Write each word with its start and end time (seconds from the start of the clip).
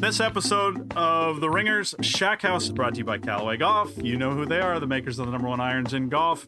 This 0.00 0.18
episode 0.18 0.94
of 0.96 1.42
The 1.42 1.50
Ringers 1.50 1.94
Shack 2.00 2.40
House 2.40 2.64
is 2.64 2.72
brought 2.72 2.94
to 2.94 2.98
you 3.00 3.04
by 3.04 3.18
Callaway 3.18 3.58
Golf. 3.58 3.92
You 4.02 4.16
know 4.16 4.30
who 4.30 4.46
they 4.46 4.58
are, 4.58 4.80
the 4.80 4.86
makers 4.86 5.18
of 5.18 5.26
the 5.26 5.32
number 5.32 5.46
one 5.46 5.60
irons 5.60 5.92
in 5.92 6.08
golf. 6.08 6.46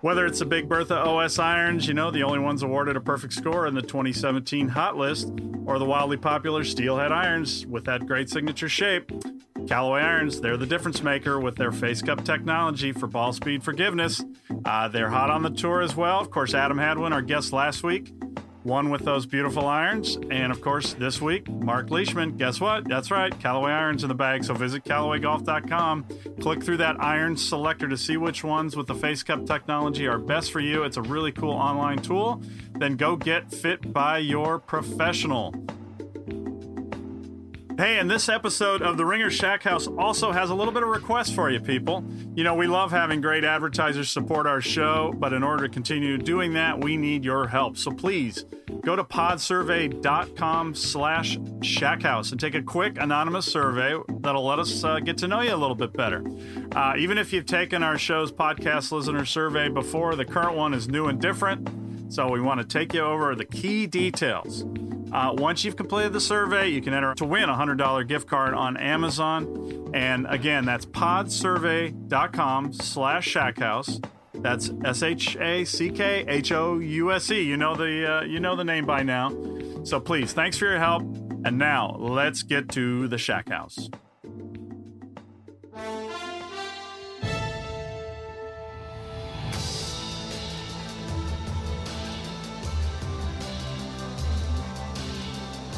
Whether 0.00 0.24
it's 0.24 0.38
the 0.38 0.46
Big 0.46 0.70
Bertha 0.70 0.96
OS 0.96 1.38
irons, 1.38 1.86
you 1.86 1.92
know, 1.92 2.10
the 2.10 2.22
only 2.22 2.38
ones 2.38 2.62
awarded 2.62 2.96
a 2.96 3.00
perfect 3.02 3.34
score 3.34 3.66
in 3.66 3.74
the 3.74 3.82
2017 3.82 4.68
Hot 4.68 4.96
List, 4.96 5.30
or 5.66 5.78
the 5.78 5.84
wildly 5.84 6.16
popular 6.16 6.64
Steelhead 6.64 7.12
irons 7.12 7.66
with 7.66 7.84
that 7.84 8.06
great 8.06 8.30
signature 8.30 8.70
shape. 8.70 9.12
Callaway 9.68 10.00
Irons, 10.00 10.40
they're 10.40 10.56
the 10.56 10.66
difference 10.66 11.02
maker 11.02 11.38
with 11.38 11.56
their 11.56 11.72
face 11.72 12.00
cup 12.00 12.24
technology 12.24 12.90
for 12.92 13.06
ball 13.06 13.34
speed 13.34 13.62
forgiveness. 13.62 14.24
Uh, 14.64 14.88
they're 14.88 15.10
hot 15.10 15.28
on 15.28 15.42
the 15.42 15.50
tour 15.50 15.82
as 15.82 15.94
well. 15.94 16.20
Of 16.20 16.30
course, 16.30 16.54
Adam 16.54 16.78
Hadwin, 16.78 17.12
our 17.12 17.22
guest 17.22 17.52
last 17.52 17.82
week, 17.82 18.12
one 18.64 18.90
with 18.90 19.04
those 19.04 19.26
beautiful 19.26 19.66
irons. 19.66 20.18
And 20.30 20.52
of 20.52 20.60
course, 20.60 20.94
this 20.94 21.20
week, 21.20 21.48
Mark 21.48 21.90
Leishman. 21.90 22.36
Guess 22.36 22.60
what? 22.60 22.88
That's 22.88 23.10
right, 23.10 23.36
Callaway 23.38 23.72
irons 23.72 24.02
in 24.02 24.08
the 24.08 24.14
bag. 24.14 24.44
So 24.44 24.54
visit 24.54 24.84
CallawayGolf.com, 24.84 26.06
click 26.40 26.62
through 26.62 26.78
that 26.78 27.00
iron 27.00 27.36
selector 27.36 27.88
to 27.88 27.96
see 27.96 28.16
which 28.16 28.44
ones 28.44 28.76
with 28.76 28.86
the 28.86 28.94
face 28.94 29.22
cup 29.22 29.46
technology 29.46 30.06
are 30.06 30.18
best 30.18 30.52
for 30.52 30.60
you. 30.60 30.84
It's 30.84 30.96
a 30.96 31.02
really 31.02 31.32
cool 31.32 31.52
online 31.52 31.98
tool. 31.98 32.42
Then 32.78 32.96
go 32.96 33.16
get 33.16 33.52
fit 33.52 33.92
by 33.92 34.18
your 34.18 34.58
professional. 34.58 35.54
Hey, 37.78 37.98
and 37.98 38.10
this 38.10 38.28
episode 38.28 38.82
of 38.82 38.98
the 38.98 39.04
Ringer 39.06 39.30
Shack 39.30 39.62
House 39.62 39.86
also 39.86 40.30
has 40.30 40.50
a 40.50 40.54
little 40.54 40.74
bit 40.74 40.82
of 40.82 40.90
request 40.90 41.34
for 41.34 41.50
you 41.50 41.58
people. 41.58 42.04
You 42.34 42.44
know, 42.44 42.54
we 42.54 42.66
love 42.66 42.90
having 42.90 43.20
great 43.22 43.44
advertisers 43.44 44.10
support 44.10 44.46
our 44.46 44.60
show, 44.60 45.14
but 45.16 45.32
in 45.32 45.42
order 45.42 45.66
to 45.66 45.72
continue 45.72 46.18
doing 46.18 46.52
that, 46.52 46.78
we 46.84 46.98
need 46.98 47.24
your 47.24 47.48
help. 47.48 47.78
So 47.78 47.90
please 47.90 48.44
go 48.84 48.94
to 48.94 49.02
podsurvey.com 49.02 50.74
slash 50.74 51.38
shackhouse 51.60 52.30
and 52.30 52.38
take 52.38 52.54
a 52.54 52.62
quick 52.62 52.98
anonymous 53.00 53.50
survey 53.50 53.96
that'll 54.20 54.46
let 54.46 54.58
us 54.58 54.84
uh, 54.84 55.00
get 55.00 55.16
to 55.18 55.28
know 55.28 55.40
you 55.40 55.54
a 55.54 55.56
little 55.56 55.74
bit 55.74 55.94
better. 55.94 56.22
Uh, 56.76 56.94
even 56.98 57.16
if 57.16 57.32
you've 57.32 57.46
taken 57.46 57.82
our 57.82 57.96
show's 57.96 58.30
podcast 58.30 58.92
listener 58.92 59.24
survey 59.24 59.68
before, 59.68 60.14
the 60.14 60.26
current 60.26 60.56
one 60.56 60.74
is 60.74 60.88
new 60.88 61.06
and 61.06 61.20
different. 61.20 61.68
So 62.12 62.30
we 62.30 62.42
want 62.42 62.60
to 62.60 62.66
take 62.66 62.92
you 62.92 63.00
over 63.00 63.34
the 63.34 63.46
key 63.46 63.86
details. 63.86 64.64
Uh, 65.12 65.34
once 65.36 65.64
you've 65.64 65.76
completed 65.76 66.12
the 66.12 66.20
survey, 66.20 66.68
you 66.68 66.80
can 66.80 66.94
enter 66.94 67.14
to 67.14 67.24
win 67.24 67.48
a 67.48 67.54
$100 67.54 68.08
gift 68.08 68.26
card 68.26 68.54
on 68.54 68.76
Amazon. 68.78 69.90
And 69.92 70.26
again, 70.28 70.64
that's 70.64 70.86
podsurvey.com 70.86 72.72
slash 72.72 73.32
shackhouse. 73.32 74.02
That's 74.34 74.70
S 74.84 75.02
H 75.02 75.36
A 75.36 75.64
C 75.64 75.90
K 75.90 76.24
H 76.26 76.52
O 76.52 76.78
U 76.78 77.12
S 77.12 77.30
E. 77.30 77.42
You 77.42 77.56
know 77.56 77.76
the 77.76 78.10
uh, 78.10 78.22
you 78.22 78.40
know 78.40 78.56
the 78.56 78.64
name 78.64 78.86
by 78.86 79.02
now. 79.02 79.30
So 79.84 80.00
please, 80.00 80.32
thanks 80.32 80.56
for 80.56 80.64
your 80.64 80.78
help. 80.78 81.02
And 81.44 81.58
now 81.58 81.96
let's 81.98 82.42
get 82.42 82.70
to 82.70 83.08
the 83.08 83.18
Shack 83.18 83.50
House. 83.50 83.90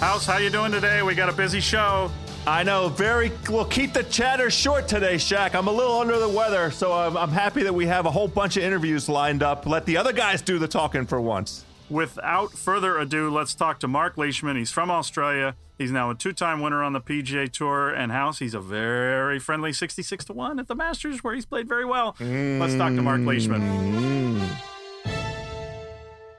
House, 0.04 0.26
how 0.26 0.36
you 0.36 0.50
doing 0.50 0.70
today? 0.70 1.02
We 1.02 1.14
got 1.14 1.30
a 1.30 1.32
busy 1.32 1.60
show. 1.60 2.12
I 2.46 2.62
know, 2.62 2.90
very. 2.90 3.32
We'll 3.48 3.64
keep 3.64 3.94
the 3.94 4.02
chatter 4.02 4.50
short 4.50 4.86
today, 4.86 5.14
Shaq. 5.14 5.54
I'm 5.54 5.66
a 5.66 5.72
little 5.72 5.98
under 5.98 6.18
the 6.18 6.28
weather, 6.28 6.70
so 6.70 6.92
I'm, 6.92 7.16
I'm 7.16 7.30
happy 7.30 7.62
that 7.62 7.72
we 7.72 7.86
have 7.86 8.04
a 8.04 8.10
whole 8.10 8.28
bunch 8.28 8.58
of 8.58 8.64
interviews 8.64 9.08
lined 9.08 9.42
up. 9.42 9.64
Let 9.64 9.86
the 9.86 9.96
other 9.96 10.12
guys 10.12 10.42
do 10.42 10.58
the 10.58 10.68
talking 10.68 11.06
for 11.06 11.22
once. 11.22 11.64
Without 11.88 12.52
further 12.52 12.98
ado, 12.98 13.30
let's 13.30 13.54
talk 13.54 13.80
to 13.80 13.88
Mark 13.88 14.18
Leishman. 14.18 14.58
He's 14.58 14.70
from 14.70 14.90
Australia. 14.90 15.56
He's 15.78 15.90
now 15.90 16.10
a 16.10 16.14
two-time 16.14 16.60
winner 16.60 16.82
on 16.82 16.92
the 16.92 17.00
PGA 17.00 17.50
Tour 17.50 17.88
and 17.88 18.12
House. 18.12 18.40
He's 18.40 18.52
a 18.52 18.60
very 18.60 19.38
friendly 19.38 19.72
66 19.72 20.26
to 20.26 20.34
one 20.34 20.58
at 20.58 20.68
the 20.68 20.74
Masters, 20.74 21.24
where 21.24 21.34
he's 21.34 21.46
played 21.46 21.66
very 21.66 21.86
well. 21.86 22.14
Let's 22.20 22.74
talk 22.74 22.94
to 22.94 23.00
Mark 23.00 23.22
Leishman. 23.22 23.62
Mm. 23.62 24.48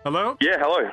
Hello. 0.04 0.38
Yeah, 0.40 0.60
hello. 0.60 0.92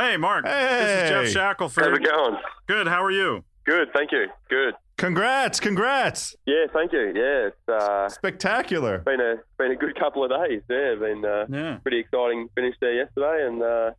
Hey, 0.00 0.16
Mark. 0.16 0.46
Hey. 0.46 0.78
This 0.80 1.04
is 1.04 1.10
Geoff 1.10 1.24
Hey. 1.26 1.32
Shackelford. 1.32 1.84
How's 1.84 1.98
it 1.98 2.04
going? 2.04 2.36
Good. 2.66 2.88
How 2.88 3.04
are 3.04 3.10
you? 3.10 3.44
Good, 3.66 3.88
thank 3.92 4.12
you. 4.12 4.28
Good. 4.48 4.72
Congrats, 4.96 5.60
congrats. 5.60 6.34
Yeah, 6.46 6.64
thank 6.72 6.92
you. 6.92 7.12
Yeah, 7.14 7.48
it's 7.48 7.68
uh, 7.68 8.08
Spectacular. 8.08 8.98
been 8.98 9.20
a 9.20 9.36
been 9.58 9.72
a 9.72 9.76
good 9.76 9.98
couple 9.98 10.24
of 10.24 10.30
days. 10.30 10.62
Yeah, 10.70 10.94
been 10.98 11.22
uh, 11.24 11.44
Yeah. 11.50 11.76
pretty 11.82 11.98
exciting. 11.98 12.48
Finished 12.54 12.78
there 12.80 12.94
yesterday 12.94 13.46
and 13.46 13.62
uh, 13.62 13.90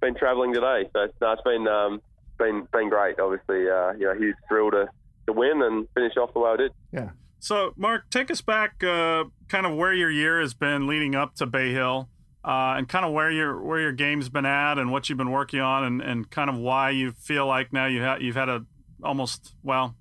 been 0.00 0.14
travelling 0.14 0.54
today. 0.54 0.88
So 0.92 1.02
it's, 1.02 1.14
no, 1.20 1.32
it's 1.32 1.42
been 1.42 1.66
um, 1.66 2.00
been 2.38 2.68
been 2.72 2.88
great. 2.88 3.18
Obviously, 3.18 3.68
uh, 3.68 3.92
you 3.92 4.06
know, 4.06 4.14
huge 4.14 4.36
thrill 4.48 4.70
to, 4.70 4.88
to 5.26 5.32
win 5.32 5.62
and 5.62 5.88
finish 5.94 6.16
off 6.16 6.32
the 6.32 6.38
way 6.40 6.50
I 6.50 6.56
did. 6.56 6.72
Yeah. 6.92 7.10
So, 7.40 7.74
Mark, 7.76 8.08
take 8.10 8.30
us 8.30 8.40
back, 8.40 8.82
uh, 8.82 9.24
kind 9.48 9.66
of 9.66 9.74
where 9.76 9.92
your 9.92 10.10
year 10.10 10.40
has 10.40 10.54
been 10.54 10.86
leading 10.86 11.14
up 11.14 11.34
to 11.36 11.46
Bay 11.46 11.72
Hill, 11.72 12.08
uh, 12.44 12.74
and 12.76 12.88
kind 12.88 13.04
of 13.04 13.12
where 13.12 13.30
your 13.30 13.60
where 13.62 13.80
your 13.80 13.92
game's 13.92 14.28
been 14.28 14.46
at, 14.46 14.78
and 14.78 14.92
what 14.92 15.08
you've 15.08 15.18
been 15.18 15.30
working 15.30 15.60
on, 15.60 15.84
and, 15.84 16.02
and 16.02 16.30
kind 16.30 16.50
of 16.50 16.56
why 16.56 16.90
you 16.90 17.12
feel 17.12 17.46
like 17.46 17.72
now 17.72 17.86
you 17.86 18.02
ha- 18.02 18.18
you've 18.20 18.36
had 18.36 18.48
a 18.48 18.64
almost 19.02 19.54
well 19.62 19.94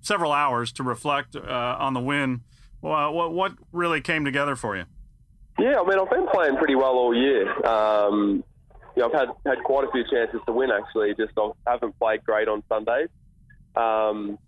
several 0.00 0.32
hours 0.32 0.72
to 0.72 0.82
reflect 0.82 1.36
uh, 1.36 1.76
on 1.78 1.94
the 1.94 2.00
win. 2.00 2.42
Well, 2.82 3.12
what 3.12 3.32
what 3.32 3.52
really 3.72 4.00
came 4.00 4.24
together 4.24 4.56
for 4.56 4.76
you? 4.76 4.84
Yeah, 5.58 5.80
I 5.80 5.88
mean, 5.88 5.98
I've 5.98 6.10
been 6.10 6.26
playing 6.26 6.56
pretty 6.56 6.74
well 6.74 6.94
all 6.94 7.14
year. 7.14 7.48
Um, 7.64 8.42
you 8.96 9.02
know, 9.02 9.06
I've 9.06 9.12
had, 9.12 9.28
had 9.46 9.64
quite 9.64 9.86
a 9.86 9.90
few 9.92 10.04
chances 10.10 10.40
to 10.46 10.52
win, 10.52 10.70
actually. 10.70 11.14
Just 11.14 11.32
I 11.38 11.50
haven't 11.72 11.98
played 11.98 12.24
great 12.24 12.48
on 12.48 12.62
Sundays. 12.68 13.08
Um, 13.76 14.38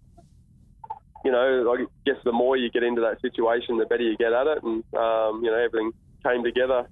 you 1.25 1.32
know, 1.32 1.72
I 1.72 1.87
guess 2.04 2.16
the 2.25 2.32
more 2.32 2.56
you 2.56 2.70
get 2.70 2.82
into 2.82 3.00
that 3.02 3.20
situation, 3.20 3.78
the 3.78 3.87
better 3.87 4.02
you 4.02 4.16
get 4.16 4.32
at 4.32 4.46
it. 4.46 4.62
And, 4.62 4.84
um, 4.94 5.43
you 5.44 5.50
know, 5.50 5.58
everything 5.58 5.93
came 6.25 6.44
together 6.44 6.88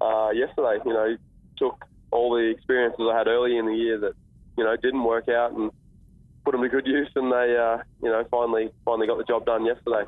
uh, 0.00 0.30
yesterday. 0.30 0.78
You 0.84 0.92
know, 0.92 1.16
took 1.56 1.84
all 2.10 2.34
the 2.34 2.50
experiences 2.50 3.00
I 3.00 3.16
had 3.18 3.26
early 3.26 3.56
in 3.58 3.66
the 3.66 3.74
year 3.74 3.98
that 3.98 4.12
you 4.56 4.64
know 4.64 4.76
didn't 4.76 5.04
work 5.04 5.28
out 5.28 5.52
and 5.52 5.70
put 6.44 6.52
them 6.52 6.62
to 6.62 6.68
good 6.68 6.86
use, 6.86 7.10
and 7.16 7.32
they 7.32 7.56
uh, 7.56 7.78
you 8.02 8.10
know 8.10 8.24
finally 8.30 8.70
finally 8.84 9.06
got 9.06 9.18
the 9.18 9.24
job 9.24 9.46
done 9.46 9.64
yesterday. 9.64 10.04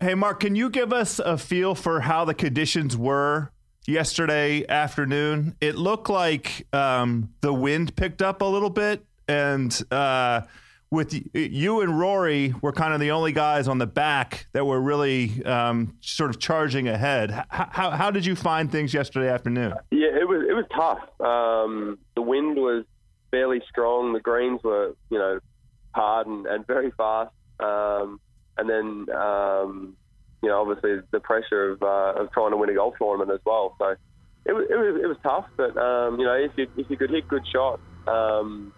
Hey, 0.00 0.14
Mark, 0.14 0.40
can 0.40 0.54
you 0.54 0.70
give 0.70 0.92
us 0.92 1.18
a 1.18 1.38
feel 1.38 1.74
for 1.74 2.00
how 2.00 2.24
the 2.24 2.34
conditions 2.34 2.96
were 2.96 3.50
yesterday 3.86 4.66
afternoon? 4.68 5.56
It 5.60 5.76
looked 5.76 6.10
like 6.10 6.66
um, 6.72 7.30
the 7.40 7.52
wind 7.52 7.96
picked 7.96 8.20
up 8.20 8.42
a 8.42 8.44
little 8.44 8.70
bit, 8.70 9.04
and 9.28 9.80
uh, 9.90 10.42
with 10.94 11.14
you 11.34 11.80
and 11.80 11.98
Rory 11.98 12.54
were 12.62 12.72
kind 12.72 12.94
of 12.94 13.00
the 13.00 13.10
only 13.10 13.32
guys 13.32 13.68
on 13.68 13.78
the 13.78 13.86
back 13.86 14.46
that 14.52 14.64
were 14.64 14.80
really 14.80 15.44
um, 15.44 15.96
sort 16.00 16.30
of 16.30 16.38
charging 16.38 16.88
ahead. 16.88 17.30
How, 17.48 17.90
how, 17.90 18.10
did 18.10 18.24
you 18.24 18.36
find 18.36 18.70
things 18.70 18.94
yesterday 18.94 19.28
afternoon? 19.28 19.74
Yeah, 19.90 20.08
it 20.08 20.28
was 20.28 20.46
it 20.48 20.54
was 20.54 20.64
tough. 20.74 21.20
Um, 21.20 21.98
the 22.14 22.22
wind 22.22 22.56
was 22.56 22.84
fairly 23.30 23.60
strong. 23.68 24.12
The 24.12 24.20
greens 24.20 24.62
were 24.62 24.94
you 25.10 25.18
know 25.18 25.40
hard 25.94 26.26
and, 26.26 26.46
and 26.46 26.66
very 26.66 26.90
fast. 26.92 27.32
Um, 27.60 28.20
and 28.56 28.68
then 28.70 29.14
um, 29.14 29.96
you 30.42 30.48
know 30.48 30.60
obviously 30.60 31.00
the 31.10 31.20
pressure 31.20 31.72
of, 31.72 31.82
uh, 31.82 32.22
of 32.22 32.32
trying 32.32 32.52
to 32.52 32.56
win 32.56 32.70
a 32.70 32.74
golf 32.74 32.94
tournament 32.98 33.30
as 33.30 33.40
well. 33.44 33.74
So 33.78 33.94
it 34.46 34.52
was 34.52 34.66
it 34.70 34.76
was, 34.76 35.00
it 35.02 35.06
was 35.06 35.16
tough, 35.22 35.46
but 35.56 35.76
um, 35.76 36.18
you 36.18 36.26
know 36.26 36.34
if 36.34 36.52
you 36.56 36.68
if 36.76 36.88
you 36.88 36.96
could 36.96 37.10
hit 37.10 37.26
good 37.28 37.46
shots, 37.52 37.82
um, 38.06 38.72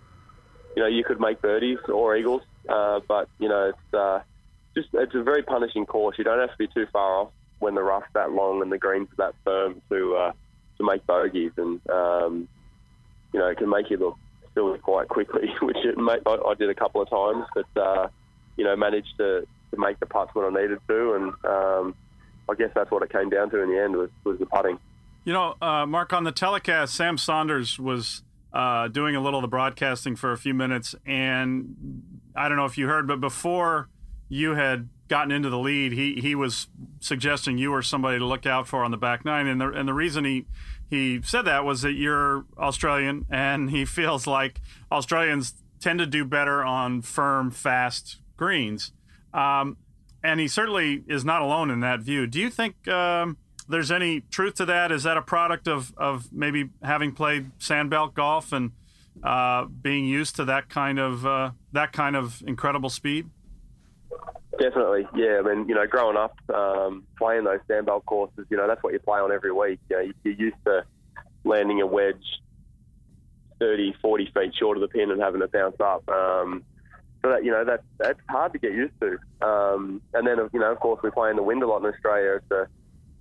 you 0.76 0.82
know 0.82 0.88
you 0.88 1.02
could 1.02 1.19
make 1.19 1.40
birdies 1.43 1.78
or 1.88 2.17
eagles. 2.17 2.43
Uh, 2.69 3.00
but 3.08 3.28
you 3.38 3.49
know 3.49 3.70
it's 3.70 3.94
uh, 3.94 4.20
just 4.75 4.88
it's 4.93 5.14
a 5.14 5.23
very 5.23 5.43
punishing 5.43 5.87
course. 5.87 6.17
You 6.19 6.25
don't 6.25 6.38
have 6.38 6.50
to 6.50 6.58
be 6.58 6.69
too 6.69 6.87
far 6.93 7.20
off 7.20 7.32
when 7.58 7.75
the 7.75 7.82
rough's 7.82 8.06
that 8.12 8.31
long 8.31 8.62
and 8.62 8.70
the 8.70 8.78
greens 8.78 9.08
that 9.17 9.34
firm 9.44 9.81
to 9.88 10.17
uh, 10.17 10.32
to 10.78 10.84
make 10.84 11.06
bogeys, 11.06 11.52
and 11.56 11.81
um, 11.90 12.49
you 13.32 13.40
know 13.40 13.46
it 13.46 13.58
can 13.58 13.70
make 13.70 13.90
you 13.90 13.96
look 13.96 14.17
silly 14.55 14.78
quite 14.78 15.08
quickly, 15.08 15.49
which 15.62 15.78
it 15.78 15.96
made, 15.96 16.20
I, 16.26 16.37
I 16.37 16.55
did 16.55 16.70
a 16.70 16.75
couple 16.75 17.00
of 17.00 17.11
times, 17.11 17.46
but 17.55 17.81
uh, 17.81 18.08
you 18.56 18.64
know 18.64 18.76
managed 18.76 19.17
to 19.19 19.46
to 19.70 19.81
make 19.81 19.99
the 19.99 20.06
putts 20.06 20.34
when 20.34 20.44
I 20.44 20.61
needed 20.61 20.79
to, 20.88 21.14
and 21.14 21.32
um, 21.44 21.94
I 22.49 22.55
guess 22.55 22.70
that's 22.75 22.90
what 22.90 23.02
it 23.02 23.11
came 23.11 23.31
down 23.31 23.50
to 23.50 23.62
in 23.62 23.70
the 23.70 23.82
end 23.82 23.96
was, 23.96 24.11
was 24.25 24.38
the 24.38 24.46
putting. 24.46 24.79
You 25.25 25.32
know, 25.32 25.56
uh, 25.61 25.87
Mark, 25.87 26.12
on 26.12 26.22
the 26.22 26.31
telecast, 26.31 26.94
Sam 26.94 27.19
Saunders 27.19 27.81
was 27.81 28.22
uh, 28.56 28.88
doing 28.88 29.14
a 29.14 29.20
little 29.20 29.41
of 29.41 29.43
the 29.43 29.49
broadcasting 29.49 30.17
for 30.17 30.32
a 30.32 30.38
few 30.38 30.55
minutes, 30.55 30.94
and 31.05 32.03
I 32.35 32.49
don't 32.49 32.56
know 32.56 32.64
if 32.64 32.79
you 32.79 32.87
heard, 32.87 33.06
but 33.06 33.20
before 33.20 33.91
you 34.31 34.55
had 34.55 34.88
gotten 35.08 35.31
into 35.31 35.50
the 35.50 35.58
lead, 35.58 35.93
he 35.93 36.14
he 36.23 36.35
was 36.35 36.69
suggesting 36.99 37.58
you 37.58 37.70
were 37.70 37.82
somebody 37.82 38.19
to 38.19 38.25
look 38.25 38.47
out 38.47 38.67
for 38.67 38.82
on 38.82 38.91
the 38.91 38.97
back 38.97 39.26
nine, 39.26 39.47
and 39.47 39.61
the 39.61 39.69
and 39.69 39.87
the 39.87 39.93
reason 39.93 40.25
he 40.25 40.47
he 40.88 41.20
said 41.20 41.43
that 41.43 41.67
was 41.67 41.82
that 41.82 41.93
you're 41.93 42.47
Australian, 42.56 43.26
and 43.29 43.69
he 43.69 43.85
feels 43.85 44.26
like 44.26 44.62
Australians 44.91 45.53
tend 45.79 45.99
to 45.99 46.06
do 46.06 46.25
better 46.25 46.64
on 46.64 47.03
firm, 47.03 47.50
fast 47.50 48.20
greens. 48.38 48.91
Um, 49.35 49.76
and 50.23 50.41
he 50.41 50.49
certainly 50.49 51.05
is 51.06 51.26
not 51.26 51.43
alone 51.43 51.70
in 51.70 51.81
that 51.81 52.00
view. 52.00 52.26
Do 52.26 52.41
you 52.41 52.49
think 52.49 52.88
um, 52.88 53.37
there's 53.68 53.90
any 53.90 54.20
truth 54.20 54.54
to 54.56 54.64
that? 54.66 54.92
Is 54.92 55.02
that 55.02 55.16
a 55.16 55.22
product 55.22 55.68
of, 55.68 55.92
of 55.96 56.32
maybe 56.32 56.70
having 56.82 57.12
played 57.12 57.56
sandbelt 57.58 58.14
golf 58.14 58.52
and 58.52 58.72
uh, 59.22 59.64
being 59.64 60.06
used 60.06 60.36
to 60.36 60.44
that 60.44 60.68
kind 60.68 60.98
of 60.98 61.26
uh, 61.26 61.50
that 61.72 61.92
kind 61.92 62.16
of 62.16 62.42
incredible 62.46 62.90
speed? 62.90 63.30
Definitely, 64.58 65.06
yeah. 65.14 65.38
I 65.38 65.42
mean, 65.42 65.68
you 65.68 65.74
know, 65.74 65.86
growing 65.86 66.16
up 66.16 66.34
um, 66.54 67.04
playing 67.18 67.44
those 67.44 67.60
sandbelt 67.68 68.04
courses, 68.06 68.46
you 68.48 68.56
know, 68.56 68.66
that's 68.66 68.82
what 68.82 68.92
you 68.92 68.98
play 68.98 69.20
on 69.20 69.32
every 69.32 69.52
week. 69.52 69.80
You 69.90 69.96
know, 69.96 70.12
you're 70.24 70.34
used 70.34 70.56
to 70.64 70.84
landing 71.44 71.82
a 71.82 71.86
wedge 71.86 72.24
30, 73.58 73.94
40 74.00 74.32
feet 74.34 74.54
short 74.58 74.76
of 74.76 74.80
the 74.80 74.88
pin 74.88 75.10
and 75.10 75.20
having 75.20 75.42
it 75.42 75.52
bounce 75.52 75.76
up. 75.80 76.08
Um, 76.08 76.64
so 77.22 77.32
that 77.32 77.44
you 77.44 77.50
know 77.50 77.64
that 77.64 77.82
that's 77.98 78.20
hard 78.28 78.52
to 78.52 78.58
get 78.58 78.72
used 78.72 78.94
to. 79.00 79.19
Um, 79.46 80.00
and 80.14 80.26
then 80.26 80.38
you 80.52 80.60
know, 80.60 80.70
of 80.70 80.78
course, 80.78 81.00
we 81.02 81.10
play 81.10 81.30
in 81.30 81.36
the 81.36 81.42
wind 81.42 81.62
a 81.62 81.66
lot 81.66 81.82
in 81.82 81.92
Australia. 81.92 82.36
It's 82.36 82.50
a 82.50 82.69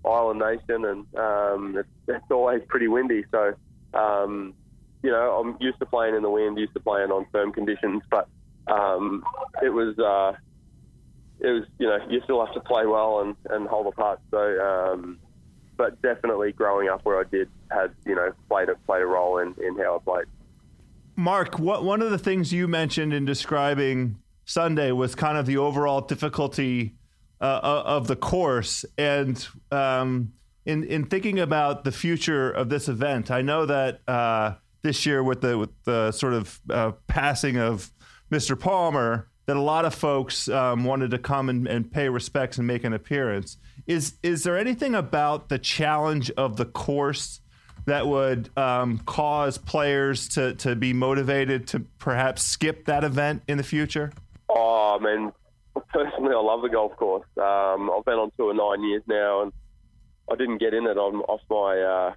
island 0.05 0.39
nation, 0.39 0.85
and 0.85 1.05
um, 1.17 1.77
it's, 1.77 1.89
it's 2.07 2.31
always 2.31 2.61
pretty 2.67 2.87
windy. 2.87 3.25
So 3.31 3.53
um, 3.93 4.53
you 5.03 5.11
know, 5.11 5.39
I'm 5.39 5.57
used 5.59 5.79
to 5.79 5.85
playing 5.85 6.15
in 6.15 6.23
the 6.23 6.29
wind, 6.29 6.57
used 6.57 6.73
to 6.73 6.79
playing 6.79 7.11
on 7.11 7.25
firm 7.31 7.51
conditions, 7.51 8.01
but 8.09 8.27
um, 8.67 9.23
it 9.61 9.69
was. 9.69 9.97
Uh, 9.99 10.37
it 11.39 11.47
was, 11.47 11.63
you 11.79 11.85
know, 11.87 11.97
you 12.09 12.21
still 12.23 12.43
have 12.45 12.53
to 12.55 12.61
play 12.61 12.85
well 12.85 13.19
and, 13.19 13.35
and 13.49 13.67
hold 13.67 13.87
a 13.87 13.91
putt. 13.91 14.21
So, 14.31 14.37
um, 14.37 15.19
but 15.77 16.01
definitely 16.01 16.53
growing 16.53 16.87
up 16.87 17.01
where 17.03 17.19
I 17.19 17.23
did 17.29 17.49
had, 17.69 17.93
you 18.05 18.15
know, 18.15 18.31
played 18.49 18.69
a, 18.69 18.75
played 18.87 19.01
a 19.01 19.05
role 19.05 19.39
in, 19.39 19.53
in 19.61 19.77
how 19.77 19.97
I 19.97 19.99
played. 19.99 20.25
Mark, 21.17 21.59
what 21.59 21.83
one 21.83 22.01
of 22.01 22.11
the 22.11 22.17
things 22.17 22.51
you 22.51 22.67
mentioned 22.67 23.13
in 23.13 23.25
describing 23.25 24.17
Sunday 24.45 24.91
was 24.91 25.15
kind 25.15 25.37
of 25.37 25.45
the 25.45 25.57
overall 25.57 26.01
difficulty 26.01 26.95
uh, 27.41 27.59
uh, 27.61 27.83
of 27.85 28.07
the 28.07 28.15
course, 28.15 28.85
and 28.97 29.47
um, 29.71 30.33
in 30.65 30.83
in 30.83 31.05
thinking 31.05 31.39
about 31.39 31.83
the 31.83 31.91
future 31.91 32.49
of 32.49 32.69
this 32.69 32.87
event, 32.87 33.31
I 33.31 33.41
know 33.41 33.65
that 33.65 34.01
uh, 34.07 34.55
this 34.81 35.05
year 35.05 35.23
with 35.23 35.41
the 35.41 35.57
with 35.57 35.71
the 35.83 36.11
sort 36.11 36.33
of 36.33 36.59
uh, 36.69 36.91
passing 37.07 37.57
of 37.57 37.91
Mr. 38.31 38.59
Palmer, 38.59 39.27
that 39.45 39.57
a 39.57 39.61
lot 39.61 39.85
of 39.85 39.93
folks 39.93 40.47
um, 40.47 40.85
wanted 40.85 41.11
to 41.11 41.17
come 41.17 41.49
and, 41.49 41.67
and 41.67 41.91
pay 41.91 42.09
respects 42.09 42.57
and 42.57 42.65
make 42.65 42.83
an 42.83 42.93
appearance. 42.93 43.57
Is 43.85 44.13
is 44.23 44.43
there 44.43 44.57
anything 44.57 44.95
about 44.95 45.49
the 45.49 45.59
challenge 45.59 46.31
of 46.31 46.57
the 46.57 46.65
course? 46.65 47.41
that 47.85 48.07
would 48.07 48.49
um, 48.57 48.97
cause 48.99 49.57
players 49.57 50.27
to, 50.29 50.55
to 50.55 50.75
be 50.75 50.91
motivated 50.91 51.67
to 51.67 51.81
perhaps 51.99 52.43
skip 52.43 52.85
that 52.85 53.03
event 53.03 53.43
in 53.47 53.57
the 53.57 53.63
future? 53.63 54.11
Oh, 54.49 54.97
I 54.99 55.03
mean, 55.03 55.31
personally, 55.93 56.33
I 56.33 56.39
love 56.39 56.61
the 56.61 56.69
golf 56.69 56.95
course. 56.95 57.27
Um, 57.37 57.91
I've 57.91 58.05
been 58.05 58.15
on 58.15 58.31
tour 58.37 58.53
nine 58.53 58.87
years 58.87 59.03
now, 59.07 59.43
and 59.43 59.53
I 60.31 60.35
didn't 60.35 60.57
get 60.57 60.73
in 60.73 60.85
it 60.87 60.97
on, 60.97 61.15
off 61.21 61.41
my 61.49 61.79
uh, 61.79 62.13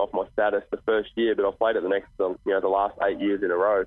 off 0.00 0.10
my 0.12 0.24
status 0.32 0.62
the 0.70 0.78
first 0.86 1.10
year, 1.16 1.34
but 1.34 1.44
I've 1.44 1.58
played 1.58 1.76
it 1.76 1.82
the 1.82 1.88
next, 1.88 2.08
you 2.18 2.36
know, 2.46 2.60
the 2.60 2.68
last 2.68 2.96
eight 3.02 3.20
years 3.20 3.42
in 3.42 3.50
a 3.50 3.56
row. 3.56 3.84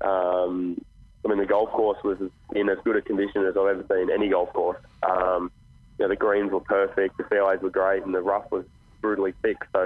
Um, 0.00 0.80
I 1.24 1.28
mean, 1.28 1.38
the 1.38 1.46
golf 1.46 1.70
course 1.70 1.98
was 2.04 2.18
in 2.54 2.68
as 2.68 2.78
good 2.84 2.96
a 2.96 3.02
condition 3.02 3.46
as 3.46 3.56
I've 3.56 3.78
ever 3.78 3.84
seen 3.90 4.10
any 4.10 4.28
golf 4.28 4.52
course. 4.52 4.82
Um, 5.02 5.50
you 5.98 6.04
know, 6.04 6.08
the 6.08 6.16
greens 6.16 6.52
were 6.52 6.60
perfect, 6.60 7.16
the 7.16 7.24
fairways 7.24 7.60
were 7.60 7.70
great, 7.70 8.02
and 8.02 8.14
the 8.14 8.20
rough 8.20 8.50
was 8.50 8.64
brutally 9.00 9.32
thick. 9.42 9.56
So 9.72 9.84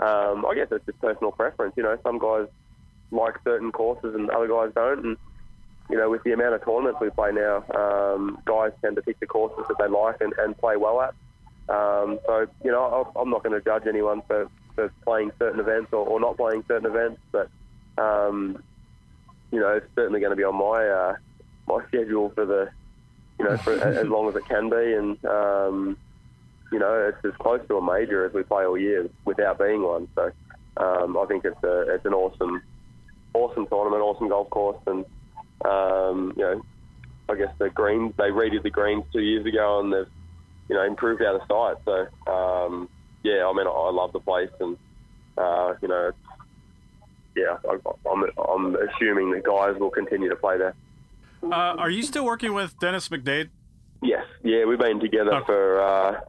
um, 0.00 0.44
I 0.44 0.54
guess 0.54 0.68
it's 0.70 0.84
just 0.84 1.00
personal 1.00 1.32
preference. 1.32 1.74
You 1.76 1.84
know, 1.84 1.96
some 2.02 2.18
guys 2.18 2.48
like 3.10 3.36
certain 3.44 3.72
courses 3.72 4.14
and 4.14 4.28
other 4.30 4.48
guys 4.48 4.72
don't. 4.74 5.04
And 5.04 5.16
you 5.90 5.96
know, 5.96 6.10
with 6.10 6.22
the 6.24 6.32
amount 6.32 6.54
of 6.54 6.64
tournaments 6.64 7.00
we 7.00 7.10
play 7.10 7.30
now, 7.32 7.64
um, 7.74 8.38
guys 8.44 8.72
tend 8.80 8.96
to 8.96 9.02
pick 9.02 9.20
the 9.20 9.26
courses 9.26 9.64
that 9.68 9.76
they 9.78 9.88
like 9.88 10.20
and, 10.20 10.32
and 10.38 10.56
play 10.56 10.76
well 10.76 11.00
at. 11.00 11.14
Um, 11.68 12.18
so 12.26 12.46
you 12.62 12.70
know, 12.70 13.12
I'm 13.16 13.30
not 13.30 13.42
going 13.42 13.54
to 13.54 13.64
judge 13.64 13.86
anyone 13.86 14.22
for, 14.26 14.48
for 14.74 14.92
playing 15.04 15.32
certain 15.38 15.60
events 15.60 15.92
or, 15.92 16.06
or 16.06 16.20
not 16.20 16.36
playing 16.36 16.64
certain 16.68 16.86
events, 16.86 17.20
but 17.32 17.48
um, 17.98 18.62
you 19.50 19.60
know, 19.60 19.68
it's 19.68 19.86
certainly 19.94 20.20
going 20.20 20.30
to 20.30 20.36
be 20.36 20.44
on 20.44 20.56
my 20.56 20.86
uh, 20.86 21.16
my 21.66 21.86
schedule 21.88 22.30
for 22.30 22.44
the 22.44 22.70
you 23.38 23.44
know 23.44 23.56
for 23.56 23.72
as 23.72 24.06
long 24.06 24.28
as 24.28 24.36
it 24.36 24.44
can 24.46 24.68
be, 24.68 24.94
and 24.94 25.24
um, 25.24 25.96
you 26.72 26.78
know, 26.78 26.94
it's 27.08 27.24
as 27.24 27.38
close 27.38 27.60
to 27.68 27.76
a 27.76 27.82
major 27.82 28.26
as 28.26 28.32
we 28.32 28.42
play 28.42 28.64
all 28.64 28.76
year 28.76 29.08
without 29.24 29.58
being 29.58 29.82
one. 29.82 30.08
So 30.14 30.32
um, 30.76 31.16
I 31.16 31.24
think 31.26 31.44
it's 31.44 31.62
a 31.62 31.94
it's 31.94 32.04
an 32.04 32.14
awesome 32.14 32.62
awesome 33.32 33.66
tournament, 33.66 34.02
awesome 34.02 34.28
golf 34.28 34.50
course, 34.50 34.78
and 34.86 35.04
um, 35.64 36.32
you 36.36 36.42
know, 36.42 36.62
I 37.28 37.34
guess 37.36 37.52
the 37.58 37.70
greens 37.70 38.12
they 38.18 38.30
redid 38.30 38.62
the 38.62 38.70
greens 38.70 39.04
two 39.12 39.20
years 39.20 39.46
ago, 39.46 39.80
and 39.80 39.92
they've 39.92 40.10
you 40.68 40.76
know 40.76 40.84
improved 40.84 41.22
out 41.22 41.36
of 41.36 41.42
sight. 41.48 41.76
So 41.84 42.30
um, 42.30 42.88
yeah, 43.22 43.46
I 43.46 43.52
mean, 43.52 43.66
I, 43.66 43.70
I 43.70 43.90
love 43.90 44.12
the 44.12 44.20
place, 44.20 44.50
and 44.60 44.76
uh, 45.38 45.74
you 45.80 45.88
know, 45.88 46.12
yeah, 47.36 47.56
I, 47.68 47.78
I'm 48.10 48.24
I'm 48.38 48.76
assuming 48.76 49.30
the 49.30 49.40
guys 49.40 49.78
will 49.80 49.90
continue 49.90 50.28
to 50.28 50.36
play 50.36 50.58
there. 50.58 50.74
Uh, 51.42 51.76
are 51.76 51.90
you 51.90 52.02
still 52.02 52.24
working 52.24 52.54
with 52.54 52.78
Denis 52.78 53.08
McDade? 53.08 53.50
Yes, 54.02 54.24
yeah, 54.42 54.64
we've 54.64 54.78
been 54.78 55.00
together 55.00 55.42
for 55.46 55.80
uh, 55.80 56.20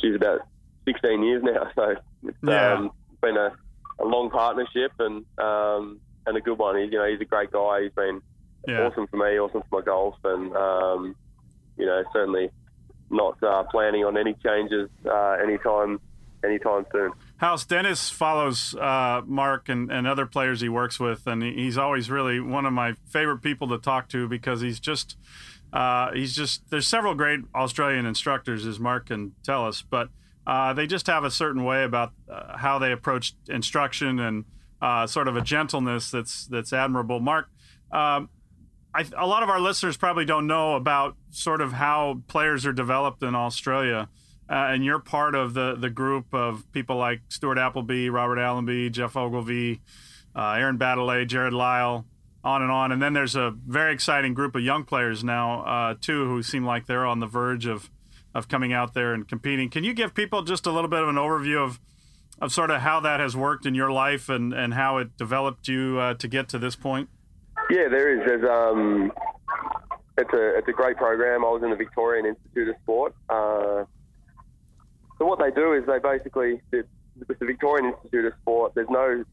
geez, 0.00 0.14
about 0.14 0.40
16 0.84 1.22
years 1.22 1.42
now. 1.42 1.70
So 1.74 1.96
it's 2.26 2.36
yeah. 2.42 2.74
um, 2.74 2.90
been 3.22 3.36
a, 3.36 3.52
a 3.98 4.04
long 4.04 4.30
partnership 4.30 4.92
and 4.98 5.24
um, 5.38 6.00
and 6.26 6.36
a 6.36 6.40
good 6.40 6.58
one. 6.58 6.76
He's 6.76 6.92
you 6.92 6.98
know 6.98 7.06
he's 7.06 7.20
a 7.20 7.24
great 7.24 7.50
guy. 7.50 7.82
He's 7.82 7.92
been 7.92 8.20
yeah. 8.66 8.86
awesome 8.86 9.06
for 9.06 9.16
me, 9.16 9.38
awesome 9.38 9.62
for 9.68 9.80
my 9.80 9.84
golf, 9.84 10.16
and 10.24 10.54
um, 10.56 11.16
you 11.76 11.86
know 11.86 12.02
certainly 12.12 12.50
not 13.10 13.42
uh, 13.42 13.64
planning 13.64 14.04
on 14.04 14.16
any 14.16 14.34
changes 14.34 14.88
uh, 15.06 15.36
anytime 15.42 16.00
anytime 16.44 16.86
soon. 16.92 17.12
House 17.36 17.64
Denis 17.64 18.10
follows 18.10 18.74
uh, 18.74 19.22
Mark 19.26 19.68
and, 19.68 19.90
and 19.90 20.06
other 20.06 20.26
players 20.26 20.60
he 20.60 20.68
works 20.68 20.98
with, 20.98 21.26
and 21.26 21.42
he's 21.42 21.78
always 21.78 22.10
really 22.10 22.40
one 22.40 22.66
of 22.66 22.72
my 22.72 22.94
favorite 23.06 23.38
people 23.38 23.68
to 23.68 23.78
talk 23.78 24.08
to 24.10 24.28
because 24.28 24.60
he's 24.60 24.80
just 24.80 25.16
uh, 25.72 26.12
he's 26.12 26.34
just 26.34 26.68
there's 26.70 26.86
several 26.86 27.14
great 27.14 27.40
Australian 27.54 28.06
instructors, 28.06 28.66
as 28.66 28.78
Mark 28.78 29.06
can 29.06 29.32
tell 29.42 29.66
us, 29.66 29.82
but 29.82 30.08
uh, 30.46 30.72
they 30.72 30.86
just 30.86 31.06
have 31.06 31.24
a 31.24 31.30
certain 31.30 31.64
way 31.64 31.84
about 31.84 32.12
uh, 32.28 32.56
how 32.56 32.78
they 32.78 32.92
approach 32.92 33.34
instruction 33.48 34.18
and 34.18 34.44
uh, 34.82 35.06
sort 35.06 35.28
of 35.28 35.36
a 35.36 35.40
gentleness 35.40 36.10
that's 36.10 36.46
that's 36.46 36.72
admirable. 36.72 37.20
Mark, 37.20 37.50
um, 37.92 38.28
I, 38.94 39.04
a 39.16 39.26
lot 39.26 39.42
of 39.42 39.48
our 39.48 39.60
listeners 39.60 39.96
probably 39.96 40.24
don't 40.24 40.46
know 40.46 40.74
about 40.74 41.16
sort 41.30 41.60
of 41.60 41.72
how 41.72 42.22
players 42.26 42.66
are 42.66 42.72
developed 42.72 43.22
in 43.22 43.34
Australia. 43.34 44.08
Uh, 44.48 44.70
and 44.72 44.84
you're 44.84 44.98
part 44.98 45.36
of 45.36 45.54
the 45.54 45.76
the 45.76 45.90
group 45.90 46.34
of 46.34 46.70
people 46.72 46.96
like 46.96 47.20
Stuart 47.28 47.56
Appleby, 47.56 48.08
Robert 48.08 48.38
Allenby, 48.38 48.90
Geoff 48.90 49.16
Ogilvy, 49.16 49.80
uh, 50.34 50.52
Aaron 50.52 50.76
Baddeley, 50.76 51.24
Jarrod 51.26 51.52
Lyle, 51.52 52.04
on 52.42 52.60
and 52.60 52.70
on. 52.70 52.90
And 52.90 53.00
then 53.00 53.12
there's 53.12 53.36
a 53.36 53.54
very 53.66 53.92
exciting 53.92 54.34
group 54.34 54.56
of 54.56 54.62
young 54.62 54.84
players 54.84 55.22
now 55.22 55.62
uh, 55.62 55.94
too, 56.00 56.26
who 56.26 56.42
seem 56.42 56.64
like 56.64 56.86
they're 56.86 57.06
on 57.06 57.20
the 57.20 57.26
verge 57.26 57.66
of 57.66 57.90
of 58.34 58.48
coming 58.48 58.72
out 58.72 58.94
there 58.94 59.12
and 59.12 59.28
competing. 59.28 59.70
Can 59.70 59.84
you 59.84 59.92
give 59.92 60.14
people 60.14 60.42
just 60.42 60.66
a 60.66 60.72
little 60.72 60.90
bit 60.90 61.02
of 61.02 61.08
an 61.08 61.16
overview 61.16 61.62
of 61.62 61.78
of 62.40 62.52
sort 62.52 62.70
of 62.70 62.80
how 62.80 62.98
that 63.00 63.20
has 63.20 63.36
worked 63.36 63.66
in 63.66 63.76
your 63.76 63.92
life 63.92 64.28
and 64.28 64.52
and 64.52 64.74
how 64.74 64.98
it 64.98 65.16
developed 65.16 65.68
you 65.68 65.98
uh, 66.00 66.14
to 66.14 66.26
get 66.26 66.48
to 66.48 66.58
this 66.58 66.74
point? 66.74 67.08
Yeah, 67.70 67.88
there 67.88 68.18
is. 68.18 68.26
There's 68.26 68.44
um, 68.48 69.12
it's 70.18 70.32
a 70.32 70.58
it's 70.58 70.68
a 70.68 70.72
great 70.72 70.96
program. 70.96 71.44
I 71.44 71.48
was 71.48 71.62
in 71.62 71.70
the 71.70 71.76
Victorian 71.76 72.26
Institute 72.26 72.68
of 72.68 72.76
Sport. 72.82 73.14
Uh, 73.28 73.84
so 75.18 75.26
what 75.26 75.38
they 75.38 75.50
do 75.50 75.74
is 75.74 75.84
they 75.86 75.98
basically 75.98 76.60
with 76.72 77.38
the 77.38 77.46
Victorian 77.46 77.92
Institute 77.92 78.26
of 78.26 78.32
Sport. 78.42 78.72
There's 78.74 78.90
no 78.90 79.24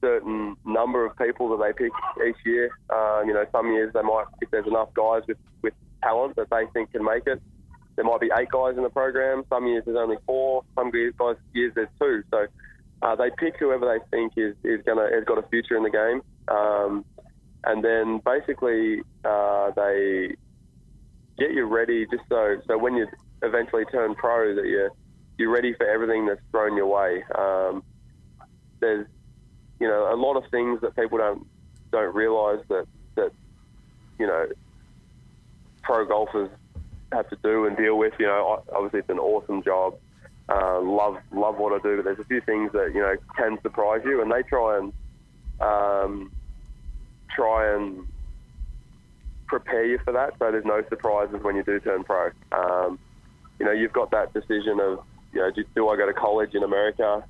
certain 0.00 0.56
number 0.64 1.04
of 1.06 1.16
people 1.16 1.48
that 1.56 1.64
they 1.64 1.72
pick 1.72 1.92
each 2.26 2.36
year. 2.44 2.70
Uh, 2.90 3.22
you 3.24 3.32
know, 3.32 3.44
some 3.52 3.72
years 3.72 3.92
they 3.94 4.02
might, 4.02 4.24
if 4.40 4.50
there's 4.50 4.66
enough 4.66 4.92
guys 4.94 5.22
with, 5.28 5.38
with 5.62 5.74
talent 6.02 6.36
that 6.36 6.50
they 6.50 6.66
think 6.72 6.92
can 6.92 7.04
make 7.04 7.22
it, 7.26 7.40
there 7.96 8.04
might 8.04 8.20
be 8.20 8.30
eight 8.36 8.48
guys 8.50 8.76
in 8.76 8.82
the 8.82 8.90
program. 8.90 9.44
Some 9.48 9.66
years 9.66 9.84
there's 9.84 9.96
only 9.96 10.16
four. 10.26 10.64
Some 10.74 10.90
years, 10.92 11.14
guys, 11.18 11.36
years 11.52 11.72
there's 11.74 11.88
two. 12.00 12.22
So 12.30 12.46
uh, 13.02 13.16
they 13.16 13.30
pick 13.38 13.56
whoever 13.58 13.86
they 13.86 14.04
think 14.16 14.32
is, 14.36 14.54
is 14.64 14.84
gonna 14.84 15.08
has 15.12 15.24
got 15.24 15.38
a 15.38 15.48
future 15.48 15.76
in 15.76 15.82
the 15.82 15.90
game. 15.90 16.22
Um, 16.48 17.04
and 17.64 17.84
then 17.84 18.20
basically 18.24 19.02
uh, 19.24 19.70
they 19.76 20.34
get 21.38 21.52
you 21.52 21.64
ready 21.64 22.06
just 22.10 22.22
so 22.28 22.56
so 22.66 22.76
when 22.76 22.94
you 22.94 23.06
eventually 23.42 23.84
turn 23.86 24.14
pro 24.14 24.54
that 24.54 24.66
you're 24.66 24.90
you're 25.38 25.50
ready 25.50 25.74
for 25.74 25.86
everything 25.86 26.26
that's 26.26 26.40
thrown 26.50 26.76
your 26.76 26.86
way. 26.86 27.24
Um, 27.36 27.82
there's 28.80 29.06
you 29.80 29.88
know 29.88 30.12
a 30.12 30.16
lot 30.16 30.36
of 30.36 30.44
things 30.50 30.80
that 30.82 30.94
people 30.96 31.18
don't 31.18 31.46
don't 31.90 32.14
realise 32.14 32.64
that 32.68 32.86
that 33.16 33.30
you 34.18 34.26
know 34.26 34.46
pro 35.82 36.06
golfers 36.06 36.50
have 37.12 37.28
to 37.30 37.36
do 37.42 37.66
and 37.66 37.76
deal 37.76 37.96
with. 37.96 38.14
You 38.18 38.26
know, 38.26 38.62
obviously 38.74 39.00
it's 39.00 39.10
an 39.10 39.18
awesome 39.18 39.62
job. 39.62 39.94
Uh, 40.48 40.80
love 40.80 41.16
love 41.32 41.56
what 41.56 41.72
I 41.72 41.82
do, 41.82 41.96
but 41.96 42.04
there's 42.04 42.18
a 42.18 42.24
few 42.24 42.40
things 42.40 42.72
that 42.72 42.92
you 42.94 43.00
know 43.00 43.14
can 43.36 43.58
surprise 43.62 44.02
you, 44.04 44.22
and 44.22 44.30
they 44.30 44.42
try 44.42 44.78
and 44.78 44.92
um, 45.60 46.32
try 47.34 47.74
and 47.74 48.06
prepare 49.46 49.84
you 49.84 49.98
for 50.04 50.12
that, 50.12 50.32
so 50.38 50.50
there's 50.50 50.64
no 50.64 50.82
surprises 50.88 51.36
when 51.42 51.56
you 51.56 51.62
do 51.62 51.78
turn 51.80 52.04
pro. 52.04 52.30
Um, 52.52 52.98
you 53.58 53.66
know, 53.66 53.72
you've 53.72 53.92
got 53.92 54.10
that 54.10 54.32
decision 54.32 54.80
of, 54.80 55.00
you 55.32 55.40
know, 55.40 55.50
do, 55.50 55.64
do 55.74 55.88
I 55.88 55.96
go 55.96 56.06
to 56.06 56.12
college 56.12 56.54
in 56.54 56.62
America? 56.62 57.24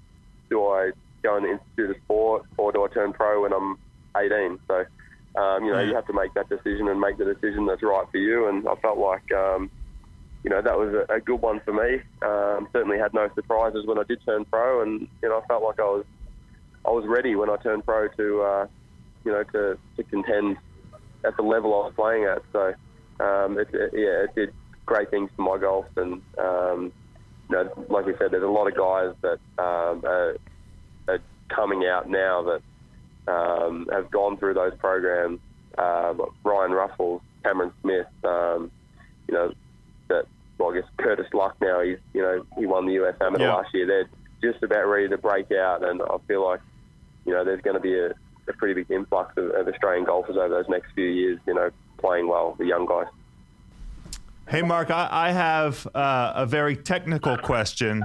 Do 0.48 0.64
I 0.64 0.92
go 1.22 1.36
in 1.36 1.42
the 1.44 1.50
Institute 1.50 1.90
of 1.90 1.96
Sport, 2.04 2.44
or 2.56 2.72
do 2.72 2.84
I 2.84 2.88
turn 2.88 3.12
pro 3.12 3.42
when 3.42 3.52
I'm 3.52 3.76
18? 4.16 4.58
So, 4.68 4.84
um, 5.40 5.64
you 5.64 5.72
know, 5.72 5.80
you 5.80 5.94
have 5.94 6.06
to 6.06 6.12
make 6.12 6.32
that 6.34 6.48
decision 6.48 6.88
and 6.88 7.00
make 7.00 7.18
the 7.18 7.24
decision 7.24 7.66
that's 7.66 7.82
right 7.82 8.06
for 8.10 8.18
you. 8.18 8.48
And 8.48 8.68
I 8.68 8.74
felt 8.76 8.98
like, 8.98 9.30
um, 9.32 9.70
you 10.44 10.50
know, 10.50 10.60
that 10.62 10.78
was 10.78 10.94
a, 10.94 11.14
a 11.14 11.20
good 11.20 11.40
one 11.40 11.60
for 11.64 11.72
me. 11.72 12.02
Um, 12.22 12.68
certainly 12.72 12.98
had 12.98 13.14
no 13.14 13.28
surprises 13.34 13.86
when 13.86 13.98
I 13.98 14.04
did 14.04 14.20
turn 14.24 14.44
pro, 14.44 14.82
and 14.82 15.08
you 15.22 15.28
know, 15.28 15.40
I 15.42 15.46
felt 15.46 15.62
like 15.62 15.80
I 15.80 15.84
was, 15.84 16.04
I 16.84 16.90
was 16.90 17.04
ready 17.06 17.34
when 17.34 17.50
I 17.50 17.56
turned 17.56 17.84
pro 17.84 18.08
to, 18.08 18.42
uh, 18.42 18.66
you 19.24 19.32
know, 19.32 19.42
to, 19.44 19.78
to 19.96 20.02
contend 20.04 20.56
at 21.24 21.36
the 21.36 21.42
level 21.42 21.74
I 21.74 21.86
was 21.86 21.92
playing 21.94 22.24
at. 22.24 22.42
So, 22.52 22.74
um, 23.24 23.58
it, 23.58 23.68
it, 23.72 23.90
yeah, 23.94 24.24
it 24.24 24.34
did 24.34 24.52
great 24.86 25.10
things 25.10 25.30
for 25.36 25.42
my 25.42 25.58
golf. 25.58 25.86
And, 25.96 26.22
um, 26.38 26.92
you 27.48 27.56
know, 27.56 27.86
like 27.88 28.06
we 28.06 28.14
said, 28.18 28.30
there's 28.30 28.42
a 28.42 28.46
lot 28.46 28.66
of 28.66 28.76
guys 28.76 29.14
that 29.22 29.62
um, 29.62 30.04
are, 30.04 30.36
are 31.08 31.18
coming 31.48 31.86
out 31.86 32.08
now 32.08 32.42
that 32.42 33.32
um, 33.32 33.88
have 33.92 34.10
gone 34.10 34.36
through 34.36 34.54
those 34.54 34.74
programs. 34.78 35.40
Uh, 35.78 36.14
Ryan 36.44 36.72
Ruffels, 36.72 37.20
Cameron 37.44 37.72
Smith, 37.80 38.06
um, 38.24 38.70
you 39.28 39.34
know, 39.34 39.52
that, 40.08 40.26
well, 40.58 40.72
I 40.72 40.80
guess 40.80 40.88
Curtis 40.98 41.26
Luck 41.32 41.56
now, 41.60 41.80
he's, 41.80 41.98
you 42.12 42.22
know, 42.22 42.44
he 42.58 42.66
won 42.66 42.86
the 42.86 43.02
US 43.04 43.14
Amateur 43.20 43.44
yeah. 43.44 43.54
last 43.54 43.72
year. 43.72 43.86
They're 43.86 44.50
just 44.52 44.62
about 44.62 44.86
ready 44.86 45.08
to 45.08 45.18
break 45.18 45.50
out. 45.52 45.84
And 45.84 46.02
I 46.02 46.16
feel 46.26 46.44
like, 46.44 46.60
you 47.24 47.32
know, 47.32 47.44
there's 47.44 47.62
going 47.62 47.76
to 47.76 47.80
be 47.80 47.98
a, 47.98 48.12
a 48.48 48.52
pretty 48.52 48.74
big 48.74 48.90
influx 48.90 49.36
of, 49.36 49.50
of 49.50 49.68
Australian 49.68 50.04
golfers 50.04 50.36
over 50.36 50.48
those 50.48 50.68
next 50.68 50.92
few 50.94 51.06
years. 51.06 51.38
You 51.46 51.54
know, 51.54 51.70
playing 51.98 52.28
well, 52.28 52.54
the 52.58 52.66
young 52.66 52.86
guys. 52.86 53.06
Hey, 54.48 54.62
Mark, 54.62 54.90
I, 54.90 55.08
I 55.10 55.32
have 55.32 55.86
uh, 55.94 56.32
a 56.34 56.46
very 56.46 56.76
technical 56.76 57.38
question. 57.38 58.04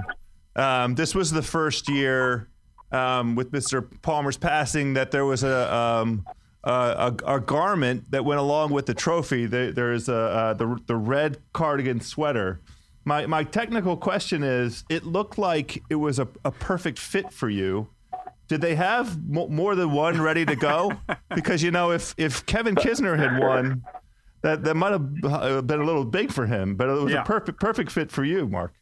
Um, 0.56 0.94
this 0.94 1.14
was 1.14 1.30
the 1.30 1.42
first 1.42 1.88
year 1.88 2.48
um, 2.92 3.34
with 3.34 3.52
Mr. 3.52 3.86
Palmer's 4.02 4.36
passing 4.36 4.94
that 4.94 5.10
there 5.10 5.24
was 5.24 5.42
a, 5.42 5.74
um, 5.74 6.24
a, 6.64 7.14
a, 7.26 7.40
garment 7.40 8.10
that 8.10 8.24
went 8.24 8.40
along 8.40 8.70
with 8.72 8.86
the 8.86 8.94
trophy. 8.94 9.46
there's 9.46 10.08
a, 10.08 10.16
uh, 10.16 10.54
the, 10.54 10.78
the 10.86 10.96
red 10.96 11.38
cardigan 11.52 12.00
sweater. 12.00 12.60
My, 13.04 13.26
my 13.26 13.44
technical 13.44 13.96
question 13.96 14.42
is 14.42 14.84
it 14.88 15.04
looked 15.04 15.38
like 15.38 15.82
it 15.90 15.96
was 15.96 16.18
a, 16.18 16.28
a 16.44 16.50
perfect 16.50 16.98
fit 16.98 17.32
for 17.32 17.48
you 17.50 17.88
did 18.48 18.62
they 18.62 18.74
have 18.74 19.22
more 19.28 19.74
than 19.74 19.92
one 19.92 20.20
ready 20.20 20.44
to 20.46 20.56
go? 20.56 20.92
because 21.34 21.62
you 21.62 21.70
know, 21.70 21.92
if 21.92 22.14
if 22.16 22.44
Kevin 22.46 22.74
Kisner 22.74 23.16
had 23.16 23.38
won, 23.38 23.84
that 24.42 24.64
that 24.64 24.74
might 24.74 24.92
have 24.92 25.24
uh, 25.24 25.62
been 25.62 25.80
a 25.80 25.84
little 25.84 26.04
big 26.04 26.32
for 26.32 26.46
him. 26.46 26.74
But 26.74 26.88
it 26.88 27.00
was 27.00 27.12
yeah. 27.12 27.22
a 27.22 27.24
perfect 27.24 27.60
perfect 27.60 27.92
fit 27.92 28.10
for 28.10 28.24
you, 28.24 28.48
Mark. 28.48 28.72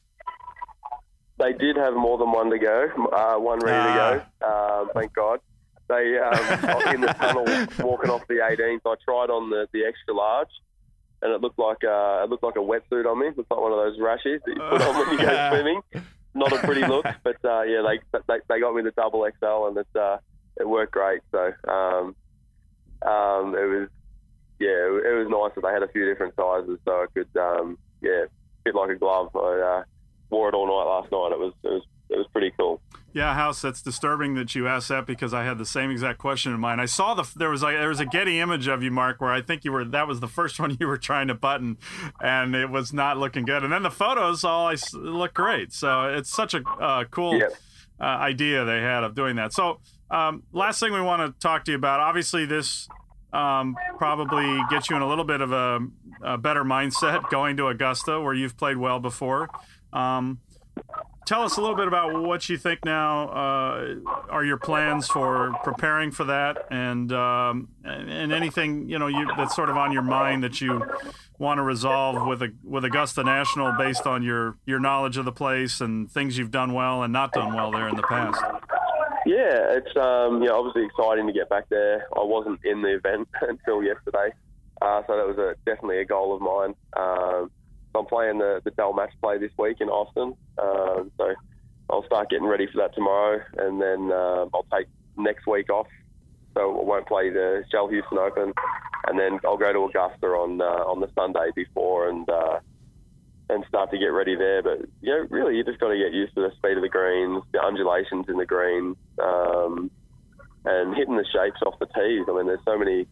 They 1.38 1.52
did 1.52 1.76
have 1.76 1.94
more 1.94 2.16
than 2.16 2.32
one 2.32 2.49
to 2.50 2.58
go, 2.58 2.88
uh, 3.12 3.38
one 3.38 3.58
ready 3.58 3.76
ah. 3.76 3.92
to 3.92 4.18
go. 4.18 4.25
Ah. 4.42 4.46
Uh, 4.46 4.87
thank 4.94 5.12
God. 5.12 5.40
They 5.88 6.18
um, 6.18 6.94
in 6.94 7.00
the 7.00 7.14
tunnel 7.18 7.44
walking 7.87 8.11
off 8.11 8.26
the 8.28 8.35
18th. 8.35 8.80
I 8.85 8.94
tried 9.04 9.30
on 9.30 9.50
the, 9.50 9.68
the 9.73 9.85
extra 9.85 10.14
large, 10.14 10.49
and 11.23 11.32
it 11.32 11.40
looked 11.40 11.58
like 11.58 11.85
uh, 11.85 12.25
it 12.25 12.30
looked 12.30 12.42
like 12.42 12.56
a 12.56 12.61
wetsuit 12.61 13.06
on 13.06 13.20
me. 13.20 13.28
It 13.28 13.37
looked 13.37 13.50
like 13.50 13.61
one 13.61 13.73
of 13.73 13.78
those 13.78 14.00
rashes 14.00 14.40
that 14.46 14.56
you 14.56 14.62
put 14.68 14.82
on 14.82 14.96
when 14.96 15.11
you 15.12 15.25
go 15.25 15.50
swimming 15.50 15.80
not 16.37 16.52
a 16.52 16.59
pretty 16.59 16.87
look, 16.87 17.07
but 17.25 17.45
uh, 17.45 17.62
yeah, 17.62 17.83
they, 17.83 18.19
they 18.28 18.38
they 18.49 18.61
got 18.61 18.75
me 18.75 18.83
the 18.83 18.93
double 18.93 19.26
XL, 19.38 19.66
and 19.69 19.76
it 19.78 19.87
uh, 19.99 20.19
it 20.57 20.69
worked 20.69 20.93
great. 20.93 21.23
So 21.33 21.52
um, 21.69 22.14
um, 23.02 23.55
it 23.55 23.66
was 23.66 23.88
yeah, 24.59 24.69
it, 24.69 25.16
was 25.19 25.28
nice 25.28 25.55
that 25.55 25.62
they 25.62 25.73
had 25.73 25.83
a 25.83 25.93
few 25.93 26.07
different 26.07 26.35
sizes, 26.37 26.78
so 26.85 26.93
I 26.93 27.07
could 27.12 27.37
um, 27.37 27.78
yeah 28.00 28.25
fit 28.64 28.75
like 28.75 28.90
a 28.90 28.97
glove. 28.97 29.35
I 29.35 29.81
uh, 29.81 29.85
wore 30.31 30.49
it 30.49 30.55
all 30.55 30.66
night 30.66 30.90
last 30.90 31.12
night. 31.12 31.33
It 31.33 31.38
was 31.38 31.52
it 31.64 31.69
was 31.69 31.83
it 32.09 32.17
was 32.17 32.27
pretty 32.33 32.53
cool. 32.59 32.81
Yeah, 33.13 33.35
House. 33.35 33.63
That's 33.63 33.81
disturbing 33.81 34.35
that 34.35 34.55
you 34.55 34.69
asked 34.69 34.89
that 34.89 35.07
because 35.07 35.33
I 35.33 35.45
had 35.45 35.57
the 35.57 35.65
same 35.65 35.91
exact 35.91 36.19
question 36.19 36.53
in 36.53 36.61
mind. 36.61 36.81
I 36.81 36.87
saw 36.87 37.15
the 37.15 37.27
there 37.35 37.49
was 37.49 37.63
like 37.63 37.77
there 37.77 37.89
was 37.89 38.01
a 38.01 38.05
Getty 38.05 38.41
image 38.41 38.69
of 38.69 38.83
you, 38.83 38.91
Mark, 38.91 39.21
where 39.21 39.33
I 39.33 39.41
think 39.41 39.65
you 39.65 39.73
were 39.73 39.85
that 39.87 40.07
was 40.07 40.21
the 40.21 40.29
first 40.29 40.61
one 40.61 40.77
you 40.79 40.87
were 40.87 40.99
trying 40.99 41.29
to 41.29 41.35
button, 41.35 41.79
and 42.21 42.55
it 42.55 42.71
was 42.71 42.93
not 42.93 43.17
looking 43.17 43.45
good. 43.45 43.65
And 43.65 43.73
then 43.73 43.83
the 43.83 43.91
photos 43.91 44.45
all 44.45 44.69
I 44.69 44.77
look 44.93 45.35
great. 45.35 45.73
So 45.73 46.05
it's 46.15 46.31
such 46.31 46.55
a 46.55 46.63
uh, 46.69 47.05
cool 47.05 47.39
yeah. 47.39 47.49
uh, 48.01 48.05
idea 48.05 48.65
they 48.65 48.81
had 48.81 49.03
of 49.03 49.15
doing 49.15 49.37
that. 49.37 49.53
So 49.53 49.81
um, 50.11 50.43
last 50.53 50.81
thing 50.81 50.93
we 50.93 51.01
want 51.01 51.23
to 51.23 51.41
talk 51.41 51.65
to 51.65 51.73
you 51.73 51.77
about, 51.77 52.01
obviously 52.01 52.45
this 52.45 52.89
um, 53.33 53.77
probably 53.99 54.61
gets 54.71 54.89
you 54.89 54.97
in 54.97 55.03
a 55.03 55.09
little 55.09 55.25
bit 55.25 55.41
of 55.41 55.53
a, 55.53 55.81
a, 56.23 56.39
better 56.39 56.65
mindset 56.65 57.29
going 57.31 57.57
to 57.57 57.69
Augusta 57.69 58.21
where 58.21 58.35
you've 58.35 58.57
played 58.57 58.77
well 58.77 59.01
before. 59.01 59.49
Um, 59.93 60.39
tell 61.26 61.42
us 61.42 61.56
a 61.56 61.61
little 61.61 61.76
bit 61.76 61.88
about 61.88 62.23
what 62.23 62.49
you 62.49 62.56
think 62.56 62.85
now 62.85 63.28
uh, 63.28 63.95
are 64.30 64.45
your 64.45 64.56
plans 64.56 65.09
for 65.09 65.52
preparing 65.62 66.11
for 66.11 66.25
that, 66.25 66.66
and 66.71 67.12
um, 67.12 67.68
and 67.85 68.33
anything 68.33 68.88
you 68.88 68.99
know 68.99 69.09
you, 69.09 69.28
that's 69.37 69.54
sort 69.54 69.68
of 69.68 69.76
on 69.76 69.92
your 69.92 70.02
mind 70.02 70.42
that 70.45 70.61
you 70.61 70.83
want 71.38 71.59
to 71.59 71.62
resolve 71.62 72.26
with 72.26 72.42
a, 72.42 72.52
with 72.64 72.85
Augusta 72.85 73.23
National 73.23 73.73
based 73.73 74.06
on 74.06 74.23
your 74.23 74.56
your 74.64 74.80
knowledge 74.80 75.18
of 75.18 75.25
the 75.25 75.33
place 75.33 75.80
and 75.80 76.11
things 76.11 76.38
you've 76.38 76.50
done 76.50 76.73
well 76.73 77.02
and 77.02 77.12
not 77.12 77.33
done 77.33 77.52
well 77.52 77.71
there 77.71 77.88
in 77.88 77.97
the 77.97 78.02
past. 78.02 78.40
Yeah, 79.26 79.75
it's 79.76 79.97
um, 79.97 80.40
know, 80.40 80.56
obviously 80.56 80.85
exciting 80.85 81.26
to 81.26 81.33
get 81.33 81.49
back 81.49 81.68
there. 81.68 82.06
I 82.16 82.23
wasn't 82.23 82.61
in 82.64 82.80
the 82.80 82.95
event 82.95 83.28
until 83.42 83.83
yesterday, 83.83 84.33
uh, 84.80 85.02
so 85.06 85.16
that 85.16 85.26
was 85.26 85.37
a, 85.38 85.56
definitely 85.66 85.99
a 85.99 86.04
goal 86.04 86.35
of 86.35 86.40
mine. 86.40 86.75
Um, 86.97 87.50
I'm 87.97 88.07
playing 88.07 88.38
the, 88.38 88.61
the 88.65 88.71
Dell 88.73 88.93
match 88.93 89.12
play 89.21 89.38
this 89.38 89.53
week 89.59 89.79
in 89.81 89.88
Austin. 89.88 90.35
Um, 90.59 91.11
so 91.19 91.35
I'll 91.91 92.05
start 92.07 92.31
getting 92.31 92.47
ready 92.47 92.67
for 92.67 92.79
that 92.79 92.95
tomorrow, 92.95 93.43
and 93.59 93.81
then 93.81 94.11
uh, 94.12 94.47
I'll 94.55 94.67
take 94.73 94.87
next 95.17 95.47
week 95.47 95.71
off. 95.71 95.87
So 96.55 96.81
I 96.81 96.85
won't 96.85 97.07
play 97.07 97.31
the 97.31 97.65
Shell 97.71 97.88
Houston 97.88 98.19
Open, 98.19 98.53
and 99.09 99.19
then 99.19 99.38
I'll 99.45 99.59
go 99.59 99.73
to 99.73 99.85
Augusta 99.85 100.26
on 100.26 100.61
uh, 100.61 100.65
on 100.65 101.00
the 101.00 101.11
Sunday 101.15 101.50
before 101.55 102.09
and 102.09 102.29
uh, 102.29 102.61
and 103.50 103.65
start 103.69 103.91
to 103.91 103.99
get 103.99 104.07
ready 104.07 104.37
there. 104.37 104.62
But 104.62 104.81
know, 105.03 105.26
really, 105.31 105.57
you 105.57 105.65
just 105.65 105.79
got 105.79 105.88
to 105.88 105.99
get 105.99 106.12
used 106.12 106.35
to 106.35 106.41
the 106.41 106.53
speed 106.57 106.76
of 106.76 106.83
the 106.83 106.88
greens, 106.88 107.43
the 107.53 107.62
undulations 107.62 108.26
in 108.29 108.37
the 108.37 108.47
greens. 108.47 108.97
Um, 109.23 109.91
and 110.67 110.97
hitting 110.97 111.17
the 111.17 111.25
shapes 111.33 111.61
off 111.65 111.79
the 111.79 111.87
tees. 111.87 112.26
I 112.29 112.33
mean, 112.33 112.47
there's 112.47 112.65
so 112.65 112.76
many. 112.76 113.07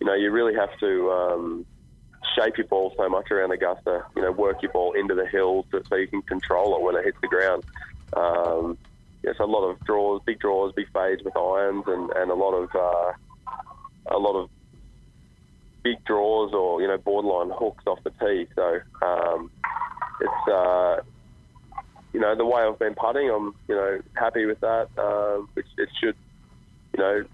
You 0.00 0.06
know, 0.06 0.14
you 0.14 0.30
really 0.30 0.54
have 0.54 0.70
to 0.80 1.10
um, 1.10 1.66
shape 2.34 2.56
your 2.56 2.66
ball 2.66 2.94
so 2.96 3.08
much 3.08 3.30
around 3.30 3.52
Augusta. 3.52 4.04
You 4.16 4.22
know, 4.22 4.32
work 4.32 4.62
your 4.62 4.72
ball 4.72 4.92
into 4.92 5.14
the 5.14 5.26
hills 5.26 5.66
so, 5.70 5.96
you 5.96 6.08
can 6.08 6.22
control 6.22 6.76
it 6.76 6.82
when 6.82 6.96
it 6.96 7.04
hits 7.04 7.18
the 7.20 7.28
ground. 7.28 7.64
Um, 8.14 8.78
yeah, 9.22 9.32
so 9.36 9.44
a 9.44 9.46
lot 9.46 9.68
of 9.68 9.80
draws, 9.84 10.22
big 10.24 10.38
draws, 10.38 10.72
big 10.74 10.90
fades 10.92 11.22
with 11.24 11.36
irons, 11.36 11.84
and, 11.86 12.10
and 12.10 12.30
a 12.30 12.34
lot 12.34 12.52
of 12.52 12.74
uh, 12.74 13.12
a 14.14 14.18
lot 14.18 14.40
of 14.40 14.48
big 15.82 16.04
draws 16.04 16.52
or 16.52 16.80
you 16.80 16.88
know 16.88 16.98
borderline 16.98 17.50
hooks 17.56 17.84
off 17.86 17.98
the 18.04 18.10
tee. 18.10 18.46
So 18.54 18.80
um, 19.02 19.50
it's 20.20 20.48
uh, 20.48 21.00
you 22.12 22.20
know 22.20 22.34
the 22.36 22.44
way 22.44 22.62
I've 22.62 22.78
been 22.78 22.94
putting, 22.94 23.28
I'm 23.30 23.54
you 23.66 23.74
know 23.74 24.00
happy 24.14 24.46
with 24.46 24.60
that. 24.60 24.88
Um, 24.96 25.48
which 25.54 25.66
it 25.76 25.88
should 26.00 26.16
you 26.96 27.02
know 27.02 27.24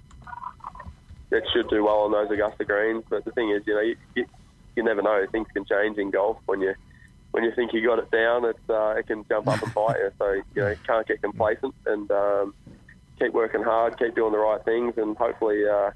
it 1.30 1.44
should 1.52 1.68
do 1.68 1.84
well 1.84 2.00
on 2.00 2.12
those 2.12 2.30
Augusta 2.30 2.64
greens. 2.64 3.04
But 3.08 3.24
the 3.24 3.32
thing 3.32 3.50
is, 3.50 3.62
you 3.66 3.74
know 3.74 3.94
you, 4.14 4.26
you 4.76 4.82
never 4.82 5.02
know. 5.02 5.26
Things 5.30 5.48
can 5.52 5.64
change 5.64 5.98
in 5.98 6.10
golf 6.10 6.38
when 6.46 6.60
you 6.60 6.74
when 7.34 7.42
you 7.42 7.52
think 7.56 7.72
you 7.72 7.84
got 7.84 7.98
it 7.98 8.12
down, 8.12 8.44
it's, 8.44 8.70
uh, 8.70 8.94
it 8.96 9.08
can 9.08 9.24
jump 9.28 9.48
up 9.48 9.60
and 9.60 9.74
bite 9.74 9.96
you. 9.96 10.12
So 10.20 10.30
you 10.30 10.44
know, 10.62 10.74
can't 10.86 11.04
get 11.04 11.20
complacent 11.20 11.74
and 11.84 12.08
um, 12.12 12.54
keep 13.18 13.32
working 13.32 13.60
hard, 13.60 13.98
keep 13.98 14.14
doing 14.14 14.30
the 14.30 14.38
right 14.38 14.64
things, 14.64 14.94
and 14.96 15.16
hopefully 15.16 15.66
uh, 15.68 15.90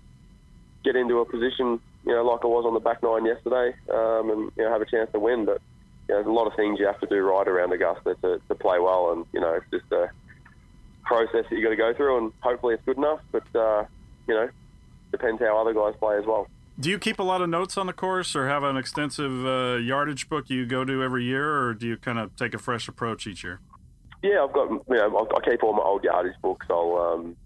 get 0.85 0.97
into 0.97 1.21
a 1.21 1.25
position, 1.25 1.79
you 2.05 2.13
know, 2.13 2.25
like 2.25 2.45
I 2.45 2.49
was 2.49 2.65
on 2.67 2.75
the 2.75 2.81
back 2.81 3.05
nine 3.05 3.25
yesterday, 3.25 3.73
um, 3.95 4.31
and 4.31 4.53
you 4.57 4.65
know, 4.65 4.73
have 4.73 4.83
a 4.83 4.91
chance 4.91 5.13
to 5.13 5.21
win. 5.21 5.45
But 5.45 5.61
you 6.09 6.15
know, 6.15 6.23
there's 6.23 6.27
a 6.27 6.33
lot 6.33 6.49
of 6.49 6.57
things 6.57 6.81
you 6.81 6.87
have 6.87 6.99
to 7.01 7.07
do 7.07 7.21
right 7.21 7.47
around 7.47 7.73
Augusta 7.73 8.17
to, 8.23 8.41
to 8.49 8.55
play 8.57 8.81
well, 8.81 9.13
and 9.13 9.25
you 9.33 9.41
know, 9.41 9.55
it's 9.55 9.71
just 9.71 9.93
a 9.93 10.11
process 11.05 11.45
that 11.49 11.57
you 11.57 11.63
got 11.63 11.71
to 11.71 11.77
go 11.77 11.95
through, 11.95 12.19
and 12.19 12.33
hopefully 12.41 12.75
it's 12.75 12.85
good 12.85 12.97
enough. 12.97 13.21
But 13.31 13.47
uh, 13.55 13.85
you 14.27 14.35
know, 14.35 14.49
depends 15.13 15.41
how 15.41 15.57
other 15.61 15.73
guys 15.73 15.95
play 16.01 16.19
as 16.19 16.27
well. 16.27 16.49
Do 16.81 16.91
you 16.91 16.99
keep 16.99 17.19
a 17.19 17.25
lot 17.25 17.43
of 17.43 17.49
notes 17.49 17.77
on 17.77 17.87
the 17.87 17.93
course, 17.93 18.37
or 18.37 18.47
have 18.47 18.63
an 18.63 18.77
extensive 18.77 19.45
uh, 19.45 19.79
yardage 19.79 20.29
book 20.29 20.49
you 20.49 20.65
go 20.65 20.85
to 20.85 21.03
every 21.03 21.25
year, 21.25 21.59
or 21.61 21.75
do 21.75 21.89
you 21.89 21.97
kind 21.97 22.21
of 22.21 22.37
take 22.37 22.55
a 22.55 22.59
fresh 22.59 22.87
approach 22.87 23.27
each 23.27 23.43
year? 23.43 23.61
Yeah, 24.23 24.45
I've 24.45 24.53
got 24.53 24.71
you 24.71 24.85
know 24.89 25.29
I 25.37 25.51
keep 25.51 25.65
all 25.65 25.73
my 25.73 25.83
old 25.83 26.05
yardage 26.05 26.41
books. 26.41 26.67
I'll 26.71 26.97
um, 26.97 27.37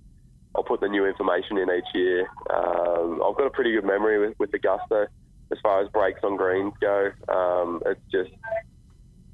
I'll 0.55 0.63
put 0.63 0.81
the 0.81 0.89
new 0.89 1.07
information 1.07 1.57
in 1.57 1.71
each 1.71 1.95
year. 1.95 2.27
Um, 2.51 3.23
I've 3.25 3.37
got 3.37 3.47
a 3.47 3.51
pretty 3.51 3.73
good 3.73 3.87
memory 3.87 4.19
with, 4.19 4.39
with 4.39 4.53
Augusta 4.53 5.09
as 5.51 5.59
far 5.63 5.83
as 5.83 5.89
breaks 5.89 6.21
on 6.23 6.37
greens 6.37 6.75
go. 6.81 7.11
Um, 7.29 7.83
it's 7.87 8.01
just 8.11 8.31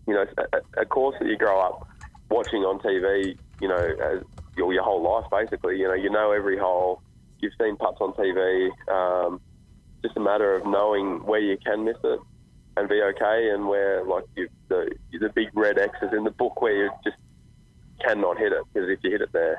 you 0.06 0.14
know 0.14 0.26
a, 0.52 0.80
a, 0.80 0.86
course 0.86 1.16
that 1.18 1.28
you 1.28 1.36
grow 1.36 1.60
up 1.60 1.88
watching 2.30 2.62
on 2.62 2.78
TV. 2.78 3.36
You 3.60 3.66
know, 3.66 4.22
your, 4.56 4.72
your 4.72 4.84
whole 4.84 5.02
life 5.02 5.28
basically. 5.28 5.76
You 5.76 5.88
know, 5.88 5.94
you 5.94 6.08
know 6.08 6.30
every 6.30 6.56
hole. 6.56 7.02
You've 7.40 7.52
seen 7.60 7.76
putts 7.76 7.98
on 8.00 8.12
TV. 8.12 8.70
Um, 8.88 9.40
just 10.02 10.16
a 10.16 10.20
matter 10.20 10.54
of 10.54 10.66
knowing 10.66 11.24
where 11.24 11.40
you 11.40 11.56
can 11.64 11.84
miss 11.84 11.96
it 12.04 12.20
and 12.76 12.88
be 12.88 13.02
okay, 13.02 13.50
and 13.52 13.66
where 13.66 14.04
like 14.04 14.24
you, 14.36 14.48
the 14.68 14.90
the 15.12 15.28
big 15.30 15.48
red 15.54 15.78
X 15.78 15.96
is 16.02 16.12
in 16.12 16.24
the 16.24 16.30
book 16.30 16.60
where 16.60 16.84
you 16.84 16.90
just 17.04 17.16
cannot 18.00 18.38
hit 18.38 18.52
it 18.52 18.62
because 18.72 18.88
if 18.88 19.00
you 19.02 19.10
hit 19.10 19.20
it 19.20 19.32
there, 19.32 19.56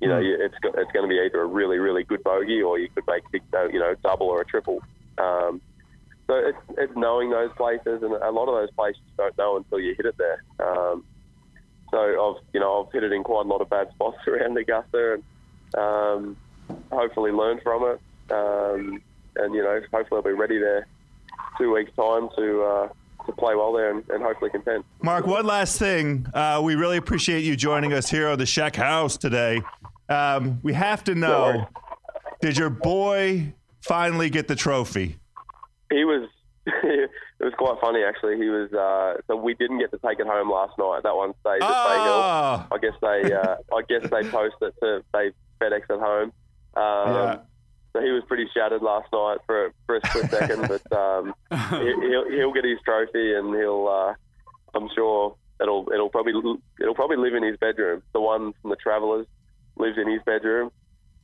you 0.00 0.08
know 0.08 0.18
you, 0.18 0.36
it's 0.38 0.54
it's 0.62 0.92
going 0.92 1.08
to 1.08 1.08
be 1.08 1.20
either 1.20 1.40
a 1.40 1.46
really 1.46 1.78
really 1.78 2.04
good 2.04 2.22
bogey 2.22 2.62
or 2.62 2.78
you 2.78 2.88
could 2.94 3.04
make 3.08 3.22
big 3.32 3.42
you 3.72 3.78
know 3.78 3.94
double 4.02 4.26
or 4.26 4.42
a 4.42 4.44
triple. 4.44 4.82
Um, 5.18 5.60
so 6.26 6.34
it's, 6.36 6.58
it's 6.78 6.92
knowing 6.96 7.30
those 7.30 7.50
places, 7.56 8.02
and 8.02 8.12
a 8.12 8.30
lot 8.30 8.48
of 8.48 8.54
those 8.54 8.70
places 8.74 9.00
you 9.06 9.12
don't 9.16 9.36
know 9.36 9.56
until 9.58 9.78
you 9.78 9.94
hit 9.94 10.06
it 10.06 10.16
there. 10.16 10.42
Um, 10.58 11.04
so 11.90 11.98
I've 11.98 12.44
you 12.52 12.60
know 12.60 12.84
I've 12.84 12.92
hit 12.92 13.04
it 13.04 13.12
in 13.12 13.22
quite 13.22 13.46
a 13.46 13.48
lot 13.48 13.60
of 13.60 13.70
bad 13.70 13.90
spots 13.94 14.18
around 14.26 14.56
Augusta, 14.56 15.14
and 15.14 15.24
um, 15.74 16.36
hopefully 16.90 17.30
learned 17.30 17.60
from 17.62 17.84
it. 17.84 18.00
Um, 18.32 19.02
and 19.36 19.54
you 19.54 19.62
know, 19.62 19.80
hopefully 19.92 20.18
I'll 20.18 20.22
be 20.22 20.32
ready 20.32 20.58
there 20.58 20.86
two 21.58 21.72
weeks 21.72 21.90
time 21.96 22.28
to 22.36 22.62
uh, 22.62 22.88
to 23.26 23.32
play 23.32 23.54
well 23.54 23.72
there 23.72 23.90
and, 23.90 24.04
and, 24.10 24.22
hopefully 24.22 24.50
contend. 24.50 24.84
Mark, 25.02 25.26
one 25.26 25.46
last 25.46 25.78
thing. 25.78 26.26
Uh, 26.34 26.60
we 26.62 26.74
really 26.74 26.96
appreciate 26.96 27.42
you 27.42 27.56
joining 27.56 27.92
us 27.92 28.10
here 28.10 28.28
on 28.28 28.38
the 28.38 28.46
Shack 28.46 28.76
House 28.76 29.16
today. 29.16 29.62
Um, 30.08 30.60
we 30.62 30.72
have 30.74 31.04
to 31.04 31.14
know: 31.14 31.68
Did 32.40 32.56
your 32.56 32.70
boy 32.70 33.52
finally 33.80 34.30
get 34.30 34.48
the 34.48 34.56
trophy? 34.56 35.16
He 35.90 36.04
was. 36.04 36.28
it 36.66 37.10
was 37.40 37.52
quite 37.58 37.78
funny 37.80 38.02
actually. 38.02 38.36
He 38.36 38.48
was. 38.48 38.72
Uh, 38.72 39.20
so 39.26 39.36
we 39.36 39.54
didn't 39.54 39.78
get 39.78 39.90
to 39.92 39.98
take 39.98 40.18
it 40.18 40.26
home 40.26 40.50
last 40.50 40.78
night. 40.78 41.02
That 41.02 41.14
one 41.14 41.34
stayed 41.40 41.62
at 41.62 41.70
oh. 41.70 41.88
Bay 41.88 42.02
Hill. 42.02 42.20
Ah. 42.22 42.66
I 42.72 42.78
guess 42.78 42.94
they. 43.00 43.32
Uh, 43.34 43.56
I 43.74 43.82
guess 43.88 44.10
they 44.10 44.30
post 44.30 44.56
it 44.60 44.74
to 44.82 45.02
they 45.12 45.30
FedEx 45.60 45.82
at 45.90 46.00
home. 46.00 46.32
Um, 46.76 47.14
yeah. 47.14 47.36
So 47.94 48.02
he 48.02 48.10
was 48.10 48.24
pretty 48.26 48.48
shattered 48.52 48.82
last 48.82 49.08
night 49.12 49.38
for 49.46 49.72
for 49.86 49.96
a 49.96 50.08
split 50.08 50.30
second, 50.30 50.68
but 50.68 50.92
um, 50.92 51.34
he'll 51.70 52.28
he'll 52.28 52.52
get 52.52 52.64
his 52.64 52.78
trophy 52.84 53.34
and 53.34 53.54
he'll. 53.54 53.86
Uh, 53.88 54.14
I'm 54.76 54.88
sure 54.94 55.36
it'll 55.60 55.88
it'll 55.92 56.08
probably 56.08 56.32
it'll 56.80 56.94
probably 56.94 57.16
live 57.16 57.34
in 57.34 57.44
his 57.44 57.56
bedroom. 57.56 58.02
The 58.12 58.20
one 58.20 58.52
from 58.60 58.70
the 58.70 58.76
Travelers 58.76 59.26
lives 59.76 59.96
in 59.96 60.10
his 60.10 60.20
bedroom, 60.26 60.72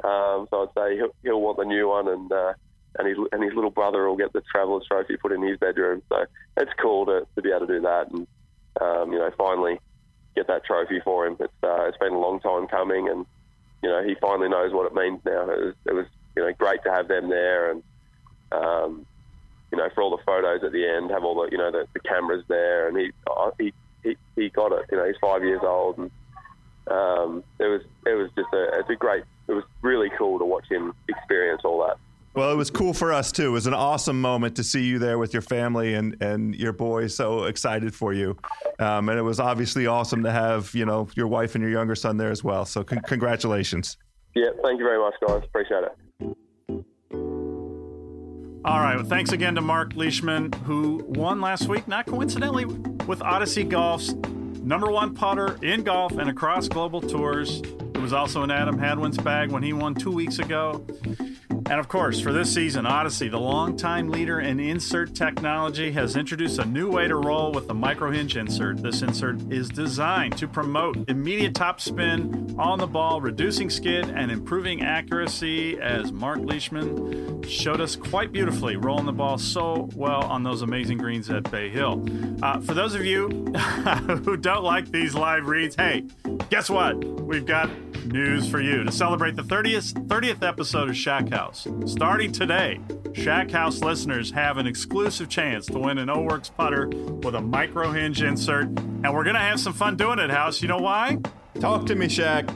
um, 0.04 0.46
so 0.50 0.62
I'd 0.62 0.74
say 0.76 0.96
he'll, 0.96 1.14
he'll 1.24 1.40
want 1.40 1.58
the 1.58 1.64
new 1.64 1.88
one, 1.88 2.06
and 2.06 2.30
uh, 2.30 2.52
and 2.98 3.08
his 3.08 3.18
and 3.32 3.42
his 3.42 3.52
little 3.54 3.70
brother 3.70 4.08
will 4.08 4.16
get 4.16 4.32
the 4.32 4.42
Travelers 4.52 4.84
trophy 4.86 5.16
put 5.16 5.32
in 5.32 5.42
his 5.42 5.58
bedroom. 5.58 6.02
So 6.08 6.24
it's 6.56 6.72
cool 6.80 7.06
to, 7.06 7.26
to 7.34 7.42
be 7.42 7.50
able 7.50 7.66
to 7.66 7.78
do 7.78 7.80
that, 7.80 8.10
and 8.12 8.26
um, 8.80 9.12
you 9.12 9.18
know 9.18 9.30
finally 9.36 9.80
get 10.36 10.46
that 10.46 10.64
trophy 10.64 11.00
for 11.00 11.26
him. 11.26 11.36
It's 11.40 11.52
uh, 11.64 11.86
it's 11.86 11.98
been 11.98 12.12
a 12.12 12.18
long 12.18 12.38
time 12.38 12.68
coming, 12.68 13.08
and 13.08 13.26
you 13.82 13.88
know 13.88 14.04
he 14.04 14.14
finally 14.20 14.48
knows 14.48 14.72
what 14.72 14.86
it 14.86 14.94
means 14.94 15.20
now. 15.24 15.50
It 15.50 15.64
was, 15.64 15.74
it 15.86 15.94
was 15.94 16.06
you 16.36 16.42
know, 16.42 16.52
great 16.52 16.82
to 16.84 16.90
have 16.90 17.08
them 17.08 17.28
there 17.28 17.70
and, 17.70 17.82
um, 18.52 19.06
you 19.72 19.78
know, 19.78 19.88
for 19.94 20.02
all 20.02 20.10
the 20.16 20.22
photos 20.24 20.64
at 20.64 20.72
the 20.72 20.86
end, 20.86 21.10
have 21.10 21.24
all 21.24 21.34
the, 21.34 21.48
you 21.50 21.58
know, 21.58 21.70
the, 21.70 21.86
the 21.94 22.00
cameras 22.00 22.44
there. 22.48 22.88
And 22.88 22.98
he, 22.98 23.10
oh, 23.28 23.52
he, 23.58 23.72
he, 24.02 24.16
he 24.36 24.48
got 24.48 24.72
it. 24.72 24.86
You 24.90 24.98
know, 24.98 25.06
he's 25.06 25.16
five 25.20 25.44
years 25.44 25.60
old, 25.62 25.98
and 25.98 26.10
um, 26.90 27.44
it 27.58 27.66
was, 27.66 27.82
it 28.06 28.14
was 28.14 28.30
just 28.36 28.48
a, 28.52 28.78
it's 28.80 28.90
a 28.90 28.96
great. 28.96 29.22
It 29.48 29.52
was 29.52 29.64
really 29.82 30.10
cool 30.16 30.38
to 30.38 30.44
watch 30.44 30.66
him 30.70 30.92
experience 31.08 31.62
all 31.64 31.80
that. 31.86 31.96
Well, 32.34 32.52
it 32.52 32.54
was 32.54 32.70
cool 32.70 32.94
for 32.94 33.12
us 33.12 33.32
too. 33.32 33.48
It 33.48 33.50
was 33.50 33.66
an 33.66 33.74
awesome 33.74 34.20
moment 34.20 34.54
to 34.56 34.64
see 34.64 34.84
you 34.84 35.00
there 35.00 35.18
with 35.18 35.32
your 35.32 35.42
family 35.42 35.94
and, 35.94 36.16
and 36.22 36.54
your 36.54 36.72
boys 36.72 37.16
so 37.16 37.44
excited 37.44 37.92
for 37.92 38.12
you. 38.12 38.36
Um, 38.78 39.08
and 39.08 39.18
it 39.18 39.22
was 39.22 39.40
obviously 39.40 39.88
awesome 39.88 40.22
to 40.22 40.30
have, 40.30 40.72
you 40.72 40.86
know, 40.86 41.08
your 41.16 41.26
wife 41.26 41.56
and 41.56 41.62
your 41.62 41.72
younger 41.72 41.96
son 41.96 42.16
there 42.16 42.30
as 42.30 42.44
well. 42.44 42.64
So 42.64 42.84
con- 42.84 43.00
congratulations. 43.00 43.96
Yeah, 44.36 44.50
thank 44.62 44.78
you 44.78 44.84
very 44.84 45.00
much, 45.00 45.14
guys. 45.26 45.42
Appreciate 45.44 45.82
it. 45.82 45.96
All 48.62 48.78
right. 48.78 48.96
Well, 48.96 49.04
thanks 49.04 49.32
again 49.32 49.54
to 49.54 49.60
Mark 49.60 49.96
Leishman, 49.96 50.52
who 50.64 51.04
won 51.08 51.40
last 51.40 51.68
week, 51.68 51.88
not 51.88 52.06
coincidentally, 52.06 52.66
with 52.66 53.22
Odyssey 53.22 53.64
Golf's 53.64 54.12
number 54.62 54.90
one 54.90 55.14
putter 55.14 55.58
in 55.62 55.82
golf 55.82 56.12
and 56.12 56.28
across 56.28 56.68
global 56.68 57.00
tours. 57.00 57.60
It 57.60 57.98
was 57.98 58.12
also 58.12 58.42
in 58.42 58.50
Adam 58.50 58.78
Hadwin's 58.78 59.18
bag 59.18 59.50
when 59.50 59.62
he 59.62 59.72
won 59.72 59.94
two 59.94 60.10
weeks 60.10 60.38
ago. 60.38 60.84
And 61.70 61.78
of 61.78 61.86
course, 61.86 62.18
for 62.18 62.32
this 62.32 62.52
season, 62.52 62.84
Odyssey, 62.84 63.28
the 63.28 63.38
longtime 63.38 64.08
leader 64.08 64.40
in 64.40 64.58
insert 64.58 65.14
technology, 65.14 65.92
has 65.92 66.16
introduced 66.16 66.58
a 66.58 66.64
new 66.64 66.90
way 66.90 67.06
to 67.06 67.14
roll 67.14 67.52
with 67.52 67.68
the 67.68 67.74
micro 67.74 68.10
hinge 68.10 68.36
insert. 68.36 68.82
This 68.82 69.02
insert 69.02 69.40
is 69.52 69.68
designed 69.68 70.36
to 70.38 70.48
promote 70.48 71.08
immediate 71.08 71.54
top 71.54 71.80
spin 71.80 72.56
on 72.58 72.80
the 72.80 72.88
ball, 72.88 73.20
reducing 73.20 73.70
skid 73.70 74.10
and 74.10 74.32
improving 74.32 74.82
accuracy, 74.82 75.80
as 75.80 76.10
Mark 76.10 76.40
Leishman 76.40 77.40
showed 77.44 77.80
us 77.80 77.94
quite 77.94 78.32
beautifully, 78.32 78.74
rolling 78.74 79.06
the 79.06 79.12
ball 79.12 79.38
so 79.38 79.88
well 79.94 80.24
on 80.24 80.42
those 80.42 80.62
amazing 80.62 80.98
greens 80.98 81.30
at 81.30 81.48
Bay 81.52 81.68
Hill. 81.68 82.04
Uh, 82.42 82.58
for 82.58 82.74
those 82.74 82.96
of 82.96 83.04
you 83.04 83.28
who 84.24 84.36
don't 84.36 84.64
like 84.64 84.90
these 84.90 85.14
live 85.14 85.46
reads, 85.46 85.76
hey, 85.76 86.04
guess 86.48 86.68
what? 86.68 86.96
We've 86.96 87.46
got 87.46 87.70
news 88.06 88.48
for 88.48 88.60
you 88.60 88.84
to 88.84 88.92
celebrate 88.92 89.36
the 89.36 89.42
30th 89.42 89.92
30th 90.08 90.46
episode 90.46 90.88
of 90.88 90.96
Shack 90.96 91.28
House. 91.30 91.59
Starting 91.84 92.32
today, 92.32 92.80
Shack 93.12 93.50
House 93.50 93.80
listeners 93.80 94.30
have 94.30 94.56
an 94.56 94.66
exclusive 94.66 95.28
chance 95.28 95.66
to 95.66 95.78
win 95.78 95.98
an 95.98 96.08
O-Works 96.08 96.48
putter 96.48 96.88
with 96.88 97.34
a 97.34 97.40
micro 97.40 97.90
hinge 97.90 98.22
insert, 98.22 98.66
and 98.66 99.12
we're 99.12 99.24
gonna 99.24 99.38
have 99.38 99.60
some 99.60 99.72
fun 99.72 99.96
doing 99.96 100.18
it. 100.18 100.30
House, 100.30 100.62
you 100.62 100.68
know 100.68 100.78
why? 100.78 101.18
Talk 101.60 101.86
to 101.86 101.94
me, 101.94 102.08
Shack. 102.08 102.48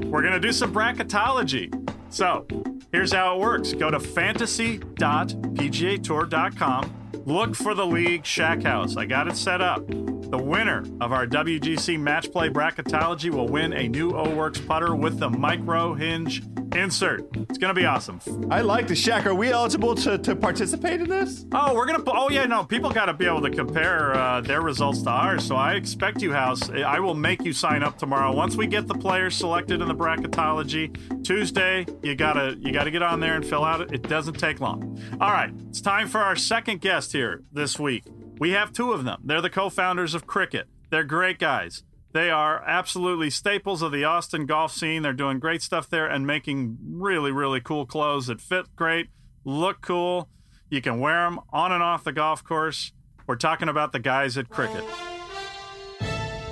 We're 0.00 0.22
gonna 0.22 0.40
do 0.40 0.52
some 0.52 0.72
bracketology. 0.72 1.72
So, 2.10 2.46
here's 2.90 3.12
how 3.12 3.36
it 3.36 3.40
works: 3.40 3.72
go 3.72 3.90
to 3.90 4.00
fantasy.pgatour.com. 4.00 6.94
Look 7.24 7.54
for 7.54 7.74
the 7.74 7.86
league 7.86 8.26
Shack 8.26 8.64
House. 8.64 8.96
I 8.96 9.06
got 9.06 9.28
it 9.28 9.36
set 9.36 9.60
up. 9.60 9.88
The 10.32 10.38
winner 10.42 10.82
of 11.02 11.12
our 11.12 11.26
WGC 11.26 12.00
Match 12.00 12.32
Play 12.32 12.48
Bracketology 12.48 13.28
will 13.28 13.48
win 13.48 13.74
a 13.74 13.86
new 13.86 14.12
O 14.12 14.34
Works 14.34 14.58
putter 14.58 14.94
with 14.94 15.18
the 15.18 15.28
Micro 15.28 15.92
Hinge 15.92 16.42
Insert. 16.74 17.28
It's 17.36 17.58
gonna 17.58 17.74
be 17.74 17.84
awesome. 17.84 18.18
I 18.50 18.62
like 18.62 18.88
the 18.88 18.94
Shack. 18.94 19.26
Are 19.26 19.34
we 19.34 19.52
eligible 19.52 19.94
to, 19.96 20.16
to 20.16 20.34
participate 20.34 21.02
in 21.02 21.10
this? 21.10 21.44
Oh, 21.52 21.74
we're 21.74 21.84
gonna. 21.84 22.02
Oh 22.06 22.30
yeah, 22.30 22.46
no. 22.46 22.64
People 22.64 22.90
got 22.90 23.06
to 23.06 23.12
be 23.12 23.26
able 23.26 23.42
to 23.42 23.50
compare 23.50 24.14
uh, 24.14 24.40
their 24.40 24.62
results 24.62 25.02
to 25.02 25.10
ours. 25.10 25.44
So 25.44 25.54
I 25.54 25.74
expect 25.74 26.22
you, 26.22 26.32
House. 26.32 26.70
I 26.70 26.98
will 26.98 27.12
make 27.12 27.44
you 27.44 27.52
sign 27.52 27.82
up 27.82 27.98
tomorrow. 27.98 28.34
Once 28.34 28.56
we 28.56 28.66
get 28.66 28.86
the 28.86 28.94
players 28.94 29.36
selected 29.36 29.82
in 29.82 29.88
the 29.88 29.94
bracketology 29.94 31.22
Tuesday, 31.22 31.84
you 32.02 32.14
gotta 32.14 32.56
you 32.58 32.72
gotta 32.72 32.90
get 32.90 33.02
on 33.02 33.20
there 33.20 33.34
and 33.34 33.44
fill 33.44 33.64
out. 33.64 33.82
It 33.82 33.92
It 33.92 34.08
doesn't 34.08 34.38
take 34.38 34.60
long. 34.60 34.98
All 35.20 35.30
right, 35.30 35.52
it's 35.68 35.82
time 35.82 36.08
for 36.08 36.20
our 36.20 36.36
second 36.36 36.80
guest 36.80 37.12
here 37.12 37.42
this 37.52 37.78
week. 37.78 38.04
We 38.42 38.50
have 38.50 38.72
two 38.72 38.92
of 38.92 39.04
them. 39.04 39.20
They're 39.22 39.40
the 39.40 39.48
co-founders 39.48 40.14
of 40.14 40.26
Criquet. 40.26 40.64
They're 40.90 41.04
great 41.04 41.38
guys. 41.38 41.84
They 42.12 42.28
are 42.28 42.60
absolutely 42.66 43.30
staples 43.30 43.82
of 43.82 43.92
the 43.92 44.02
Austin 44.02 44.46
golf 44.46 44.72
scene. 44.72 45.02
They're 45.02 45.12
doing 45.12 45.38
great 45.38 45.62
stuff 45.62 45.88
there 45.88 46.08
and 46.08 46.26
making 46.26 46.76
really, 46.84 47.30
really 47.30 47.60
cool 47.60 47.86
clothes 47.86 48.26
that 48.26 48.40
fit 48.40 48.66
great, 48.74 49.10
look 49.44 49.80
cool. 49.80 50.28
You 50.70 50.82
can 50.82 50.98
wear 50.98 51.24
them 51.24 51.38
on 51.52 51.70
and 51.70 51.84
off 51.84 52.02
the 52.02 52.10
golf 52.10 52.42
course. 52.42 52.90
We're 53.28 53.36
talking 53.36 53.68
about 53.68 53.92
the 53.92 54.00
guys 54.00 54.36
at 54.36 54.48
Criquet. 54.48 54.82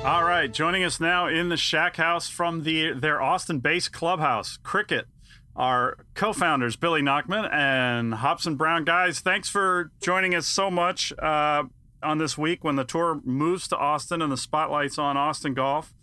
All 0.05 0.23
right, 0.23 0.53
joining 0.53 0.85
us 0.85 1.01
now 1.01 1.27
in 1.27 1.49
the 1.49 1.57
Shack 1.57 1.97
House 1.97 2.29
from 2.29 2.63
the 2.63 2.93
their 2.93 3.21
Austin-based 3.21 3.93
clubhouse, 3.93 4.61
Criquet, 4.63 5.07
our 5.57 5.97
co-founders 6.15 6.77
Billy 6.77 7.03
Nachman 7.03 7.53
and 7.53 8.15
Hobson 8.15 8.55
Brown. 8.55 8.85
Guys, 8.85 9.19
thanks 9.19 9.49
for 9.49 9.91
joining 10.01 10.37
us 10.37 10.47
so 10.47 10.71
much. 10.71 11.13
Uh, 11.19 11.65
on 12.03 12.19
this 12.19 12.37
week 12.39 12.65
when 12.65 12.77
the 12.77 12.85
tour 12.85 13.21
moves 13.25 13.69
to 13.69 13.77
Austin 13.77 14.23
and 14.23 14.33
the 14.33 14.37
spotlight's 14.37 14.99
on 14.99 15.17
Austin 15.17 15.55
Golf. 15.55 15.95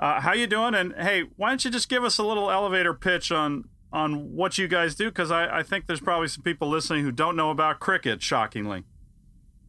Uh, 0.00 0.20
how 0.20 0.32
you 0.32 0.46
doing? 0.46 0.74
And 0.74 0.94
hey, 0.96 1.24
why 1.36 1.48
don't 1.48 1.64
you 1.64 1.70
just 1.70 1.88
give 1.88 2.04
us 2.04 2.18
a 2.18 2.22
little 2.22 2.50
elevator 2.50 2.94
pitch 2.94 3.32
on 3.32 3.64
on 3.92 4.34
what 4.34 4.58
you 4.58 4.68
guys 4.68 4.94
do? 4.94 5.06
Because 5.06 5.30
I, 5.30 5.58
I 5.58 5.62
think 5.62 5.86
there's 5.86 6.00
probably 6.00 6.28
some 6.28 6.42
people 6.42 6.68
listening 6.68 7.04
who 7.04 7.12
don't 7.12 7.36
know 7.36 7.50
about 7.50 7.80
Criquet. 7.80 8.20
Shockingly. 8.20 8.84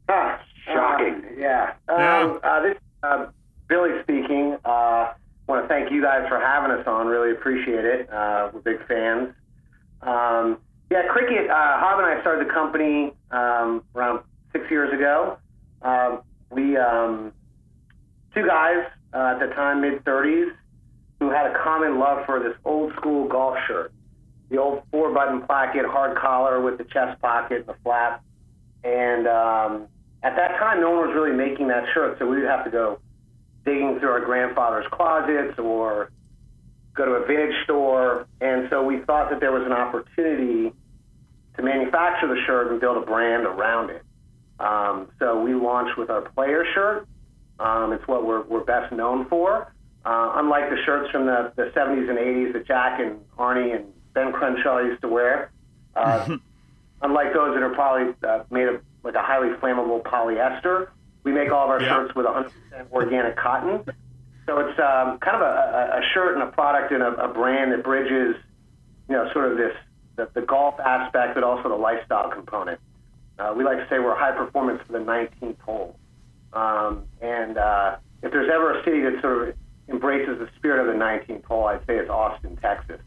Ah, 0.08 0.42
Shocking. 0.66 1.26
Uh, 1.26 1.40
yeah. 1.40 1.74
Yeah. 1.90 2.22
Um, 2.22 2.40
uh, 2.44 2.62
this 2.62 2.78
uh, 3.04 3.26
Billy 3.68 4.02
speaking. 4.04 4.58
Uh, 4.66 5.14
want 5.50 5.64
to 5.64 5.68
thank 5.68 5.92
you 5.92 6.02
guys 6.02 6.28
for 6.30 6.40
having 6.40 6.72
us 6.72 6.86
on. 6.86 7.08
Really 7.08 7.32
appreciate 7.32 7.84
it. 7.84 8.12
Uh, 8.12 8.52
we're 8.54 8.62
big 8.62 8.88
fans. 8.88 9.34
Um, 10.02 10.60
yeah, 10.92 11.04
Criquet. 11.08 11.50
Uh, 11.50 11.80
Hob 11.80 12.00
and 12.00 12.08
I 12.08 12.22
started 12.22 12.48
the 12.48 12.54
company 12.54 13.14
um, 13.32 13.84
around 13.96 14.22
six 14.54 14.66
years 14.70 14.94
ago. 14.94 15.38
Um, 15.82 16.22
we 16.52 16.78
um, 16.78 17.32
two 18.34 18.46
guys 18.46 18.86
uh, 19.14 19.36
at 19.36 19.40
the 19.40 19.54
time, 19.56 19.82
mid 19.82 20.04
thirties, 20.04 20.50
who 21.20 21.30
had 21.30 21.48
a 21.48 21.64
common 21.64 22.00
love 22.00 22.26
for 22.26 22.40
this 22.40 22.56
old 22.66 22.94
school 22.96 23.28
golf 23.28 23.58
shirt, 23.68 23.92
the 24.50 24.58
old 24.58 24.84
four 24.92 25.14
button 25.14 25.42
placket, 25.42 25.86
hard 25.86 26.18
collar 26.18 26.62
with 26.62 26.78
the 26.78 26.86
chest 26.86 27.22
pocket 27.22 27.60
and 27.60 27.68
the 27.68 27.76
flap. 27.84 28.24
And 28.84 29.28
um, 29.28 29.88
at 30.24 30.36
that 30.36 30.58
time, 30.60 30.82
no 30.82 30.92
one 30.92 31.08
was 31.08 31.16
really 31.16 31.36
making 31.36 31.68
that 31.68 31.84
shirt, 31.94 32.18
so 32.20 32.26
we 32.26 32.38
would 32.38 32.50
have 32.50 32.66
to 32.66 32.72
go 32.72 33.00
digging 33.66 34.00
through 34.00 34.10
our 34.10 34.26
grandfather's 34.26 34.86
closets 34.92 35.60
or 35.60 36.12
go 36.96 37.06
to 37.06 37.12
a 37.12 37.26
vintage 37.26 37.56
store. 37.64 38.26
And 38.42 38.68
so 38.70 38.84
we 38.84 39.00
thought 39.00 39.30
that 39.30 39.40
there 39.40 39.52
was 39.52 39.64
an 39.66 39.74
opportunity 39.74 40.74
to 41.56 41.64
manufacture 41.64 42.28
the 42.28 42.40
shirt 42.46 42.72
and 42.72 42.80
build 42.80 42.98
a 42.98 43.06
brand 43.06 43.46
around 43.46 43.90
it. 43.90 44.04
Um, 44.60 45.10
so 45.20 45.42
we 45.42 45.54
launched 45.54 45.98
with 45.98 46.10
our 46.10 46.22
player 46.22 46.66
shirt. 46.74 47.08
Um, 47.60 47.94
it's 47.94 48.08
what 48.08 48.26
we're, 48.26 48.42
we're 48.44 48.64
best 48.64 48.92
known 48.94 49.28
for. 49.30 49.72
Uh, 50.06 50.34
unlike 50.36 50.70
the 50.70 50.78
shirts 50.86 51.10
from 51.12 51.26
the, 51.26 51.52
the 51.56 51.72
70s 51.76 52.10
and 52.10 52.18
80s 52.18 52.54
that 52.54 52.68
Jack 52.68 53.00
and 53.02 53.20
Arnie 53.38 53.76
and 53.76 53.86
Ben 54.14 54.32
Crenshaw 54.32 54.80
used 54.80 55.02
to 55.02 55.08
wear, 55.10 55.52
uh, 55.96 56.38
unlike 57.02 57.34
those 57.34 57.54
that 57.54 57.64
are 57.64 57.74
probably 57.74 58.14
uh, 58.28 58.44
made 58.50 58.68
of 58.68 58.82
like 59.04 59.16
a 59.16 59.22
highly 59.22 59.50
flammable 59.58 60.02
polyester, 60.04 60.88
we 61.24 61.32
make 61.32 61.52
all 61.52 61.66
of 61.66 61.70
our 61.70 61.82
Yeah. 61.82 61.90
shirts 61.90 62.16
with 62.16 62.26
100% 62.26 62.52
organic 62.92 63.36
cotton. 63.38 63.84
So 64.46 64.58
it's 64.60 64.80
um, 64.80 65.20
kind 65.20 65.36
of 65.36 65.42
a, 65.42 66.00
a- 66.00 66.02
shirt 66.14 66.34
and 66.34 66.44
a 66.44 66.48
product 66.52 66.92
and 66.92 67.04
a, 67.04 67.12
a 67.26 67.28
brand 67.28 67.72
that 67.72 67.84
bridges, 67.84 68.36
you 69.08 69.16
know, 69.16 69.30
sort 69.34 69.52
of 69.52 69.58
this 69.58 69.74
the, 70.16 70.30
the 70.34 70.42
golf 70.42 70.80
aspect, 70.80 71.36
but 71.36 71.44
also 71.44 71.70
the 71.70 71.76
lifestyle 71.76 72.30
component. 72.30 72.80
Uh, 73.40 73.54
we 73.56 73.64
like 73.64 73.78
to 73.78 73.88
say 73.90 74.00
we're 74.00 74.18
high 74.18 74.32
performance 74.32 74.82
for 74.86 74.94
the 74.94 75.00
19th 75.00 75.60
hole. 75.62 75.98
Um, 76.54 77.06
and 77.22 77.58
uh, 77.58 77.98
if 78.22 78.32
there's 78.32 78.50
ever 78.54 78.80
a 78.80 78.84
city 78.84 79.02
that 79.02 79.22
sort 79.22 79.50
of 79.50 79.56
embraces 79.88 80.40
the 80.40 80.50
spirit 80.58 80.82
of 80.82 80.88
the 80.88 81.00
19th 81.00 81.46
hole, 81.46 81.66
I'd 81.66 81.86
say 81.88 81.98
it's 81.98 82.10
Austin, 82.10 82.58
Texas. 82.58 83.00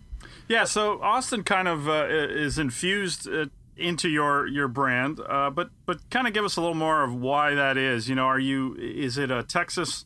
Yeah, 0.49 0.65
so 0.65 1.01
Austin 1.03 1.45
kind 1.45 1.69
of 1.69 1.89
uh, 1.89 2.07
is 2.09 2.59
infused 2.59 3.29
uh, 3.29 3.47
into 3.77 4.09
your 4.09 4.47
your 4.47 4.69
brand, 4.69 5.21
uh, 5.29 5.51
but 5.51 5.71
but 5.87 5.99
kind 6.11 6.27
of 6.27 6.35
give 6.35 6.45
us 6.45 6.57
a 6.57 6.61
little 6.61 6.75
more 6.75 7.03
of 7.03 7.15
why 7.15 7.55
that 7.55 7.77
is. 7.77 8.09
You 8.09 8.15
know, 8.15 8.27
are 8.27 8.39
you 8.39 8.77
is 8.77 9.19
it 9.19 9.31
a 9.31 9.43
Texas 9.43 10.05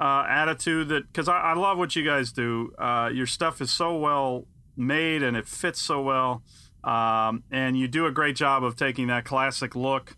uh, 0.00 0.24
attitude 0.28 0.88
that 0.88 1.06
because 1.06 1.28
I, 1.28 1.38
I 1.38 1.54
love 1.54 1.78
what 1.78 1.96
you 1.96 2.04
guys 2.04 2.32
do. 2.32 2.72
Your 3.12 3.26
stuff 3.26 3.60
is 3.60 3.70
so 3.70 3.96
well 3.96 4.46
made 4.76 5.22
and 5.22 5.36
it 5.36 5.46
fits 5.46 5.80
so 5.80 6.02
well, 6.02 6.42
um, 6.88 7.42
and 7.50 7.78
you 7.78 7.88
do 7.88 8.06
a 8.06 8.10
great 8.10 8.36
job 8.36 8.64
of 8.64 8.76
taking 8.76 9.08
that 9.08 9.24
classic 9.24 9.76
look, 9.76 10.16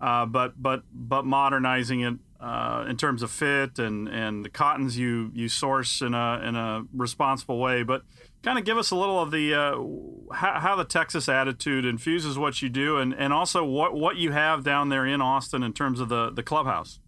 uh, 0.00 0.26
but 0.26 0.60
but 0.60 0.82
but 0.92 1.24
modernizing 1.24 2.00
it. 2.00 2.14
Uh, 2.40 2.86
in 2.88 2.96
terms 2.96 3.22
of 3.22 3.30
fit 3.30 3.78
and, 3.78 4.08
and 4.08 4.42
the 4.42 4.48
cottons 4.48 4.96
you, 4.96 5.30
you 5.34 5.46
source 5.46 6.00
in 6.00 6.14
a 6.14 6.40
in 6.42 6.56
a 6.56 6.82
responsible 6.94 7.58
way, 7.58 7.82
but 7.82 8.00
kind 8.42 8.58
of 8.58 8.64
give 8.64 8.78
us 8.78 8.90
a 8.90 8.96
little 8.96 9.20
of 9.20 9.30
the 9.30 9.54
uh, 9.54 10.34
how, 10.34 10.58
how 10.60 10.74
the 10.74 10.84
Texas 10.84 11.28
attitude 11.28 11.84
infuses 11.84 12.38
what 12.38 12.62
you 12.62 12.70
do, 12.70 12.96
and, 12.96 13.12
and 13.12 13.34
also 13.34 13.62
what, 13.62 13.94
what 13.94 14.16
you 14.16 14.32
have 14.32 14.64
down 14.64 14.88
there 14.88 15.04
in 15.04 15.20
Austin 15.20 15.62
in 15.62 15.74
terms 15.74 16.00
of 16.00 16.08
the, 16.08 16.30
the 16.30 16.42
clubhouse. 16.42 17.00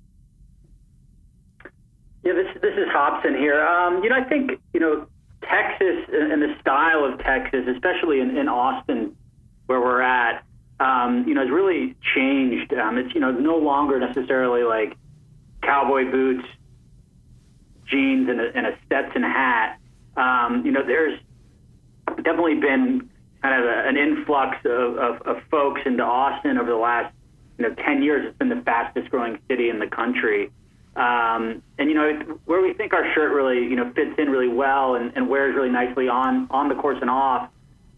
Yeah, 2.22 2.34
this 2.34 2.46
this 2.60 2.74
is 2.74 2.88
Hobson 2.92 3.34
here. 3.34 3.64
Um, 3.66 4.04
you 4.04 4.10
know, 4.10 4.16
I 4.16 4.24
think 4.24 4.52
you 4.74 4.80
know 4.80 5.06
Texas 5.52 6.08
and 6.10 6.40
the 6.40 6.56
style 6.60 7.04
of 7.04 7.18
Texas, 7.18 7.66
especially 7.68 8.20
in, 8.20 8.38
in 8.38 8.48
Austin, 8.48 9.14
where 9.66 9.80
we're 9.80 10.00
at, 10.00 10.44
um, 10.80 11.28
you 11.28 11.34
know, 11.34 11.42
has 11.42 11.50
really 11.50 11.94
changed. 12.14 12.72
Um, 12.72 12.96
it's 12.96 13.14
you 13.14 13.20
know 13.20 13.30
no 13.30 13.58
longer 13.58 14.00
necessarily 14.00 14.62
like 14.62 14.96
cowboy 15.62 16.10
boots, 16.10 16.48
jeans, 17.86 18.30
and 18.30 18.40
a, 18.40 18.56
and 18.56 18.66
a 18.66 18.78
Stetson 18.86 19.22
hat. 19.22 19.78
Um, 20.16 20.64
you 20.64 20.72
know, 20.72 20.84
there's 20.84 21.20
definitely 22.16 22.56
been 22.56 23.10
kind 23.42 23.62
of 23.62 23.68
a, 23.68 23.88
an 23.88 23.96
influx 23.98 24.56
of, 24.64 24.96
of, 24.96 25.22
of 25.22 25.36
folks 25.50 25.82
into 25.84 26.02
Austin 26.02 26.56
over 26.56 26.70
the 26.70 26.76
last 26.76 27.14
you 27.58 27.68
know 27.68 27.74
10 27.74 28.02
years. 28.02 28.26
It's 28.26 28.38
been 28.38 28.48
the 28.48 28.62
fastest 28.64 29.10
growing 29.10 29.38
city 29.48 29.68
in 29.68 29.78
the 29.80 29.86
country. 29.86 30.50
Um, 30.94 31.62
and 31.78 31.88
you 31.88 31.94
know 31.94 32.38
where 32.44 32.60
we 32.60 32.74
think 32.74 32.92
our 32.92 33.12
shirt 33.14 33.32
really 33.32 33.60
you 33.60 33.76
know 33.76 33.90
fits 33.92 34.18
in 34.18 34.28
really 34.28 34.48
well 34.48 34.94
and, 34.94 35.12
and 35.16 35.28
wears 35.28 35.54
really 35.54 35.70
nicely 35.70 36.08
on 36.08 36.48
on 36.50 36.68
the 36.68 36.74
course 36.74 36.98
and 37.00 37.08
off 37.08 37.48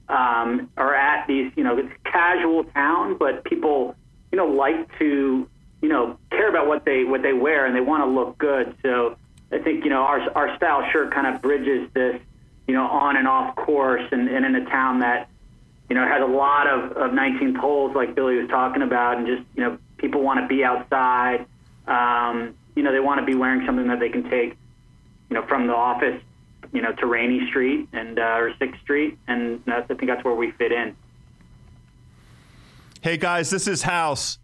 um, 0.09 0.71
are 0.77 0.95
at 0.95 1.27
these 1.27 1.51
you 1.57 1.65
know 1.65 1.77
it's 1.77 1.93
casual 2.05 2.63
town 2.65 3.17
but 3.19 3.43
people 3.45 3.97
you 4.31 4.39
know 4.39 4.47
like 4.47 4.97
to 4.99 5.49
you 5.85 5.91
know 5.91 6.17
care 6.31 6.49
about 6.49 6.67
what 6.67 6.87
they 6.87 7.05
what 7.05 7.21
they 7.21 7.35
wear 7.35 7.67
and 7.67 7.77
they 7.77 7.81
want 7.83 8.03
to 8.03 8.09
look 8.09 8.39
good. 8.39 8.75
So 8.81 9.17
I 9.53 9.59
think 9.59 9.85
you 9.85 9.91
know 9.91 10.01
our 10.01 10.19
our 10.35 10.57
style 10.57 10.83
shirt 10.91 11.13
kind 11.13 11.27
of 11.27 11.43
bridges 11.43 11.91
this 11.93 12.19
you 12.67 12.73
know 12.73 12.87
on 12.87 13.19
and 13.19 13.29
off 13.29 13.55
course 13.55 14.03
and, 14.11 14.29
and 14.29 14.47
in 14.47 14.57
a 14.57 14.65
town 14.65 15.01
that 15.01 15.29
you 15.91 15.95
know 15.95 16.07
has 16.09 16.23
a 16.23 16.33
lot 16.33 16.67
of, 16.67 16.93
of 16.93 17.11
19th 17.11 17.59
holes 17.59 17.95
like 17.95 18.15
Billy 18.15 18.37
was 18.37 18.49
talking 18.49 18.81
about 18.81 19.19
and 19.19 19.27
just 19.27 19.43
you 19.55 19.63
know 19.63 19.77
people 19.99 20.23
want 20.23 20.41
to 20.41 20.47
be 20.47 20.65
outside. 20.65 21.45
Um, 21.87 22.55
you 22.75 22.83
know, 22.83 22.93
they 22.93 23.01
want 23.01 23.21
to 23.21 23.27
be 23.27 23.35
wearing 23.35 23.65
something 23.67 23.89
that 23.89 24.01
they 24.01 24.09
can 24.09 24.29
take, 24.31 24.57
you 25.31 25.35
know, 25.35 25.47
from 25.47 25.67
the 25.67 25.75
office, 25.75 26.21
you 26.73 26.83
know, 26.83 26.93
to 26.93 27.07
Rainy 27.07 27.47
Street 27.49 27.89
and 27.93 28.19
uh, 28.19 28.37
or 28.39 28.55
Sixth 28.59 28.81
Street, 28.83 29.19
and 29.29 29.63
that's, 29.65 29.91
I 29.91 29.95
think 29.95 30.09
that's 30.09 30.25
where 30.25 30.35
we 30.35 30.51
fit 30.53 30.73
in. 30.73 30.97
Hey 33.01 33.17
guys, 33.17 33.51
this 33.51 33.67
is 33.69 33.83
House. 33.83 34.39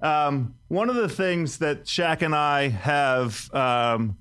Um, 0.00 0.54
one 0.68 0.90
of 0.90 0.96
the 0.96 1.08
things 1.08 1.58
that 1.58 1.84
Shaq 1.84 2.22
and 2.22 2.34
I 2.34 2.68
have 2.68 3.52
um, 3.54 4.16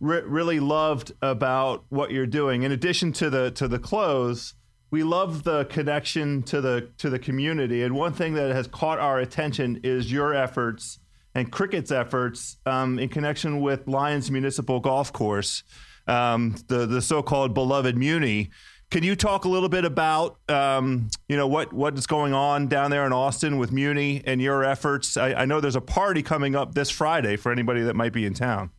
re- 0.00 0.22
really 0.22 0.60
loved 0.60 1.12
about 1.22 1.84
what 1.88 2.10
you're 2.10 2.26
doing, 2.26 2.62
in 2.62 2.72
addition 2.72 3.12
to 3.14 3.30
the 3.30 3.50
to 3.52 3.68
the 3.68 3.78
clothes, 3.78 4.54
we 4.90 5.02
love 5.02 5.44
the 5.44 5.64
connection 5.66 6.42
to 6.44 6.60
the 6.60 6.90
to 6.98 7.10
the 7.10 7.18
community. 7.18 7.82
And 7.82 7.94
one 7.94 8.12
thing 8.12 8.34
that 8.34 8.54
has 8.54 8.66
caught 8.66 8.98
our 8.98 9.18
attention 9.18 9.80
is 9.82 10.12
your 10.12 10.34
efforts 10.34 10.98
and 11.38 11.52
Criquet's 11.52 11.92
efforts 11.92 12.56
um, 12.66 12.98
in 12.98 13.08
connection 13.08 13.60
with 13.60 13.86
Lions 13.86 14.30
Municipal 14.30 14.80
Golf 14.80 15.12
Course, 15.12 15.62
um, 16.06 16.56
the 16.66 16.86
the 16.86 17.00
so-called 17.00 17.54
beloved 17.54 17.96
Muni. 17.96 18.50
Can 18.90 19.02
you 19.02 19.14
talk 19.14 19.44
a 19.44 19.48
little 19.48 19.68
bit 19.68 19.84
about 19.84 20.38
um, 20.48 21.08
you 21.28 21.36
know 21.36 21.46
what 21.46 21.72
what 21.72 21.96
is 21.96 22.06
going 22.06 22.34
on 22.34 22.66
down 22.66 22.90
there 22.90 23.06
in 23.06 23.12
Austin 23.12 23.58
with 23.58 23.70
Muni 23.70 24.22
and 24.26 24.42
your 24.42 24.64
efforts? 24.64 25.16
I, 25.16 25.34
I 25.34 25.44
know 25.44 25.60
there's 25.60 25.76
a 25.76 25.80
party 25.80 26.22
coming 26.22 26.56
up 26.56 26.74
this 26.74 26.90
Friday 26.90 27.36
for 27.36 27.52
anybody 27.52 27.82
that 27.82 27.94
might 27.94 28.12
be 28.12 28.26
in 28.26 28.34
town. 28.34 28.70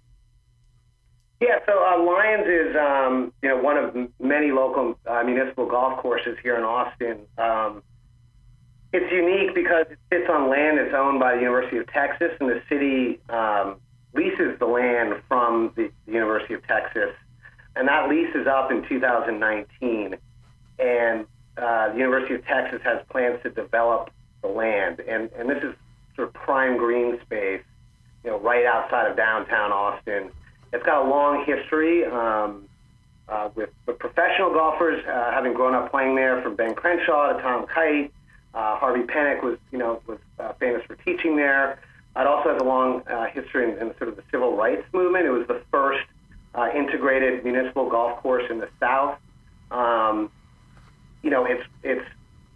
Yeah, 1.39 1.59
so 1.65 1.71
uh, 1.71 2.03
Lions 2.03 2.47
is 2.47 2.75
um, 2.75 3.33
you 3.41 3.49
know 3.49 3.57
one 3.57 3.77
of 3.77 3.95
many 4.19 4.51
local 4.51 4.99
uh, 5.07 5.23
municipal 5.23 5.65
golf 5.65 6.01
courses 6.01 6.37
here 6.43 6.57
in 6.57 6.63
Austin. 6.63 7.19
It's 8.91 9.11
unique 9.11 9.53
because 9.53 9.85
it 9.91 9.99
sits 10.11 10.29
on 10.29 10.49
land 10.49 10.79
that's 10.79 10.93
owned 10.95 11.19
by 11.19 11.35
the 11.35 11.41
University 11.41 11.77
of 11.77 11.87
Texas, 11.87 12.31
and 12.39 12.49
the 12.49 12.61
city 12.67 13.19
um, 13.29 13.75
leases 14.15 14.57
the 14.57 14.65
land 14.65 15.21
from 15.27 15.71
the, 15.75 15.91
the 16.07 16.11
University 16.11 16.55
of 16.55 16.65
Texas, 16.65 17.13
and 17.75 17.87
that 17.87 18.09
lease 18.09 18.33
is 18.33 18.47
up 18.47 18.71
in 18.71 18.83
2019. 18.89 20.17
And 20.79 21.25
uh, 21.57 21.91
the 21.91 21.97
University 21.97 22.35
of 22.35 22.45
Texas 22.45 22.81
has 22.83 23.01
plans 23.09 23.39
to 23.43 23.49
develop 23.49 24.09
the 24.41 24.47
land, 24.47 25.01
and 25.01 25.29
and 25.37 25.49
this 25.49 25.61
is 25.61 25.75
sort 26.15 26.29
of 26.29 26.33
prime 26.33 26.77
green 26.77 27.19
space, 27.21 27.61
you 28.23 28.31
know, 28.31 28.39
right 28.39 28.65
outside 28.65 29.09
of 29.11 29.17
downtown 29.17 29.71
Austin. 29.71 30.31
It's 30.73 30.85
got 30.85 31.05
a 31.05 31.09
long 31.09 31.45
history 31.45 32.05
um, 32.05 32.65
uh, 33.27 33.49
with, 33.55 33.69
with 33.85 33.99
professional 33.99 34.51
golfers, 34.51 35.03
uh, 35.05 35.31
having 35.31 35.53
grown 35.53 35.75
up 35.75 35.91
playing 35.91 36.15
there, 36.15 36.41
from 36.41 36.55
Ben 36.55 36.75
Crenshaw 36.75 37.33
to 37.33 37.41
Tom 37.41 37.65
Kite. 37.67 38.11
Uh, 38.53 38.77
Harvey 38.77 39.03
Penick 39.03 39.43
was, 39.43 39.57
you 39.71 39.77
know, 39.77 40.01
was 40.07 40.19
uh, 40.39 40.53
famous 40.53 40.83
for 40.85 40.95
teaching 40.95 41.35
there. 41.35 41.79
It 42.15 42.27
also 42.27 42.51
has 42.51 42.61
a 42.61 42.65
long 42.65 43.03
uh, 43.07 43.27
history 43.27 43.71
in, 43.71 43.77
in 43.77 43.95
sort 43.97 44.09
of 44.09 44.15
the 44.15 44.23
civil 44.31 44.55
rights 44.55 44.83
movement. 44.93 45.25
It 45.25 45.31
was 45.31 45.47
the 45.47 45.61
first 45.71 46.05
uh, 46.55 46.69
integrated 46.75 47.43
municipal 47.43 47.89
golf 47.89 48.21
course 48.21 48.43
in 48.49 48.59
the 48.59 48.69
South. 48.79 49.17
Um, 49.71 50.31
you 51.21 51.29
know, 51.29 51.45
it's 51.45 51.63
it's 51.83 52.05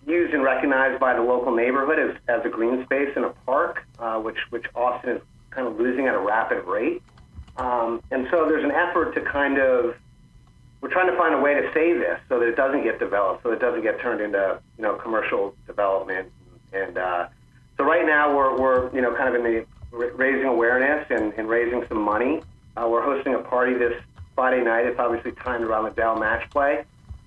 used 0.05 0.33
and 0.33 0.43
recognized 0.43 0.99
by 0.99 1.13
the 1.13 1.21
local 1.21 1.55
neighborhood 1.55 1.99
as, 1.99 2.17
as 2.27 2.45
a 2.45 2.49
green 2.49 2.83
space 2.85 3.09
in 3.15 3.23
a 3.23 3.29
park, 3.45 3.85
uh, 3.99 4.19
which 4.19 4.37
which 4.49 4.65
Austin 4.75 5.17
is 5.17 5.21
kind 5.51 5.67
of 5.67 5.79
losing 5.79 6.07
at 6.07 6.15
a 6.15 6.19
rapid 6.19 6.63
rate. 6.65 7.01
Um, 7.57 8.01
and 8.09 8.27
so 8.31 8.47
there's 8.47 8.63
an 8.63 8.71
effort 8.71 9.13
to 9.13 9.21
kind 9.21 9.59
of 9.59 9.95
we're 10.83 10.89
trying 10.89 11.09
to 11.09 11.17
find 11.17 11.33
a 11.33 11.39
way 11.39 11.53
to 11.53 11.71
save 11.73 11.99
this 11.99 12.19
so 12.27 12.39
that 12.39 12.45
it 12.45 12.57
doesn't 12.57 12.83
get 12.83 12.99
developed, 12.99 13.41
so 13.41 13.51
it 13.51 13.59
doesn't 13.61 13.83
get 13.83 14.01
turned 14.01 14.19
into 14.19 14.59
you 14.77 14.83
know 14.83 14.95
commercial 14.95 15.55
development. 15.65 16.29
And 16.73 16.97
uh, 16.97 17.27
so 17.77 17.85
right 17.85 18.05
now 18.05 18.35
we're 18.35 18.59
we're 18.59 18.93
you 18.93 19.01
know 19.01 19.15
kind 19.15 19.33
of 19.33 19.35
in 19.35 19.43
the 19.43 19.65
raising 19.93 20.45
awareness 20.45 21.07
and, 21.09 21.31
and 21.37 21.47
raising 21.47 21.85
some 21.87 22.01
money. 22.01 22.41
Uh, 22.75 22.85
we're 22.89 23.01
hosting 23.01 23.33
a 23.33 23.39
party 23.39 23.75
this 23.75 23.93
Friday 24.35 24.61
night. 24.61 24.85
It's 24.85 24.99
obviously 24.99 25.31
timed 25.31 25.63
around 25.63 25.85
the 25.85 25.91
Dell 25.91 26.19
match 26.19 26.49
play 26.49 26.83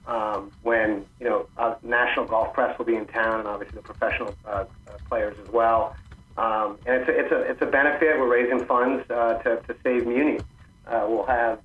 um, 0.06 0.52
when 0.62 1.06
you 1.18 1.26
know 1.26 1.48
uh, 1.56 1.76
national 1.82 2.26
golf 2.26 2.52
press 2.52 2.78
will 2.78 2.84
be 2.84 2.96
in 2.96 3.06
town, 3.06 3.40
and 3.40 3.48
obviously 3.48 3.76
the 3.76 3.82
professional 3.82 4.34
uh, 4.44 4.66
players 5.08 5.34
as 5.42 5.48
well. 5.50 5.96
Um, 6.36 6.78
and 6.84 7.00
it's 7.00 7.08
a, 7.08 7.18
it's 7.18 7.32
a 7.32 7.40
it's 7.52 7.62
a 7.62 7.66
benefit. 7.66 8.18
We're 8.18 8.30
raising 8.30 8.66
funds 8.66 9.10
uh, 9.10 9.38
to 9.44 9.62
to 9.62 9.76
save 9.82 10.06
Muni. 10.06 10.40
Uh, 10.86 11.06
we'll 11.08 11.24
have 11.24 11.58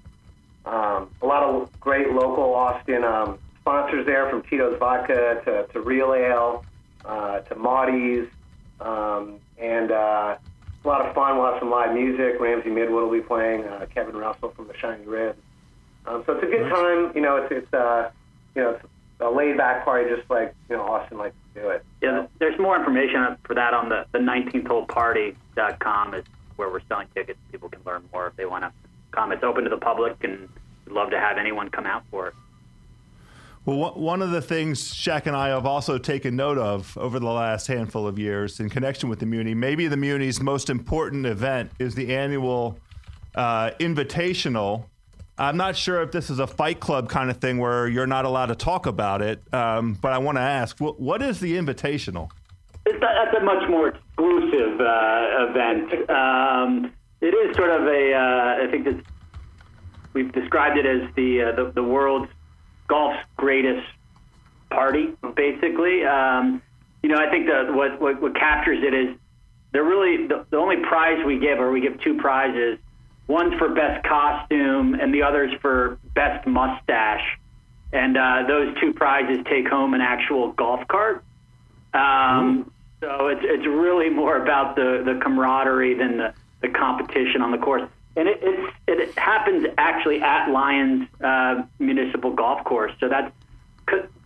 um, 0.65 1.10
a 1.21 1.26
lot 1.26 1.43
of 1.43 1.80
great 1.80 2.12
local 2.12 2.54
Austin 2.54 3.04
um, 3.04 3.39
sponsors 3.62 4.06
there, 4.06 4.30
from 4.30 4.43
Tito's 4.43 4.78
Vodka 4.80 5.41
to, 5.45 5.67
to 5.74 5.82
Real 5.82 6.13
Ale 6.13 6.63
uh, 7.06 7.39
to 7.39 7.56
Maudie's, 7.56 8.28
um, 8.80 9.39
and 9.58 9.91
uh, 9.91 10.38
a 10.84 10.88
lot 10.88 11.06
of 11.06 11.13
fun. 11.13 11.38
We'll 11.38 11.52
have 11.52 11.60
some 11.60 11.69
live 11.69 11.93
music. 11.93 12.39
Ramsey 12.39 12.69
Midwood 12.69 13.10
will 13.10 13.12
be 13.12 13.21
playing. 13.21 13.63
Uh, 13.63 13.86
Kevin 13.93 14.15
Russell 14.15 14.50
from 14.52 14.67
the 14.67 14.74
Shinyribs. 14.74 15.36
Um, 16.06 16.24
so 16.26 16.34
it's 16.34 16.43
a 16.43 16.47
good 16.47 16.69
time. 16.69 17.12
You 17.15 17.21
know, 17.21 17.38
it's 17.38 17.52
it's 17.52 17.74
uh, 17.74 18.10
you 18.56 18.62
know, 18.63 18.71
it's 18.71 18.86
a 19.19 19.30
laid 19.30 19.58
back 19.58 19.86
party, 19.86 20.10
just 20.15 20.30
like 20.30 20.56
you 20.69 20.76
know 20.76 20.84
Austin 20.84 21.17
likes 21.17 21.36
to 21.54 21.62
do 21.62 21.69
it. 21.69 21.86
Yeah, 22.02 22.26
there's 22.39 22.60
more 22.60 22.78
information 22.78 23.38
for 23.43 23.54
that 23.56 23.74
on 23.74 23.89
the 23.89 24.06
the 24.12 24.19
19th 24.19 24.67
hole 24.67 24.86
party.com 24.86 26.15
is 26.15 26.26
where 26.56 26.69
we're 26.69 26.82
selling 26.89 27.08
tickets. 27.15 27.39
People 27.52 27.69
can 27.69 27.82
learn 27.86 28.04
more 28.12 28.28
if 28.28 28.36
they 28.36 28.45
want 28.45 28.63
to 28.63 28.71
come. 29.12 29.32
It's 29.32 29.43
open 29.43 29.63
to 29.63 29.69
the 29.69 29.78
public, 29.78 30.24
and 30.24 30.50
we'd 30.86 30.93
love 30.93 31.10
to 31.12 31.19
have 31.19 31.38
anyone 31.38 31.69
come 31.69 31.86
out 31.86 32.04
for 32.10 32.28
it. 32.28 32.34
Well, 33.63 33.93
one 33.93 34.24
of 34.24 34.32
the 34.32 34.41
things 34.41 34.91
Shaq 34.91 35.28
and 35.28 35.36
I 35.36 35.50
have 35.50 35.67
also 35.67 36.00
taken 36.00 36.36
note 36.36 36.58
of 36.58 36.97
over 36.97 37.19
the 37.19 37.28
last 37.28 37.67
handful 37.67 38.08
of 38.08 38.17
years 38.17 38.60
in 38.60 38.69
connection 38.69 39.08
with 39.08 39.19
the 39.19 39.28
Muni, 39.28 39.54
maybe 39.54 39.88
the 39.88 39.97
Muni's 39.97 40.41
most 40.41 40.69
important 40.69 41.28
event 41.28 41.71
is 41.78 41.93
the 41.93 42.15
annual 42.15 42.80
uh, 43.36 43.69
Invitational 43.80 44.86
I'm 45.41 45.58
not 45.58 45.76
sure 45.76 46.04
if 46.04 46.12
this 46.12 46.30
is 46.30 46.38
a 46.38 46.45
Fight 46.45 46.80
Club 46.80 47.10
kind 47.10 47.32
of 47.32 47.38
thing 47.38 47.58
where 47.58 47.88
you're 47.88 48.06
not 48.06 48.26
allowed 48.26 48.47
to 48.47 48.56
talk 48.56 48.86
about 48.86 49.24
it, 49.24 49.41
um, 49.52 49.93
but 49.93 50.13
I 50.13 50.19
want 50.19 50.38
to 50.38 50.41
ask, 50.41 50.80
what, 50.80 51.00
what 51.00 51.24
is 51.24 51.39
the 51.39 51.58
Invitational? 51.58 52.30
It's 52.86 52.97
a, 52.97 53.00
that's 53.00 53.38
a 53.38 53.43
much 53.43 53.67
more 53.67 53.88
exclusive 53.88 54.80
uh, 54.80 55.47
event. 55.50 56.10
Um, 56.10 56.93
it 57.22 57.34
is 57.34 57.56
sort 57.56 57.70
of 57.70 57.88
a, 57.88 58.14
uh, 58.14 58.64
I 58.66 58.68
think 58.70 58.86
this, 58.86 58.96
we've 60.14 60.32
described 60.32 60.78
it 60.78 60.86
as 60.86 61.14
the, 61.16 61.44
uh, 61.44 61.52
the, 61.56 61.72
the 61.72 61.84
world's 61.84 62.32
golf's 62.88 63.20
greatest 63.38 63.88
party, 64.70 65.14
basically. 65.36 66.06
Um, 66.06 66.62
you 67.04 67.10
know, 67.10 67.18
I 67.18 67.30
think 67.30 67.48
the, 67.48 67.72
what, 67.74 68.02
what, 68.02 68.22
what 68.22 68.36
captures 68.36 68.84
it 68.84 68.94
is 68.94 69.16
they're 69.72 69.84
really 69.84 70.28
the, 70.28 70.46
the 70.50 70.58
only 70.58 70.78
prize 70.78 71.24
we 71.26 71.40
give, 71.40 71.60
or 71.60 71.72
we 71.72 71.80
give 71.80 72.02
two 72.02 72.18
prizes 72.18 72.78
One's 73.32 73.54
for 73.58 73.70
best 73.70 74.06
costume, 74.06 74.94
and 74.96 75.14
the 75.14 75.24
other's 75.24 75.54
for 75.62 75.98
best 76.14 76.46
mustache. 76.46 77.40
And 77.94 78.18
uh, 78.18 78.44
those 78.46 78.76
two 78.82 78.92
prizes 78.92 79.38
take 79.50 79.70
home 79.70 79.94
an 79.94 80.02
actual 80.02 80.52
golf 80.52 80.86
cart. 80.90 81.24
Um, 81.94 82.72
so 83.00 83.28
it's 83.28 83.42
it's 83.44 83.66
really 83.66 84.10
more 84.10 84.36
about 84.36 84.76
the 84.76 85.02
the 85.06 85.20
camaraderie 85.24 85.94
than 85.94 86.18
the 86.18 86.34
the 86.62 86.69
competition 86.69 87.41
on 87.41 87.52
the 87.52 87.58
course. 87.58 87.89
And 88.15 88.28
it 88.28 88.39
it's, 88.41 88.76
it 88.88 89.17
happens 89.17 89.65
actually 89.78 90.21
at 90.21 90.50
Lions 90.50 91.08
uh, 91.24 91.63
Municipal 91.80 92.34
Golf 92.34 92.63
Course. 92.63 92.91
So 93.00 93.10
that 93.10 93.34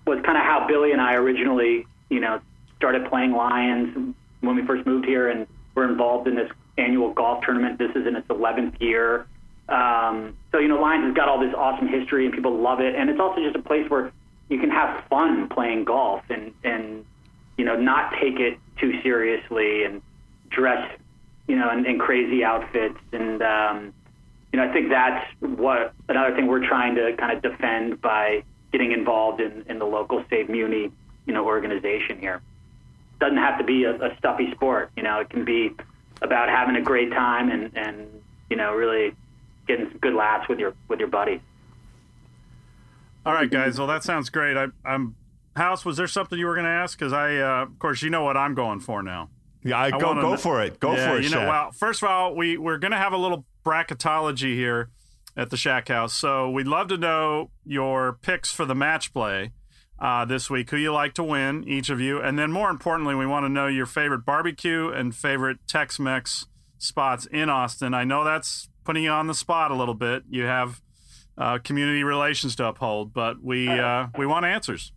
was 0.06 0.22
kind 0.24 0.38
of 0.38 0.44
how 0.44 0.66
Billy 0.68 0.92
and 0.92 1.02
I 1.02 1.16
originally, 1.16 1.86
you 2.10 2.20
know, 2.20 2.40
started 2.78 3.10
playing 3.10 3.32
Lions 3.32 4.16
when 4.42 4.56
we 4.56 4.66
first 4.66 4.86
moved 4.86 5.06
here 5.06 5.30
and 5.30 5.48
were 5.74 5.88
involved 5.90 6.28
in 6.28 6.36
this 6.36 6.52
annual 6.78 7.14
golf 7.14 7.44
tournament. 7.44 7.80
This 7.80 7.92
is 7.96 8.06
in 8.08 8.16
its 8.16 8.28
11th 8.28 8.80
year. 8.82 9.28
Um, 9.68 10.36
so, 10.52 10.60
you 10.60 10.68
know, 10.68 10.80
Lions 10.80 11.06
has 11.06 11.16
got 11.16 11.28
all 11.28 11.40
this 11.40 11.54
awesome 11.56 11.88
history 11.88 12.26
and 12.26 12.34
people 12.34 12.60
love 12.60 12.80
it. 12.80 12.96
And 12.96 13.10
it's 13.10 13.20
also 13.20 13.42
just 13.42 13.56
a 13.56 13.62
place 13.62 13.90
where 13.90 14.12
you 14.50 14.60
can 14.60 14.70
have 14.70 15.04
fun 15.10 15.50
playing 15.50 15.86
golf 15.86 16.24
and, 16.30 16.54
and 16.64 17.06
you 17.58 17.66
know, 17.66 17.76
not 17.76 18.14
take 18.22 18.40
it 18.40 18.60
too 18.80 19.02
seriously 19.02 19.84
and 19.84 20.02
dress, 20.50 20.88
you 21.48 21.56
know, 21.56 21.70
and, 21.70 21.86
in 21.86 22.00
crazy 22.00 22.44
outfits. 22.44 23.00
And, 23.12 23.42
um, 23.42 23.94
you 24.52 24.60
know, 24.60 24.70
I 24.70 24.74
think 24.74 24.90
that's 24.90 25.26
what 25.40 25.94
another 26.10 26.36
thing 26.36 26.48
we're 26.48 26.66
trying 26.66 26.96
to 26.96 27.16
kind 27.18 27.32
of 27.32 27.42
defend 27.42 28.02
by 28.02 28.44
getting 28.72 28.92
involved 28.92 29.42
in, 29.42 29.66
in 29.70 29.80
the 29.80 29.86
local 29.86 30.24
Save 30.30 30.50
Muni, 30.50 30.92
you 31.26 31.34
know, 31.34 31.46
organization 31.46 32.20
here. 32.20 32.42
Doesn't 33.20 33.38
have 33.38 33.58
to 33.60 33.64
be 33.64 33.84
a, 33.86 33.96
a 33.96 34.18
stuffy 34.18 34.52
sport. 34.52 34.92
You 34.98 35.04
know, 35.04 35.20
it 35.20 35.30
can 35.30 35.46
be 35.46 35.74
about 36.22 36.50
having 36.50 36.76
a 36.76 36.82
great 36.82 37.12
time 37.12 37.50
and, 37.50 37.72
and 37.76 38.08
you 38.50 38.56
know 38.56 38.74
really 38.74 39.14
getting 39.68 39.90
some 39.90 39.98
good 40.00 40.14
laughs 40.14 40.48
with 40.48 40.60
your 40.60 40.74
with 40.88 41.00
your 41.00 41.08
buddies. 41.08 41.42
All 43.26 43.34
right, 43.34 43.50
guys. 43.50 43.78
Well, 43.80 43.88
that 43.88 44.04
sounds 44.04 44.30
great. 44.30 44.56
I, 44.56 44.68
am 44.86 45.16
House. 45.56 45.84
Was 45.84 45.98
there 45.98 46.08
something 46.08 46.38
you 46.38 46.46
were 46.46 46.54
going 46.54 46.66
to 46.66 46.72
ask? 46.72 46.98
Because 46.98 47.12
I, 47.12 47.38
uh, 47.38 47.64
of 47.64 47.80
course, 47.80 48.04
you 48.04 48.10
know 48.10 48.24
what 48.24 48.38
I'm 48.38 48.54
going 48.54 48.80
for 48.80 49.02
now. 49.02 49.30
Yeah, 49.66 49.80
I, 49.80 49.86
I 49.88 49.92
go 49.92 50.14
go 50.14 50.38
for 50.38 50.62
it. 50.62 50.80
Go 50.80 50.94
yeah, 50.94 51.10
for 51.10 51.18
it. 51.18 51.24
You 51.24 51.32
know, 51.32 51.48
well, 51.48 51.72
first 51.72 52.04
of 52.04 52.10
all, 52.10 52.36
we 52.36 52.56
we're 52.56 52.78
going 52.78 52.92
to 52.92 52.98
have 52.98 53.14
a 53.14 53.18
little 53.18 53.46
bracketology 53.66 54.54
here 54.54 54.90
at 55.36 55.50
the 55.50 55.58
Shack 55.58 55.88
House. 55.88 56.14
So 56.14 56.52
we'd 56.52 56.68
love 56.68 56.88
to 56.90 56.98
know 56.98 57.50
your 57.66 58.14
picks 58.22 58.52
for 58.52 58.66
the 58.66 58.76
match 58.76 59.12
play 59.12 59.54
uh, 60.00 60.24
this 60.24 60.52
week, 60.52 60.70
who 60.70 60.78
you 60.78 60.94
like 60.94 61.16
to 61.16 61.24
win, 61.24 61.68
each 61.68 61.90
of 61.90 62.00
you. 62.00 62.22
And 62.22 62.38
then 62.38 62.52
more 62.52 62.70
importantly, 62.70 63.16
we 63.16 63.26
want 63.26 63.44
to 63.44 63.50
know 63.50 63.66
your 63.66 63.88
favorite 63.88 64.24
barbecue 64.24 64.90
and 64.90 65.16
favorite 65.16 65.58
Tex 65.68 66.00
Mex 66.00 66.46
spots 66.78 67.26
in 67.26 67.50
Austin. 67.50 67.96
I 67.96 68.04
know 68.04 68.24
that's 68.24 68.70
putting 68.84 69.04
you 69.04 69.10
on 69.10 69.26
the 69.26 69.34
spot 69.34 69.72
a 69.72 69.76
little 69.76 69.96
bit. 69.96 70.24
You 70.30 70.44
have 70.44 70.80
uh, 71.40 71.58
community 71.58 72.04
relations 72.04 72.56
to 72.58 72.68
uphold, 72.68 73.14
but 73.14 73.44
we, 73.44 73.68
uh, 73.68 74.08
we 74.16 74.28
want 74.28 74.46
answers. 74.46 74.92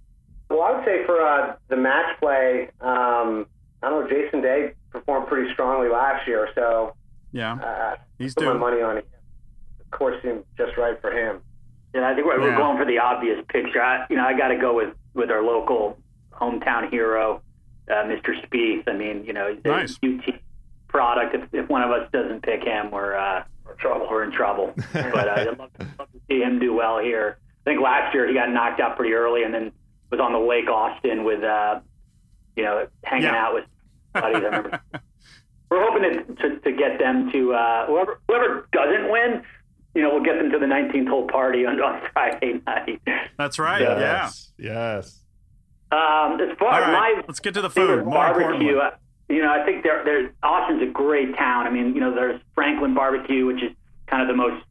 Well, 0.51 0.63
I 0.63 0.73
would 0.73 0.85
say 0.85 1.07
for 1.07 1.21
uh, 1.21 1.57
the 1.69 1.77
match 1.77 2.21
play, 2.21 2.69
um, 2.83 3.47
I 3.83 3.91
don't 3.91 4.05
know, 4.05 4.11
Jason 4.11 4.41
Day 4.41 4.73
performed 4.91 5.29
pretty 5.29 5.53
strongly 5.53 5.89
last 5.89 6.27
year, 6.27 6.49
so 6.55 6.95
yeah, 7.33 7.55
uh, 7.55 7.97
he's 8.19 8.35
put 8.35 8.45
doing 8.45 8.59
my 8.59 8.71
money 8.71 8.83
on 8.83 8.99
it. 8.99 9.09
The 9.79 9.97
course 9.97 10.21
seemed 10.23 10.45
just 10.57 10.77
right 10.77 11.01
for 11.01 11.13
him. 11.13 11.41
And 11.95 12.05
I 12.05 12.15
think 12.15 12.27
we're, 12.27 12.39
yeah. 12.39 12.51
we're 12.51 12.57
going 12.57 12.77
for 12.77 12.85
the 12.85 12.99
obvious 12.99 13.43
picture. 13.49 13.81
I, 13.83 14.07
you 14.11 14.17
know, 14.17 14.25
I 14.25 14.37
got 14.37 14.49
to 14.49 14.57
go 14.57 14.75
with 14.75 14.95
with 15.15 15.31
our 15.31 15.43
local 15.43 15.99
hometown 16.33 16.91
hero, 16.91 17.43
uh, 17.91 18.05
Mr. 18.05 18.35
Spieth. 18.45 18.89
I 18.89 18.93
mean, 18.93 19.25
you 19.25 19.33
know, 19.33 19.55
the 19.55 19.69
nice. 19.69 19.99
UT 20.03 20.41
product. 20.89 21.35
If, 21.35 21.55
if 21.55 21.69
one 21.69 21.83
of 21.83 21.91
us 21.91 22.09
doesn't 22.13 22.43
pick 22.43 22.63
him, 22.65 22.91
we're 22.91 23.17
uh, 23.17 23.45
trouble. 23.79 24.07
we're 24.11 24.25
in 24.25 24.33
trouble. 24.33 24.75
but 24.93 25.29
uh, 25.29 25.35
I'd 25.37 25.59
love, 25.59 25.71
love 25.99 26.13
to 26.13 26.21
see 26.29 26.41
him 26.41 26.59
do 26.59 26.75
well 26.75 26.99
here. 26.99 27.39
I 27.67 27.71
think 27.71 27.81
last 27.81 28.15
year 28.15 28.27
he 28.27 28.35
got 28.35 28.51
knocked 28.51 28.81
out 28.81 28.97
pretty 28.97 29.15
early, 29.15 29.43
and 29.43 29.53
then 29.53 29.73
was 30.11 30.21
on 30.21 30.33
the 30.33 30.39
Lake 30.39 30.69
Austin 30.69 31.25
with, 31.25 31.43
uh, 31.43 31.81
you 32.59 32.65
know, 32.65 32.87
hanging 33.05 33.25
yeah. 33.25 33.47
out 33.47 33.55
with 33.55 33.65
buddies. 34.13 34.37
I 34.37 34.39
remember. 34.39 34.81
we're 35.71 35.83
hoping 35.83 36.03
to, 36.03 36.35
to, 36.35 36.59
to 36.61 36.73
get 36.73 36.99
them 36.99 37.31
to 37.33 37.55
uh, 37.55 37.87
whoever 37.87 38.21
whoever 38.29 38.69
doesn't 38.73 39.11
win 39.11 39.43
you 39.95 40.03
know, 40.03 40.11
we'll 40.15 40.23
get 40.23 40.37
them 40.39 40.53
to 40.53 40.59
the 40.61 40.67
19th 40.67 41.09
hole 41.09 41.27
party 41.27 41.67
on, 41.67 41.81
on 41.81 42.01
Friday 42.13 42.61
night. 42.67 43.01
That's 43.37 43.59
right. 43.59 43.81
Yes. 43.81 44.53
Yes. 44.57 45.25
Um, 45.91 46.39
as 46.41 46.57
far 46.59 46.69
All 46.69 46.75
as 46.75 46.83
right, 46.83 47.17
my 47.17 47.23
let's 47.27 47.41
get 47.41 47.55
to 47.55 47.63
the 47.63 47.71
food. 47.71 48.05
More 48.05 48.15
barbecue, 48.15 48.79
uh, 48.79 48.91
you 49.29 49.43
know, 49.43 49.51
I 49.51 49.65
think 49.65 49.83
there, 49.83 50.05
there's 50.05 50.31
Austin's 50.43 50.83
a 50.83 50.93
great 50.93 51.35
town. 51.37 51.67
I 51.67 51.71
mean, 51.71 51.95
you 51.95 52.01
know, 52.01 52.15
there's 52.15 52.41
Franklin 52.55 52.95
Barbecue, 52.95 53.47
which 53.47 53.63
is 53.63 53.73
kind 54.07 54.23
of 54.23 54.29
the 54.29 54.37
most 54.37 54.63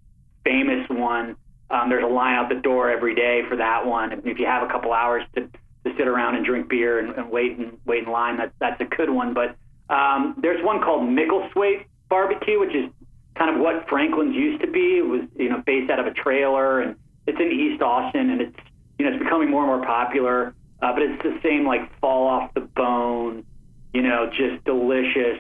famous 0.43 0.87
one. 0.89 1.35
Um, 1.69 1.89
there's 1.89 2.03
a 2.03 2.07
line 2.07 2.35
out 2.35 2.49
the 2.49 2.61
door 2.61 2.89
every 2.89 3.15
day 3.15 3.41
for 3.49 3.57
that 3.57 3.85
one. 3.85 4.13
And 4.13 4.25
if 4.25 4.39
you 4.39 4.45
have 4.45 4.63
a 4.63 4.67
couple 4.67 4.93
hours 4.93 5.23
to, 5.35 5.49
to 5.89 5.97
sit 5.97 6.07
around 6.07 6.35
and 6.35 6.45
drink 6.45 6.69
beer 6.69 6.99
and, 6.99 7.15
and 7.15 7.29
wait 7.29 7.57
and 7.57 7.77
wait 7.85 8.03
in 8.03 8.11
line, 8.11 8.37
that's 8.37 8.53
that's 8.59 8.79
a 8.81 8.85
good 8.85 9.09
one. 9.09 9.33
But 9.33 9.55
um, 9.93 10.35
there's 10.41 10.63
one 10.63 10.81
called 10.81 11.03
Micklethwait 11.03 11.85
Barbecue, 12.09 12.59
which 12.59 12.75
is 12.75 12.91
kind 13.35 13.55
of 13.55 13.61
what 13.61 13.87
Franklin's 13.87 14.35
used 14.35 14.61
to 14.61 14.67
be. 14.71 14.97
It 14.97 15.05
was 15.05 15.21
you 15.37 15.49
know 15.49 15.63
based 15.65 15.89
out 15.89 15.99
of 15.99 16.07
a 16.07 16.13
trailer, 16.13 16.81
and 16.81 16.95
it's 17.25 17.39
in 17.39 17.51
East 17.51 17.81
Austin, 17.81 18.29
and 18.29 18.41
it's 18.41 18.57
you 18.99 19.05
know 19.05 19.13
it's 19.15 19.23
becoming 19.23 19.49
more 19.49 19.61
and 19.61 19.67
more 19.67 19.85
popular. 19.85 20.53
Uh, 20.81 20.93
but 20.93 21.01
it's 21.01 21.21
the 21.23 21.39
same 21.41 21.65
like 21.65 21.81
fall 21.99 22.27
off 22.27 22.53
the 22.53 22.61
bone, 22.61 23.43
you 23.93 24.01
know, 24.03 24.29
just 24.29 24.63
delicious, 24.63 25.39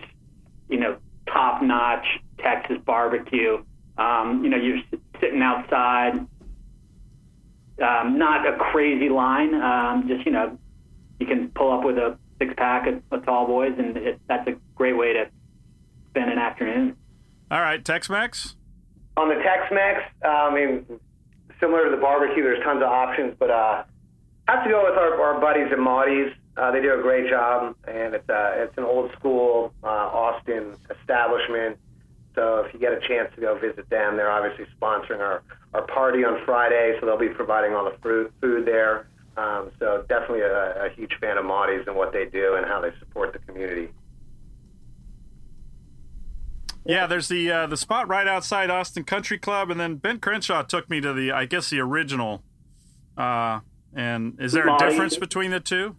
you 0.67 0.79
know, 0.79 0.97
top 1.27 1.61
notch 1.61 2.05
Texas 2.39 2.77
barbecue. 2.85 3.63
Um, 3.97 4.43
you 4.43 4.49
know, 4.49 4.57
you're 4.57 4.79
sitting 5.21 5.41
outside, 5.41 6.25
um, 7.81 8.17
not 8.17 8.47
a 8.47 8.57
crazy 8.57 9.09
line. 9.09 9.53
Um, 9.53 10.07
just 10.07 10.25
you 10.25 10.31
know, 10.31 10.57
you 11.19 11.25
can 11.25 11.49
pull 11.49 11.71
up 11.71 11.83
with 11.83 11.97
a 11.97 12.17
six 12.39 12.53
pack 12.57 12.87
of, 12.87 13.01
of 13.11 13.25
tall 13.25 13.47
boys, 13.47 13.73
and 13.77 13.97
it, 13.97 14.19
that's 14.27 14.47
a 14.47 14.55
great 14.75 14.97
way 14.97 15.13
to 15.13 15.27
spend 16.09 16.31
an 16.31 16.37
afternoon. 16.37 16.95
All 17.49 17.61
right, 17.61 17.83
Tex-Mex. 17.83 18.55
On 19.15 19.29
the 19.29 19.35
Tex-Mex, 19.35 20.01
uh, 20.23 20.27
I 20.27 20.53
mean, 20.53 20.85
similar 21.59 21.85
to 21.85 21.91
the 21.91 22.01
barbecue, 22.01 22.43
there's 22.43 22.63
tons 22.63 22.83
of 22.83 22.89
options, 22.89 23.35
but 23.39 23.49
uh, 23.49 23.83
I 24.47 24.51
have 24.51 24.63
to 24.63 24.69
go 24.69 24.83
with 24.83 24.97
our, 24.97 25.19
our 25.21 25.41
buddies 25.41 25.71
at 25.71 25.79
Maudie's. 25.79 26.31
Uh, 26.55 26.71
they 26.71 26.81
do 26.81 26.97
a 26.97 27.01
great 27.01 27.29
job, 27.29 27.75
and 27.87 28.15
it's 28.15 28.29
uh, 28.29 28.51
it's 28.55 28.77
an 28.77 28.83
old 28.83 29.11
school 29.13 29.73
uh, 29.83 29.87
Austin 29.87 30.75
establishment. 30.89 31.77
So 32.33 32.59
if 32.59 32.73
you 32.73 32.79
get 32.79 32.93
a 32.93 32.99
chance 33.07 33.29
to 33.35 33.41
go 33.41 33.57
visit 33.57 33.89
them, 33.89 34.17
they're 34.17 34.31
obviously 34.31 34.65
sponsoring 34.79 35.19
our, 35.19 35.43
our 35.77 35.85
party 35.87 36.23
on 36.25 36.43
Friday, 36.45 36.97
so 36.99 37.05
they'll 37.05 37.17
be 37.17 37.29
providing 37.29 37.73
all 37.73 37.85
the 37.85 37.95
fruit, 38.01 38.33
food 38.41 38.65
there. 38.65 39.07
Um, 39.37 39.69
so 39.77 40.03
definitely 40.09 40.41
a, 40.41 40.85
a 40.85 40.89
huge 40.95 41.11
fan 41.21 41.37
of 41.37 41.45
Maudie's 41.45 41.85
and 41.85 41.95
what 41.95 42.11
they 42.11 42.25
do 42.25 42.55
and 42.55 42.65
how 42.65 42.81
they 42.81 42.91
support 42.99 43.33
the 43.33 43.39
community. 43.39 43.89
Yeah, 46.85 47.05
there's 47.05 47.27
the 47.27 47.51
uh, 47.51 47.67
the 47.67 47.77
spot 47.77 48.07
right 48.07 48.27
outside 48.27 48.69
Austin 48.69 49.03
Country 49.03 49.37
Club, 49.37 49.69
and 49.69 49.79
then 49.79 49.95
Ben 49.95 50.19
Crenshaw 50.19 50.63
took 50.63 50.89
me 50.89 51.01
to 51.01 51.13
the, 51.13 51.31
I 51.31 51.45
guess, 51.45 51.69
the 51.69 51.79
original. 51.79 52.43
Uh, 53.17 53.59
and 53.93 54.39
is 54.39 54.53
there 54.53 54.63
a 54.63 54.67
Marty. 54.67 54.89
difference 54.89 55.17
between 55.17 55.51
the 55.51 55.59
two? 55.59 55.95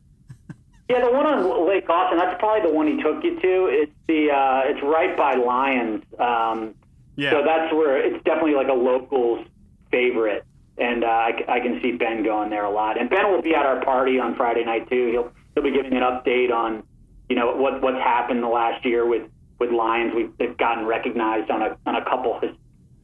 Yeah, 0.89 1.05
the 1.05 1.13
one 1.13 1.27
on 1.27 1.69
Lake 1.69 1.89
Austin, 1.91 2.17
that's 2.19 2.39
probably 2.41 2.69
the 2.69 2.75
one 2.75 2.87
he 2.87 3.03
took 3.03 3.23
you 3.23 3.39
to. 3.39 3.67
It's 3.71 3.93
the 4.09 4.31
uh, 4.33 4.63
it's 4.65 4.83
right 4.83 5.17
by 5.17 5.35
Lions. 5.35 6.03
Um, 6.19 6.75
Yeah. 7.17 7.33
So 7.33 7.43
that's 7.45 7.73
where 7.75 7.99
it's 7.99 8.23
definitely 8.25 8.55
like 8.55 8.69
a 8.69 8.73
locals 8.73 9.45
favorite, 9.91 10.45
and 10.79 11.05
uh, 11.05 11.07
I, 11.07 11.45
I 11.49 11.61
can 11.61 11.81
see 11.83 11.93
Ben 11.93 12.23
going 12.23 12.51
there 12.51 12.65
a 12.65 12.71
lot. 12.71 12.99
And 13.01 13.11
Ben 13.11 13.31
will 13.31 13.43
be 13.43 13.55
at 13.55 13.67
our 13.67 13.85
party 13.85 14.19
on 14.19 14.37
Friday 14.37 14.65
night 14.65 14.89
too. 14.89 15.09
He'll 15.11 15.33
he'll 15.55 15.65
be 15.65 15.73
giving 15.73 15.93
an 15.93 16.03
update 16.03 16.53
on 16.53 16.83
you 17.29 17.37
know 17.37 17.55
what 17.57 17.83
what's 17.83 17.99
happened 17.99 18.43
the 18.43 18.49
last 18.49 18.85
year 18.85 19.07
with 19.07 19.23
with 19.59 19.71
Lions. 19.71 20.13
We've 20.15 20.33
they've 20.39 20.57
gotten 20.57 20.87
recognized 20.87 21.51
on 21.51 21.63
a 21.63 21.77
on 21.87 21.97
a 21.97 22.05
couple 22.05 22.41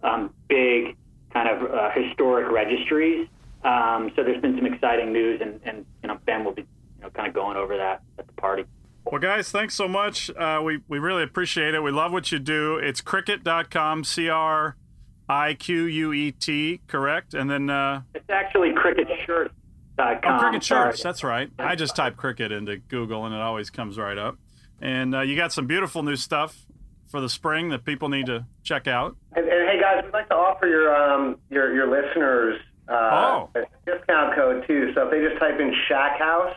um, 0.03 0.33
big 0.49 0.97
kind 1.33 1.49
of 1.49 1.71
uh, 1.71 1.91
historic 1.91 2.51
registries. 2.51 3.29
Um, 3.65 4.13
so 4.15 4.23
there's 4.23 4.41
been 4.43 4.57
some 4.57 4.67
exciting 4.67 5.13
news, 5.13 5.41
and, 5.41 5.61
and 5.65 5.87
you 6.03 6.09
know 6.09 6.19
Ben 6.27 6.45
will 6.45 6.53
be 6.53 6.63
you 6.63 7.03
know 7.03 7.11
kind 7.11 7.29
of 7.29 7.35
going 7.35 7.57
over 7.57 7.77
that 7.77 8.03
at 8.19 8.27
the 8.27 8.33
party. 8.35 8.65
Well, 9.05 9.21
guys, 9.21 9.51
thanks 9.51 9.75
so 9.75 9.87
much. 9.87 10.31
Uh, 10.31 10.63
we, 10.65 10.81
we 10.89 10.99
really 10.99 11.23
appreciate 11.23 11.75
it. 11.75 11.83
We 11.83 11.91
love 11.91 12.11
what 12.11 12.33
you 12.33 12.39
do. 12.39 12.77
It's 12.77 13.03
criquet.com, 13.03 14.05
C 14.05 14.31
R 14.31 14.77
I 15.29 15.55
Q 15.55 15.85
U 15.85 16.13
E 16.13 16.33
T, 16.33 16.81
correct? 16.87 17.35
And 17.35 17.51
then, 17.51 17.71
uh, 17.71 18.03
It's 18.15 18.29
actually 18.31 18.71
criquetshirts.com. 18.73 19.51
oh, 19.99 20.43
Criquet 20.43 20.63
Sorry. 20.65 20.91
shirts. 20.93 21.03
That's 21.03 21.25
right. 21.25 21.51
I 21.59 21.75
just 21.77 21.97
type 21.97 22.17
Criquet 22.17 22.51
into 22.51 22.77
Google 22.79 23.25
and 23.27 23.35
it 23.35 23.41
always 23.41 23.71
comes 23.71 23.99
right 23.99 24.19
up. 24.19 24.37
And 24.81 25.15
uh, 25.15 25.21
you 25.21 25.37
got 25.37 25.53
some 25.53 25.67
beautiful 25.67 26.03
new 26.03 26.17
stuff 26.17 26.67
for 27.11 27.21
the 27.21 27.29
spring 27.29 27.69
that 27.71 27.85
people 27.85 28.09
need 28.09 28.27
to 28.27 28.45
check 28.65 28.87
out. 28.87 29.17
And, 29.37 29.47
and 29.47 29.69
hey 29.69 29.81
guys, 29.81 30.03
we'd 30.05 30.13
like 30.13 30.29
to 30.29 30.35
offer 30.35 30.67
your 30.67 30.95
um, 30.95 31.37
your 31.51 31.73
your 31.75 31.89
listeners 31.89 32.61
uh, 32.89 32.93
Oh. 32.93 33.51
a 33.55 33.61
discount 33.91 34.35
code 34.35 34.65
too. 34.67 34.93
So 34.95 35.05
if 35.07 35.11
they 35.11 35.21
just 35.27 35.39
type 35.41 35.59
in 35.61 35.73
Shack 35.89 36.19
House 36.19 36.55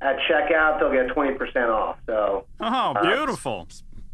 at 0.00 0.16
checkout, 0.30 0.78
they'll 0.78 0.92
get 0.92 1.12
twenty 1.12 1.34
percent 1.36 1.68
off. 1.70 1.98
So 2.06 2.46
Oh, 2.60 2.94
beautiful. 3.02 3.66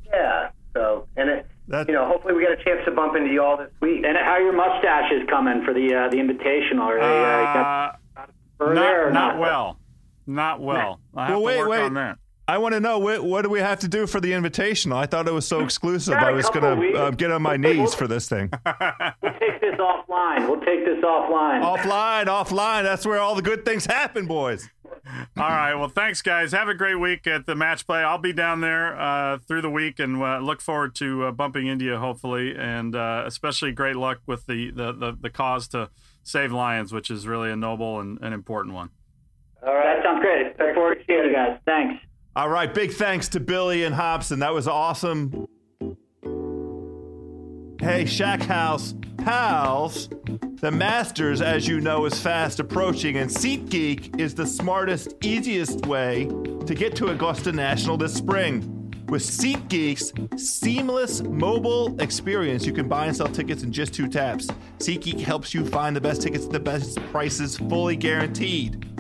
yeah. 0.07 0.48
So 0.72 1.07
and 1.16 1.28
it, 1.30 1.46
That- 1.68 1.88
you 1.88 1.94
know, 1.94 2.07
hopefully 2.07 2.35
we 2.35 2.42
get 2.42 2.53
a 2.53 2.62
chance 2.62 2.81
to 2.85 2.90
bump 2.90 3.16
into 3.16 3.31
you 3.33 3.42
all 3.42 3.57
this 3.57 3.70
week. 3.81 4.05
And 4.05 4.16
how 4.16 4.33
are 4.33 4.40
your 4.40 4.53
mustaches 4.53 5.22
coming 5.29 5.64
for 5.64 5.72
the 5.72 5.94
uh, 5.94 6.09
the 6.11 6.16
invitational? 6.18 6.81
Are 6.83 6.98
they 6.98 7.05
uh, 7.05 7.55
got 7.55 8.00
Uh, 8.16 8.27
fur 8.59 8.74
there 8.74 9.09
or 9.09 9.11
not, 9.11 9.35
not 9.37 9.40
well. 9.40 9.79
Not 10.27 10.61
well. 10.61 11.00
I 11.14 11.27
have 11.27 11.31
Well, 11.37 11.42
wait, 11.42 11.55
to 11.55 11.61
work 11.61 11.68
wait. 11.70 11.81
on 11.83 11.94
that. 11.94 12.18
I 12.46 12.59
want 12.59 12.74
to 12.74 12.81
know 12.81 12.98
what, 12.98 13.24
what 13.24 13.40
do 13.42 13.48
we 13.48 13.61
have 13.61 13.79
to 13.81 13.88
do 13.88 14.07
for 14.07 14.20
the 14.20 14.33
invitational? 14.33 14.96
I 14.96 15.07
thought 15.07 15.27
it 15.27 15.33
was 15.33 15.48
so 15.48 15.61
exclusive. 15.61 16.12
I 16.12 16.31
was 16.33 16.48
going 16.50 16.92
to 16.92 16.98
uh, 17.05 17.11
get 17.12 17.31
on 17.31 17.40
my 17.40 17.57
knees 17.57 17.94
for 17.94 18.07
this 18.07 18.29
thing. 18.29 18.50
We'll 19.22 19.33
take 19.40 19.61
this 19.62 19.74
offline. 19.81 20.46
We'll 20.48 20.61
take 20.61 20.85
this 20.85 21.03
offline. 21.03 21.62
offline, 21.62 22.27
offline. 22.27 22.83
That's 22.83 23.07
where 23.07 23.18
all 23.18 23.35
the 23.35 23.42
good 23.42 23.64
things 23.64 23.87
happen, 23.87 24.27
boys. 24.27 24.68
All 25.37 25.49
right. 25.49 25.75
Well, 25.75 25.88
thanks, 25.88 26.23
guys. 26.23 26.53
Have 26.53 26.69
a 26.69 26.75
great 26.75 26.95
week 26.95 27.27
at 27.27 27.47
the 27.47 27.55
match 27.55 27.87
play. 27.87 28.01
I'll 28.03 28.19
be 28.19 28.33
down 28.33 28.61
there 28.61 28.99
uh, 28.99 29.38
through 29.38 29.62
the 29.62 29.71
week 29.71 29.99
and 29.99 30.23
uh, 30.23 30.38
look 30.38 30.61
forward 30.61 30.95
to 30.97 31.25
uh, 31.25 31.31
bumping 31.33 31.67
into 31.67 31.85
you, 31.85 31.97
hopefully, 31.97 32.55
and 32.57 32.97
uh, 32.97 33.25
especially 33.27 33.73
great 33.73 33.97
luck 33.97 34.21
with 34.27 34.47
the, 34.47 34.71
the, 34.71 34.93
the, 34.93 35.17
the 35.21 35.31
cause 35.31 35.69
to 35.69 35.90
save 36.23 36.53
lions, 36.53 36.93
which 36.93 37.11
is 37.11 37.27
really 37.27 37.51
a 37.51 37.57
noble 37.57 38.01
and 38.01 38.19
an 38.23 38.33
important 38.33 38.75
one. 38.75 38.90
all 39.67 39.75
right. 39.75 39.97
That 39.97 40.03
sounds 40.05 40.21
great. 40.23 40.59
Look 40.59 40.75
forward 40.75 40.95
to 40.97 41.05
seeing 41.07 41.25
you 41.25 41.33
guys. 41.33 41.59
Thanks. 41.67 42.03
All 42.37 42.49
right, 42.49 42.73
big 42.73 42.93
thanks 42.93 43.29
to 43.29 43.40
Billy 43.40 43.85
and 43.85 43.95
Hobson. 43.95 44.40
That 44.40 44.53
was 44.53 44.67
awesome. 44.67 45.47
Hey, 47.85 48.07
Shack 48.07 48.40
House 48.40 48.94
pals. 49.18 50.09
The 50.62 50.70
Masters, 50.70 51.42
as 51.42 51.68
you 51.68 51.83
know, 51.83 52.07
is 52.07 52.18
fast 52.18 52.59
approaching, 52.59 53.18
and 53.18 53.31
SeatGeek 53.31 54.18
is 54.18 54.35
the 54.35 54.47
smartest, 54.47 55.12
easiest 55.23 55.85
way 55.85 56.25
to 56.25 56.75
get 56.75 56.97
to 56.97 57.09
Augusta 57.09 57.53
National 57.53 57.99
this 57.99 58.14
spring. 58.14 58.90
With 59.11 59.20
SeatGeek's 59.20 60.14
seamless 60.42 61.20
mobile 61.25 62.01
experience, 62.01 62.64
you 62.64 62.73
can 62.73 62.88
buy 62.88 63.05
and 63.05 63.14
sell 63.14 63.29
tickets 63.29 63.62
in 63.62 63.70
just 63.70 63.92
two 63.92 64.09
taps. 64.09 64.47
SeatGeek 64.79 65.20
helps 65.20 65.53
you 65.53 65.66
find 65.66 65.94
the 65.94 66.01
best 66.01 66.23
tickets 66.23 66.47
at 66.47 66.53
the 66.53 66.61
best 66.61 66.97
prices, 67.12 67.59
fully 67.59 67.97
guaranteed. 67.97 68.93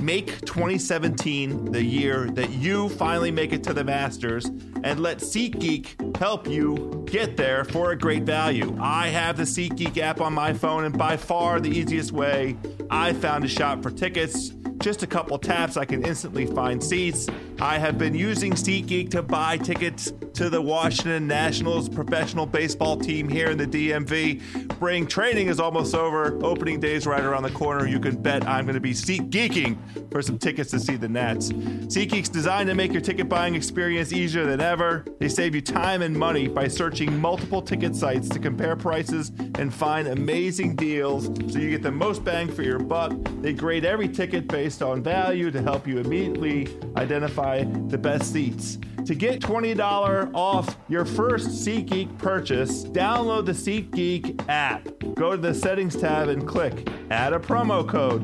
Make 0.00 0.40
2017 0.42 1.72
the 1.72 1.82
year 1.82 2.26
that 2.32 2.50
you 2.50 2.90
finally 2.90 3.30
make 3.30 3.52
it 3.52 3.64
to 3.64 3.72
the 3.72 3.82
Masters 3.82 4.44
and 4.84 5.00
let 5.00 5.18
SeatGeek 5.18 6.16
help 6.16 6.46
you 6.46 7.04
get 7.10 7.36
there 7.36 7.64
for 7.64 7.92
a 7.92 7.98
great 7.98 8.24
value. 8.24 8.76
I 8.80 9.08
have 9.08 9.36
the 9.36 9.44
SeatGeek 9.44 9.98
app 9.98 10.20
on 10.20 10.32
my 10.32 10.52
phone, 10.52 10.84
and 10.84 10.96
by 10.96 11.16
far 11.16 11.60
the 11.60 11.70
easiest 11.70 12.12
way 12.12 12.56
I 12.90 13.14
found 13.14 13.42
to 13.42 13.48
shop 13.48 13.82
for 13.82 13.90
tickets. 13.90 14.52
Just 14.86 15.02
a 15.02 15.06
couple 15.08 15.36
taps, 15.36 15.76
I 15.76 15.84
can 15.84 16.04
instantly 16.04 16.46
find 16.46 16.80
seats. 16.80 17.26
I 17.58 17.76
have 17.76 17.98
been 17.98 18.14
using 18.14 18.52
SeatGeek 18.52 19.10
to 19.10 19.22
buy 19.22 19.56
tickets 19.56 20.12
to 20.34 20.48
the 20.48 20.62
Washington 20.62 21.26
Nationals 21.26 21.88
professional 21.88 22.46
baseball 22.46 22.96
team 22.96 23.28
here 23.28 23.50
in 23.50 23.58
the 23.58 23.66
DMV. 23.66 24.70
Spring 24.74 25.06
training 25.06 25.48
is 25.48 25.58
almost 25.58 25.94
over. 25.94 26.38
Opening 26.44 26.78
day 26.78 26.94
is 26.94 27.04
right 27.04 27.24
around 27.24 27.42
the 27.42 27.50
corner. 27.50 27.88
You 27.88 27.98
can 27.98 28.20
bet 28.20 28.46
I'm 28.46 28.66
going 28.66 28.74
to 28.74 28.80
be 28.80 28.92
seat 28.92 29.30
geeking 29.30 29.78
for 30.12 30.22
some 30.22 30.38
tickets 30.38 30.70
to 30.70 30.78
see 30.78 30.94
the 30.94 31.08
Nats. 31.08 31.50
SeatGeek's 31.50 32.28
designed 32.28 32.68
to 32.68 32.74
make 32.74 32.92
your 32.92 33.00
ticket 33.00 33.28
buying 33.28 33.56
experience 33.56 34.12
easier 34.12 34.44
than 34.44 34.60
ever. 34.60 35.04
They 35.18 35.30
save 35.30 35.54
you 35.54 35.62
time 35.62 36.02
and 36.02 36.14
money 36.14 36.46
by 36.46 36.68
searching 36.68 37.18
multiple 37.18 37.62
ticket 37.62 37.96
sites 37.96 38.28
to 38.28 38.38
compare 38.38 38.76
prices 38.76 39.32
and 39.54 39.74
find 39.74 40.06
amazing 40.06 40.76
deals 40.76 41.24
so 41.50 41.58
you 41.58 41.70
get 41.70 41.82
the 41.82 41.90
most 41.90 42.22
bang 42.22 42.52
for 42.52 42.62
your 42.62 42.78
buck. 42.78 43.14
They 43.40 43.54
grade 43.54 43.86
every 43.86 44.08
ticket 44.08 44.46
based 44.46 44.75
on 44.82 45.02
value 45.02 45.50
to 45.50 45.62
help 45.62 45.86
you 45.86 45.98
immediately 45.98 46.68
identify 46.96 47.64
the 47.88 47.98
best 47.98 48.32
seats. 48.32 48.78
To 49.04 49.14
get 49.14 49.40
$20 49.40 50.30
off 50.34 50.76
your 50.88 51.04
first 51.04 51.48
SeatGeek 51.48 52.18
purchase, 52.18 52.84
download 52.84 53.46
the 53.46 53.52
SeatGeek 53.52 54.48
app. 54.48 54.88
Go 55.14 55.32
to 55.32 55.36
the 55.36 55.54
settings 55.54 55.96
tab 55.96 56.28
and 56.28 56.46
click 56.46 56.88
add 57.10 57.32
a 57.32 57.38
promo 57.38 57.86
code. 57.86 58.22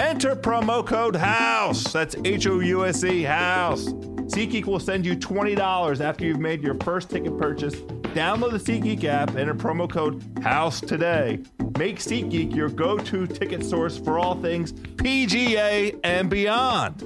Enter 0.00 0.34
promo 0.34 0.84
code 0.84 1.16
HOUSE. 1.16 1.84
That's 1.92 2.16
H 2.24 2.46
O 2.46 2.60
U 2.60 2.84
S 2.84 3.04
E, 3.04 3.22
HOUSE. 3.22 4.13
SeatGeek 4.26 4.66
will 4.66 4.80
send 4.80 5.04
you 5.04 5.16
$20 5.16 6.00
after 6.00 6.24
you've 6.24 6.40
made 6.40 6.62
your 6.62 6.74
first 6.82 7.10
ticket 7.10 7.38
purchase 7.38 7.74
Download 8.14 8.52
the 8.52 8.58
SeatGeek 8.58 9.02
app 9.02 9.30
and 9.30 9.40
enter 9.40 9.54
promo 9.56 9.90
code 9.90 10.22
HOUSE 10.40 10.82
today. 10.82 11.40
Make 11.76 11.98
SeatGeek 11.98 12.54
your 12.54 12.68
go 12.68 12.96
to 12.96 13.26
ticket 13.26 13.64
source 13.64 13.98
for 13.98 14.20
all 14.20 14.40
things 14.40 14.72
PGA 14.72 15.98
and 16.04 16.30
beyond. 16.30 17.02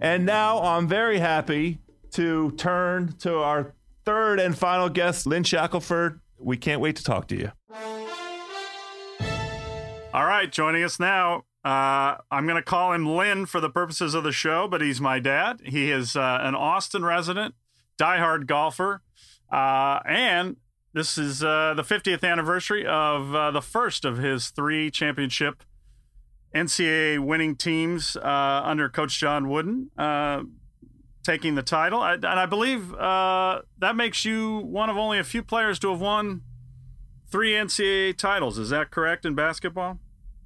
And 0.00 0.26
now 0.26 0.60
I'm 0.60 0.88
very 0.88 1.20
happy 1.20 1.78
to 2.10 2.50
turn 2.56 3.14
to 3.20 3.36
our 3.36 3.76
third 4.04 4.40
and 4.40 4.58
final 4.58 4.88
guest, 4.88 5.28
Lynn 5.28 5.44
Shackelford. 5.44 6.18
We 6.36 6.56
can't 6.56 6.80
wait 6.80 6.96
to 6.96 7.04
talk 7.04 7.28
to 7.28 7.36
you. 7.36 7.52
All 10.12 10.26
right, 10.26 10.50
joining 10.50 10.82
us 10.82 10.98
now. 10.98 11.44
Uh, 11.64 12.16
I'm 12.30 12.46
going 12.46 12.56
to 12.56 12.62
call 12.62 12.92
him 12.92 13.06
Lynn 13.06 13.44
for 13.44 13.60
the 13.60 13.68
purposes 13.68 14.14
of 14.14 14.24
the 14.24 14.32
show, 14.32 14.66
but 14.66 14.80
he's 14.80 15.00
my 15.00 15.18
dad. 15.18 15.60
He 15.64 15.90
is 15.90 16.16
uh, 16.16 16.38
an 16.40 16.54
Austin 16.54 17.04
resident, 17.04 17.54
diehard 17.98 18.46
golfer, 18.46 19.02
uh, 19.52 20.00
and 20.06 20.56
this 20.94 21.18
is 21.18 21.44
uh, 21.44 21.74
the 21.74 21.82
50th 21.82 22.24
anniversary 22.24 22.86
of 22.86 23.34
uh, 23.34 23.50
the 23.50 23.60
first 23.60 24.06
of 24.06 24.16
his 24.18 24.48
three 24.48 24.90
championship 24.90 25.62
NCAA 26.54 27.18
winning 27.18 27.56
teams 27.56 28.16
uh, 28.16 28.62
under 28.64 28.88
Coach 28.88 29.18
John 29.20 29.48
Wooden 29.48 29.90
taking 31.22 31.54
the 31.54 31.62
title. 31.62 32.02
and 32.02 32.24
I 32.24 32.46
believe 32.46 32.92
that 32.92 33.94
makes 33.94 34.24
you 34.24 34.60
one 34.60 34.88
of 34.88 34.96
only 34.96 35.18
a 35.18 35.24
few 35.24 35.42
players 35.42 35.78
to 35.80 35.90
have 35.90 36.00
won 36.00 36.40
three 37.30 37.52
NCAA 37.52 38.16
titles. 38.16 38.58
Is 38.58 38.70
that 38.70 38.90
correct 38.90 39.26
in 39.26 39.34
basketball? 39.34 39.98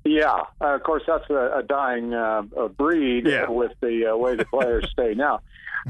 Yeah, 0.05 0.43
uh, 0.61 0.75
of 0.75 0.83
course 0.83 1.03
that's 1.07 1.29
a, 1.31 1.59
a 1.59 1.63
dying 1.63 2.13
uh, 2.13 2.43
a 2.57 2.69
breed 2.69 3.27
Yeah. 3.27 3.49
with 3.49 3.73
the 3.81 4.13
uh, 4.13 4.17
way 4.17 4.37
the 4.37 4.45
players 4.45 4.89
stay 4.91 5.15
now. 5.15 5.41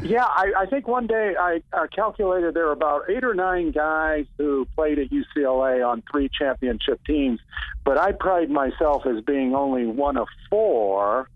Yeah, 0.03 0.25
I, 0.25 0.53
I 0.59 0.67
think 0.67 0.89
one 0.89 1.07
day 1.07 1.35
I 1.39 1.63
uh, 1.73 1.87
calculated 1.95 2.55
there 2.55 2.67
were 2.67 2.73
about 2.73 3.03
eight 3.09 3.23
or 3.23 3.35
nine 3.35 3.71
guys 3.71 4.27
who 4.39 4.67
played 4.75 4.99
at 4.99 5.09
UCLA 5.11 5.87
on 5.89 6.03
three 6.11 6.29
championship 6.37 7.01
teams, 7.07 7.39
but 7.85 7.97
I 7.97 8.11
pride 8.13 8.51
myself 8.51 9.07
as 9.07 9.23
being 9.25 9.55
only 9.55 9.87
one 9.87 10.17
of 10.17 10.27
four 10.51 11.29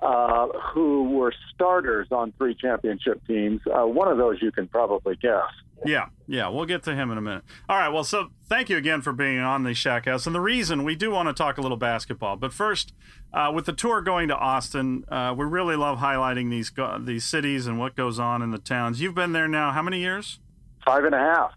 uh, 0.00 0.46
who 0.72 1.04
were 1.10 1.32
starters 1.54 2.06
on 2.12 2.32
three 2.38 2.54
championship 2.54 3.20
teams. 3.26 3.60
Uh, 3.66 3.86
one 3.86 4.06
of 4.08 4.18
those 4.18 4.40
you 4.40 4.52
can 4.52 4.68
probably 4.68 5.16
guess. 5.16 5.42
Yeah, 5.84 6.06
yeah, 6.26 6.48
we'll 6.48 6.64
get 6.64 6.82
to 6.84 6.94
him 6.94 7.10
in 7.10 7.18
a 7.18 7.20
minute. 7.20 7.44
All 7.68 7.76
right, 7.76 7.90
well, 7.90 8.04
so 8.04 8.30
thank 8.48 8.70
you 8.70 8.76
again 8.76 9.02
for 9.02 9.12
being 9.12 9.38
on 9.38 9.62
the 9.62 9.74
Shack 9.74 10.06
House. 10.06 10.26
And 10.26 10.34
the 10.34 10.40
reason 10.40 10.84
we 10.84 10.96
do 10.96 11.10
want 11.10 11.28
to 11.28 11.34
talk 11.34 11.58
a 11.58 11.60
little 11.60 11.76
basketball, 11.76 12.36
but 12.36 12.52
first, 12.52 12.94
uh, 13.32 13.52
with 13.54 13.66
the 13.66 13.72
tour 13.72 14.00
going 14.00 14.28
to 14.28 14.36
Austin, 14.36 15.04
uh, 15.08 15.34
we 15.36 15.44
really 15.44 15.76
love 15.76 15.98
highlighting 15.98 16.50
these 16.50 16.70
go- 16.70 16.98
these 16.98 17.24
cities 17.24 17.66
and 17.66 17.78
what 17.78 17.94
goes 17.94 18.18
on 18.18 18.42
in 18.42 18.50
the 18.50 18.58
towns. 18.58 19.00
You've 19.00 19.14
been 19.14 19.32
there 19.32 19.48
now 19.48 19.70
how 19.72 19.82
many 19.82 20.00
years? 20.00 20.40
Five 20.84 21.04
and 21.04 21.14
a 21.14 21.18
half. 21.18 21.52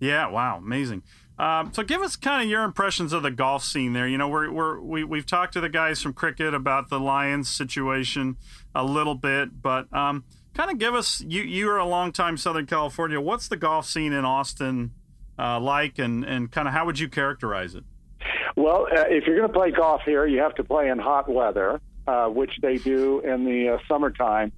Yeah, 0.00 0.26
wow, 0.28 0.56
amazing. 0.56 1.04
Um, 1.38 1.72
so 1.72 1.82
give 1.82 2.02
us 2.02 2.16
kind 2.16 2.42
of 2.42 2.48
your 2.48 2.64
impressions 2.64 3.12
of 3.12 3.22
the 3.22 3.30
golf 3.30 3.64
scene 3.64 3.92
there. 3.92 4.06
You 4.06 4.18
know, 4.18 4.28
we're, 4.28 4.50
we're, 4.50 4.80
we, 4.80 5.04
we've 5.04 5.26
talked 5.26 5.52
to 5.54 5.60
the 5.60 5.68
guys 5.68 6.02
from 6.02 6.12
Criquet 6.12 6.54
about 6.54 6.88
the 6.88 7.00
Lions 7.00 7.48
situation 7.48 8.36
a 8.74 8.84
little 8.84 9.14
bit, 9.14 9.62
but 9.62 9.92
um, 9.92 10.24
kind 10.54 10.70
of 10.70 10.78
give 10.78 10.94
us, 10.94 11.20
you, 11.20 11.42
you 11.42 11.68
are 11.70 11.78
a 11.78 11.86
longtime 11.86 12.36
Southern 12.36 12.66
California. 12.66 13.20
What's 13.20 13.48
the 13.48 13.56
golf 13.56 13.86
scene 13.86 14.12
in 14.12 14.24
Austin 14.24 14.92
uh, 15.38 15.58
like 15.60 15.98
and, 15.98 16.24
and 16.24 16.50
kind 16.50 16.68
of 16.68 16.74
how 16.74 16.86
would 16.86 16.98
you 16.98 17.08
characterize 17.08 17.74
it? 17.74 17.84
Well, 18.56 18.86
uh, 18.90 19.04
if 19.08 19.26
you're 19.26 19.36
going 19.36 19.48
to 19.48 19.54
play 19.54 19.70
golf 19.70 20.02
here, 20.04 20.26
you 20.26 20.40
have 20.40 20.54
to 20.56 20.64
play 20.64 20.88
in 20.88 20.98
hot 20.98 21.28
weather, 21.28 21.80
uh, 22.06 22.26
which 22.26 22.52
they 22.60 22.76
do 22.76 23.20
in 23.20 23.44
the 23.44 23.74
uh, 23.74 23.78
summertime. 23.88 24.52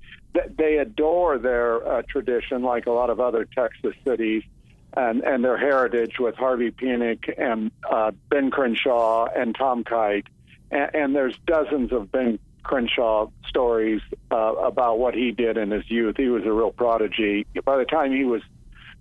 They 0.57 0.79
adore 0.79 1.39
their 1.39 1.87
uh, 1.87 2.03
tradition, 2.09 2.63
like 2.63 2.87
a 2.87 2.91
lot 2.91 3.09
of 3.09 3.21
other 3.21 3.45
Texas 3.45 3.95
cities, 4.05 4.43
and, 4.97 5.23
and 5.23 5.45
their 5.45 5.57
heritage 5.57 6.19
with 6.19 6.35
Harvey 6.35 6.73
Penick 6.73 7.33
and 7.39 7.71
uh, 7.89 8.11
Ben 8.31 8.51
Crenshaw 8.51 9.27
and 9.27 9.55
Tom 9.55 9.85
Kite. 9.85 10.27
And, 10.73 10.95
and 10.95 11.17
there's 11.17 11.37
dozens 11.47 11.93
of 11.93 12.11
Ben 12.11 12.41
Crenshaw 12.65 13.29
stories 13.49 14.01
uh, 14.31 14.35
about 14.37 14.99
what 14.99 15.15
he 15.15 15.31
did 15.31 15.57
in 15.57 15.71
his 15.71 15.89
youth. 15.89 16.17
He 16.17 16.29
was 16.29 16.45
a 16.45 16.53
real 16.53 16.73
prodigy. 16.73 17.47
By 17.65 17.77
the 17.77 17.85
time 17.85 18.13
he 18.13 18.25
was 18.25 18.43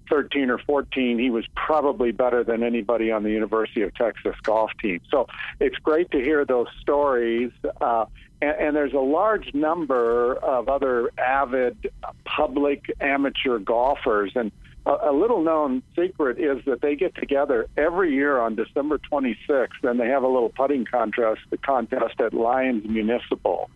13 0.09 0.49
or 0.49 0.59
14, 0.59 1.17
he 1.17 1.29
was 1.29 1.45
probably 1.55 2.11
better 2.11 2.43
than 2.43 2.61
anybody 2.61 3.11
on 3.11 3.23
the 3.23 3.31
University 3.31 3.81
of 3.81 3.93
Texas 3.95 4.35
golf 4.43 4.71
team. 4.81 4.99
So 5.09 5.27
it's 5.59 5.77
great 5.77 6.11
to 6.11 6.19
hear 6.19 6.45
those 6.45 6.67
stories. 6.81 7.51
Uh, 7.81 8.05
and, 8.41 8.55
and 8.59 8.75
there's 8.75 8.93
a 8.93 8.99
large 8.99 9.53
number 9.53 10.35
of 10.35 10.69
other 10.69 11.09
avid 11.17 11.91
public 12.25 12.91
amateur 12.99 13.59
golfers. 13.59 14.33
And 14.35 14.51
a, 14.85 15.11
little 15.11 15.41
known 15.41 15.81
secret 15.95 16.39
is 16.39 16.63
that 16.65 16.81
they 16.81 16.95
get 16.95 17.15
together 17.15 17.67
every 17.77 18.13
year 18.13 18.39
on 18.39 18.55
December 18.55 18.99
26th 19.11 19.83
and 19.83 19.99
they 19.99 20.07
have 20.07 20.23
a 20.23 20.27
little 20.27 20.49
putting 20.49 20.85
contest, 20.85 21.41
contest 21.65 22.19
at 22.19 22.33
Lions 22.33 22.85
Municipal. 22.87 23.69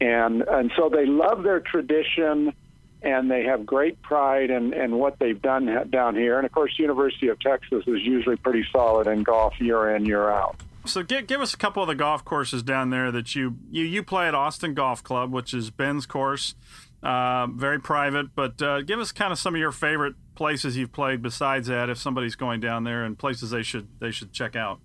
And, 0.00 0.42
and 0.42 0.72
so 0.76 0.88
they 0.88 1.06
love 1.06 1.42
their 1.42 1.60
tradition 1.60 2.54
and 3.02 3.30
they 3.30 3.44
have 3.44 3.66
great 3.66 4.00
pride 4.00 4.50
in, 4.50 4.72
in 4.72 4.96
what 4.96 5.18
they've 5.18 5.40
done 5.40 5.90
down 5.90 6.14
here. 6.16 6.38
And 6.38 6.46
of 6.46 6.52
course, 6.52 6.72
University 6.78 7.28
of 7.28 7.38
Texas 7.40 7.84
is 7.86 8.00
usually 8.02 8.36
pretty 8.36 8.64
solid 8.72 9.06
in 9.06 9.22
golf 9.22 9.60
year 9.60 9.94
in, 9.94 10.06
year 10.06 10.30
out. 10.30 10.56
So 10.86 11.02
give, 11.02 11.26
give 11.26 11.40
us 11.40 11.52
a 11.52 11.56
couple 11.56 11.82
of 11.82 11.88
the 11.88 11.94
golf 11.94 12.24
courses 12.24 12.62
down 12.62 12.90
there 12.90 13.12
that 13.12 13.34
you, 13.34 13.56
you, 13.70 13.84
you 13.84 14.02
play 14.02 14.28
at 14.28 14.34
Austin 14.34 14.72
Golf 14.72 15.02
Club, 15.02 15.32
which 15.32 15.52
is 15.52 15.70
Ben's 15.70 16.06
course, 16.06 16.54
uh, 17.02 17.46
very 17.48 17.80
private, 17.80 18.34
but 18.34 18.62
uh, 18.62 18.82
give 18.82 18.98
us 18.98 19.12
kind 19.12 19.32
of 19.32 19.38
some 19.38 19.54
of 19.54 19.60
your 19.60 19.72
favorite 19.72 20.14
places 20.36 20.76
you've 20.76 20.92
played 20.92 21.22
besides 21.22 21.66
that 21.68 21.90
if 21.90 21.98
somebody's 21.98 22.36
going 22.36 22.60
down 22.60 22.84
there 22.84 23.04
and 23.04 23.18
places 23.18 23.50
they 23.50 23.62
should 23.62 23.88
they 23.98 24.10
should 24.10 24.32
check 24.32 24.54
out. 24.54 24.80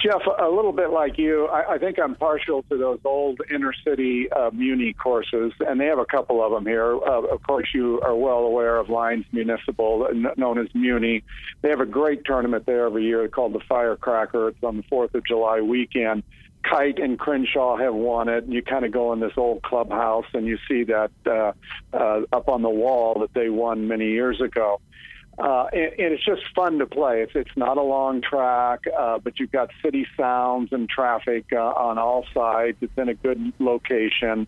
Geoff, 0.00 0.22
a 0.40 0.48
little 0.48 0.72
bit 0.72 0.90
like 0.90 1.18
you, 1.18 1.46
I, 1.46 1.74
I 1.74 1.78
think 1.78 1.98
I'm 1.98 2.16
partial 2.16 2.64
to 2.64 2.76
those 2.76 2.98
old 3.04 3.40
inner 3.52 3.72
city 3.86 4.28
uh, 4.32 4.50
Muni 4.52 4.92
courses, 4.92 5.52
and 5.60 5.80
they 5.80 5.86
have 5.86 5.98
a 6.00 6.04
couple 6.04 6.44
of 6.44 6.50
them 6.50 6.66
here. 6.66 6.96
Uh, 6.96 7.22
of 7.22 7.42
course, 7.44 7.68
you 7.72 8.00
are 8.00 8.14
well 8.14 8.38
aware 8.38 8.78
of 8.78 8.88
Lions 8.88 9.26
Municipal, 9.30 10.08
n- 10.10 10.26
known 10.36 10.58
as 10.58 10.66
Muni. 10.74 11.22
They 11.60 11.68
have 11.68 11.80
a 11.80 11.86
great 11.86 12.24
tournament 12.24 12.66
there 12.66 12.86
every 12.86 13.04
year 13.04 13.28
called 13.28 13.52
the 13.52 13.60
Firecracker. 13.68 14.48
It's 14.48 14.62
on 14.64 14.76
the 14.76 14.82
4th 14.84 15.14
of 15.14 15.24
July 15.24 15.60
weekend. 15.60 16.24
Kite 16.62 16.98
and 16.98 17.18
Crenshaw 17.18 17.76
have 17.76 17.94
won 17.94 18.28
it. 18.28 18.44
And 18.44 18.52
you 18.52 18.62
kind 18.62 18.84
of 18.84 18.92
go 18.92 19.12
in 19.12 19.20
this 19.20 19.32
old 19.36 19.62
clubhouse 19.62 20.26
and 20.34 20.46
you 20.46 20.58
see 20.68 20.84
that 20.84 21.10
uh, 21.26 21.52
uh, 21.92 22.22
up 22.32 22.48
on 22.48 22.62
the 22.62 22.70
wall 22.70 23.20
that 23.20 23.34
they 23.34 23.48
won 23.48 23.88
many 23.88 24.10
years 24.10 24.40
ago. 24.40 24.80
Uh, 25.38 25.64
and, 25.72 25.92
and 25.98 26.12
it's 26.12 26.24
just 26.24 26.42
fun 26.54 26.78
to 26.78 26.86
play. 26.86 27.22
It's 27.22 27.32
it's 27.34 27.56
not 27.56 27.78
a 27.78 27.82
long 27.82 28.20
track, 28.20 28.80
uh, 28.96 29.18
but 29.18 29.40
you've 29.40 29.50
got 29.50 29.70
city 29.82 30.06
sounds 30.14 30.72
and 30.72 30.88
traffic 30.88 31.46
uh, 31.52 31.56
on 31.56 31.96
all 31.96 32.26
sides. 32.34 32.76
It's 32.82 32.92
in 32.98 33.08
a 33.08 33.14
good 33.14 33.52
location, 33.58 34.46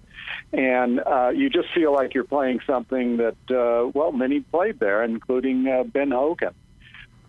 and 0.52 1.00
uh, 1.00 1.30
you 1.34 1.48
just 1.48 1.68
feel 1.74 1.94
like 1.94 2.12
you're 2.12 2.24
playing 2.24 2.60
something 2.66 3.16
that 3.16 3.36
uh, 3.50 3.90
well 3.94 4.12
many 4.12 4.40
played 4.40 4.78
there, 4.78 5.02
including 5.02 5.66
uh, 5.66 5.84
Ben 5.84 6.10
Hogan. 6.10 6.52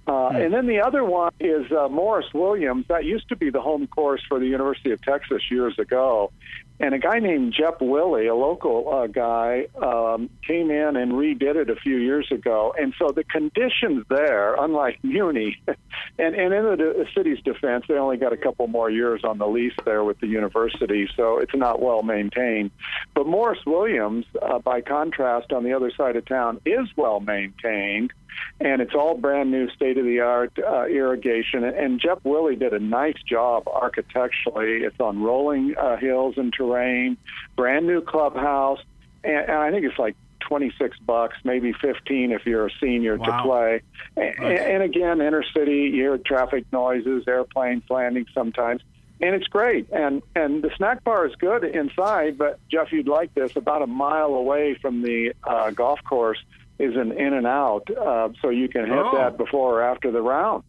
Uh, 0.08 0.28
And 0.28 0.54
then 0.54 0.68
the 0.68 0.82
other 0.82 1.04
one 1.04 1.32
is 1.40 1.72
uh, 1.72 1.90
Morris 1.90 2.28
Williams. 2.34 2.86
That 2.90 3.06
used 3.06 3.30
to 3.30 3.36
be 3.36 3.50
the 3.50 3.62
home 3.62 3.88
course 3.88 4.22
for 4.28 4.40
the 4.40 4.46
University 4.46 4.92
of 4.92 5.02
Texas 5.02 5.42
years 5.50 5.78
ago. 5.80 6.32
And 6.78 6.94
a 6.94 7.00
guy 7.00 7.20
named 7.20 7.54
Jeff 7.58 7.80
Willie, 7.80 8.28
a 8.28 8.36
local 8.36 8.94
uh, 8.94 9.08
guy, 9.08 9.68
um, 9.82 10.30
came 10.46 10.70
in 10.70 10.98
and 10.98 11.14
redid 11.14 11.56
it 11.56 11.70
a 11.70 11.76
few 11.78 11.96
years 11.96 12.28
ago. 12.32 12.76
And 12.78 12.94
so 13.00 13.12
the 13.12 13.24
conditions 13.24 14.06
there, 14.10 14.56
unlike 14.56 15.00
Muni, 15.02 15.58
and, 15.68 16.36
and 16.36 16.54
in 16.54 16.64
the, 16.66 16.76
the 16.76 17.08
city's 17.16 17.42
defense, 17.44 17.86
they 17.88 17.94
only 17.96 18.18
got 18.18 18.34
a 18.34 18.38
couple 18.38 18.68
more 18.68 18.90
years 18.90 19.22
on 19.24 19.38
the 19.38 19.48
lease 19.48 19.74
there 19.86 20.04
with 20.04 20.20
the 20.20 20.28
university, 20.28 21.08
so 21.16 21.38
it's 21.38 21.56
not 21.56 21.82
well 21.82 22.04
maintained. 22.04 22.72
But 23.14 23.26
Morris 23.26 23.60
Williams, 23.66 24.26
uh, 24.42 24.60
by 24.60 24.82
contrast, 24.82 25.54
on 25.54 25.64
the 25.64 25.72
other 25.72 25.92
side 25.96 26.18
of 26.18 26.26
town, 26.26 26.60
is 26.66 26.88
well 26.98 27.22
maintained 27.22 28.12
and 28.60 28.82
it's 28.82 28.94
all 28.94 29.16
brand 29.16 29.52
new, 29.52 29.70
state 29.72 29.98
of 29.98 30.06
the 30.06 30.20
art 30.22 30.58
uh, 30.58 30.86
irrigation. 30.86 31.64
And 31.64 32.00
Jeff 32.00 32.20
Willie 32.24 32.56
did 32.56 32.74
a 32.74 32.80
nice 32.80 33.22
job 33.28 33.68
architecturally. 33.68 34.84
It's 34.84 35.00
on 35.00 35.22
rolling 35.22 35.76
uh, 35.78 35.98
hills 35.98 36.36
and 36.38 36.54
terrain, 36.54 37.18
brand 37.56 37.88
new 37.88 38.02
clubhouse, 38.02 38.80
and, 39.24 39.50
and 39.50 39.58
I 39.58 39.72
think 39.72 39.86
it's 39.86 40.00
like. 40.00 40.16
26 40.48 41.00
bucks, 41.00 41.36
maybe 41.44 41.74
15 41.74 42.32
if 42.32 42.46
you're 42.46 42.68
a 42.68 42.72
senior 42.80 43.18
Wow. 43.18 43.26
to 43.26 43.44
play. 43.44 43.82
And, 44.16 44.60
and 44.60 44.84
again, 44.84 45.20
inner 45.20 45.44
city, 45.58 45.90
you 45.90 45.94
hear 45.94 46.18
traffic 46.20 46.66
noises, 46.72 47.24
airplanes 47.28 47.82
landing 47.90 48.28
sometimes 48.32 48.84
and 49.22 49.36
it's 49.36 49.48
great. 49.48 49.90
And 49.92 50.22
and 50.36 50.64
the 50.64 50.72
snack 50.78 51.04
bar 51.04 51.26
is 51.26 51.36
good 51.36 51.64
inside, 51.64 52.38
but 52.38 52.60
Geoff, 52.70 52.92
you'd 52.92 53.08
like 53.08 53.34
this. 53.34 53.56
About 53.56 53.82
a 53.82 53.88
mile 53.88 54.36
away 54.36 54.76
from 54.82 55.02
the 55.02 55.34
uh, 55.44 55.72
golf 55.72 56.00
course 56.04 56.40
is 56.80 56.96
an 56.96 57.12
In 57.14 57.34
and 57.34 57.48
Out, 57.48 57.88
uh, 57.96 58.30
so 58.42 58.50
you 58.50 58.68
can 58.70 58.86
hit 58.86 58.98
Oh. 58.98 59.16
that 59.18 59.38
before 59.38 59.80
or 59.80 59.84
after 59.84 60.12
the 60.12 60.22
round. 60.22 60.64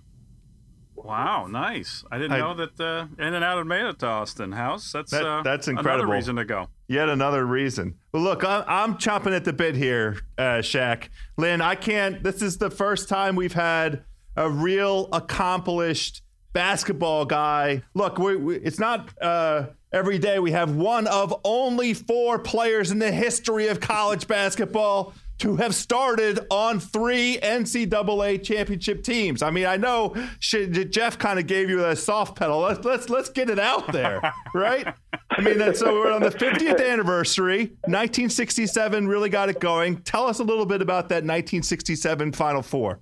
Wow, 0.94 1.46
nice! 1.46 2.04
I 2.10 2.16
didn't 2.18 2.32
I- 2.32 2.38
know 2.38 2.54
that 2.54 2.80
uh, 2.80 3.06
In 3.22 3.34
and 3.34 3.44
Out 3.44 3.58
had 3.58 3.66
made 3.66 3.84
it 3.84 3.98
to 4.00 4.06
Austin 4.06 4.52
House. 4.52 4.92
That's 4.92 5.10
That- 5.12 5.26
uh, 5.26 5.42
that's 5.42 5.68
Another 5.68 5.80
incredible. 5.90 6.12
reason 6.14 6.36
to 6.36 6.44
go. 6.44 6.68
Yet 6.88 7.08
another 7.08 7.44
reason. 7.44 7.96
Well, 8.12 8.22
look, 8.22 8.44
I'm, 8.44 8.64
I'm 8.66 8.94
chomping 8.94 9.34
at 9.34 9.44
the 9.44 9.52
bit 9.52 9.74
here, 9.76 10.18
uh, 10.38 10.62
Shack. 10.62 11.10
Lynn, 11.36 11.60
I 11.60 11.74
can't. 11.74 12.22
This 12.22 12.40
is 12.42 12.58
the 12.58 12.70
first 12.70 13.08
time 13.08 13.36
we've 13.36 13.52
had 13.52 14.04
a 14.36 14.48
real 14.48 15.08
accomplished 15.12 16.22
basketball 16.52 17.24
guy. 17.26 17.82
Look, 17.94 18.18
we, 18.18 18.36
we, 18.36 18.56
it's 18.56 18.78
not 18.78 19.10
uh, 19.20 19.66
every 19.92 20.18
day 20.18 20.38
we 20.38 20.52
have 20.52 20.74
one 20.74 21.06
of 21.08 21.34
only 21.44 21.92
four 21.92 22.38
players 22.38 22.90
in 22.90 22.98
the 23.00 23.12
history 23.12 23.66
of 23.68 23.80
college 23.80 24.26
basketball 24.28 25.12
to 25.38 25.56
have 25.56 25.74
started 25.74 26.40
on 26.50 26.80
three 26.80 27.38
NCAA 27.42 28.42
championship 28.42 29.02
teams. 29.02 29.42
I 29.42 29.50
mean, 29.50 29.66
I 29.66 29.76
know 29.76 30.14
Geoff 30.40 31.18
kind 31.18 31.38
of 31.38 31.46
gave 31.46 31.68
you 31.68 31.84
a 31.84 31.96
soft 31.96 32.36
pedal. 32.36 32.60
Let's 32.60 32.84
let's 32.84 33.08
let's 33.08 33.28
get 33.28 33.50
it 33.50 33.58
out 33.58 33.92
there, 33.92 34.20
right? 34.54 34.86
I 35.30 35.40
mean, 35.40 35.74
so 35.74 35.92
we're 35.94 36.12
on 36.12 36.22
the 36.22 36.30
50th 36.30 36.84
anniversary. 36.84 37.66
1967 37.84 39.08
really 39.08 39.28
got 39.28 39.48
it 39.48 39.60
going. 39.60 39.98
Tell 40.02 40.26
us 40.26 40.38
a 40.38 40.44
little 40.44 40.66
bit 40.66 40.80
about 40.80 41.08
that 41.10 41.16
1967 41.16 42.32
Final 42.32 42.62
Four. 42.62 43.00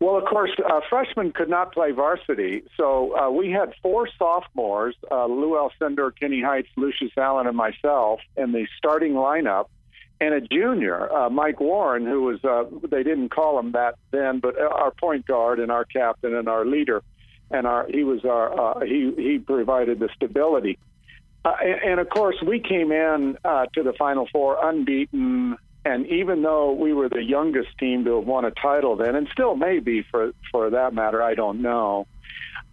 Well, 0.00 0.16
of 0.16 0.24
course, 0.24 0.50
uh, 0.58 0.80
freshmen 0.90 1.32
could 1.32 1.48
not 1.48 1.72
play 1.72 1.92
varsity, 1.92 2.64
so 2.76 3.16
uh, 3.16 3.30
we 3.30 3.50
had 3.50 3.72
four 3.82 4.08
sophomores: 4.18 4.94
uh, 5.10 5.26
Lou 5.26 5.52
Alcindor, 5.52 6.12
Kenny 6.18 6.42
Heitz, 6.42 6.68
Lucius 6.76 7.12
Allen, 7.16 7.46
and 7.46 7.56
myself 7.56 8.20
in 8.36 8.52
the 8.52 8.66
starting 8.78 9.14
lineup 9.14 9.66
and 10.20 10.34
a 10.34 10.40
junior, 10.40 11.12
uh, 11.12 11.28
Mike 11.28 11.60
Warren, 11.60 12.06
who 12.06 12.22
was, 12.22 12.44
uh, 12.44 12.64
they 12.88 13.02
didn't 13.02 13.30
call 13.30 13.58
him 13.58 13.72
that 13.72 13.96
then, 14.10 14.40
but 14.40 14.58
our 14.58 14.92
point 14.92 15.26
guard 15.26 15.58
and 15.58 15.70
our 15.70 15.84
captain 15.84 16.34
and 16.34 16.48
our 16.48 16.64
leader. 16.64 17.02
And 17.50 17.66
our, 17.66 17.86
he 17.88 18.04
was 18.04 18.24
our, 18.24 18.78
uh, 18.78 18.84
he, 18.84 19.12
he 19.16 19.38
provided 19.38 19.98
the 19.98 20.08
stability. 20.14 20.78
Uh, 21.44 21.52
and, 21.60 21.90
and 21.90 22.00
of 22.00 22.08
course, 22.08 22.36
we 22.46 22.60
came 22.60 22.90
in 22.90 23.36
uh, 23.44 23.66
to 23.74 23.82
the 23.82 23.92
Final 23.92 24.28
Four 24.32 24.58
unbeaten. 24.66 25.56
And 25.84 26.06
even 26.06 26.42
though 26.42 26.72
we 26.72 26.94
were 26.94 27.10
the 27.10 27.22
youngest 27.22 27.76
team 27.78 28.04
to 28.04 28.16
have 28.16 28.26
won 28.26 28.44
a 28.46 28.50
title 28.50 28.96
then, 28.96 29.14
and 29.14 29.28
still 29.30 29.54
may 29.54 29.80
be 29.80 30.02
for, 30.10 30.32
for 30.50 30.70
that 30.70 30.94
matter, 30.94 31.22
I 31.22 31.34
don't 31.34 31.60
know 31.60 32.06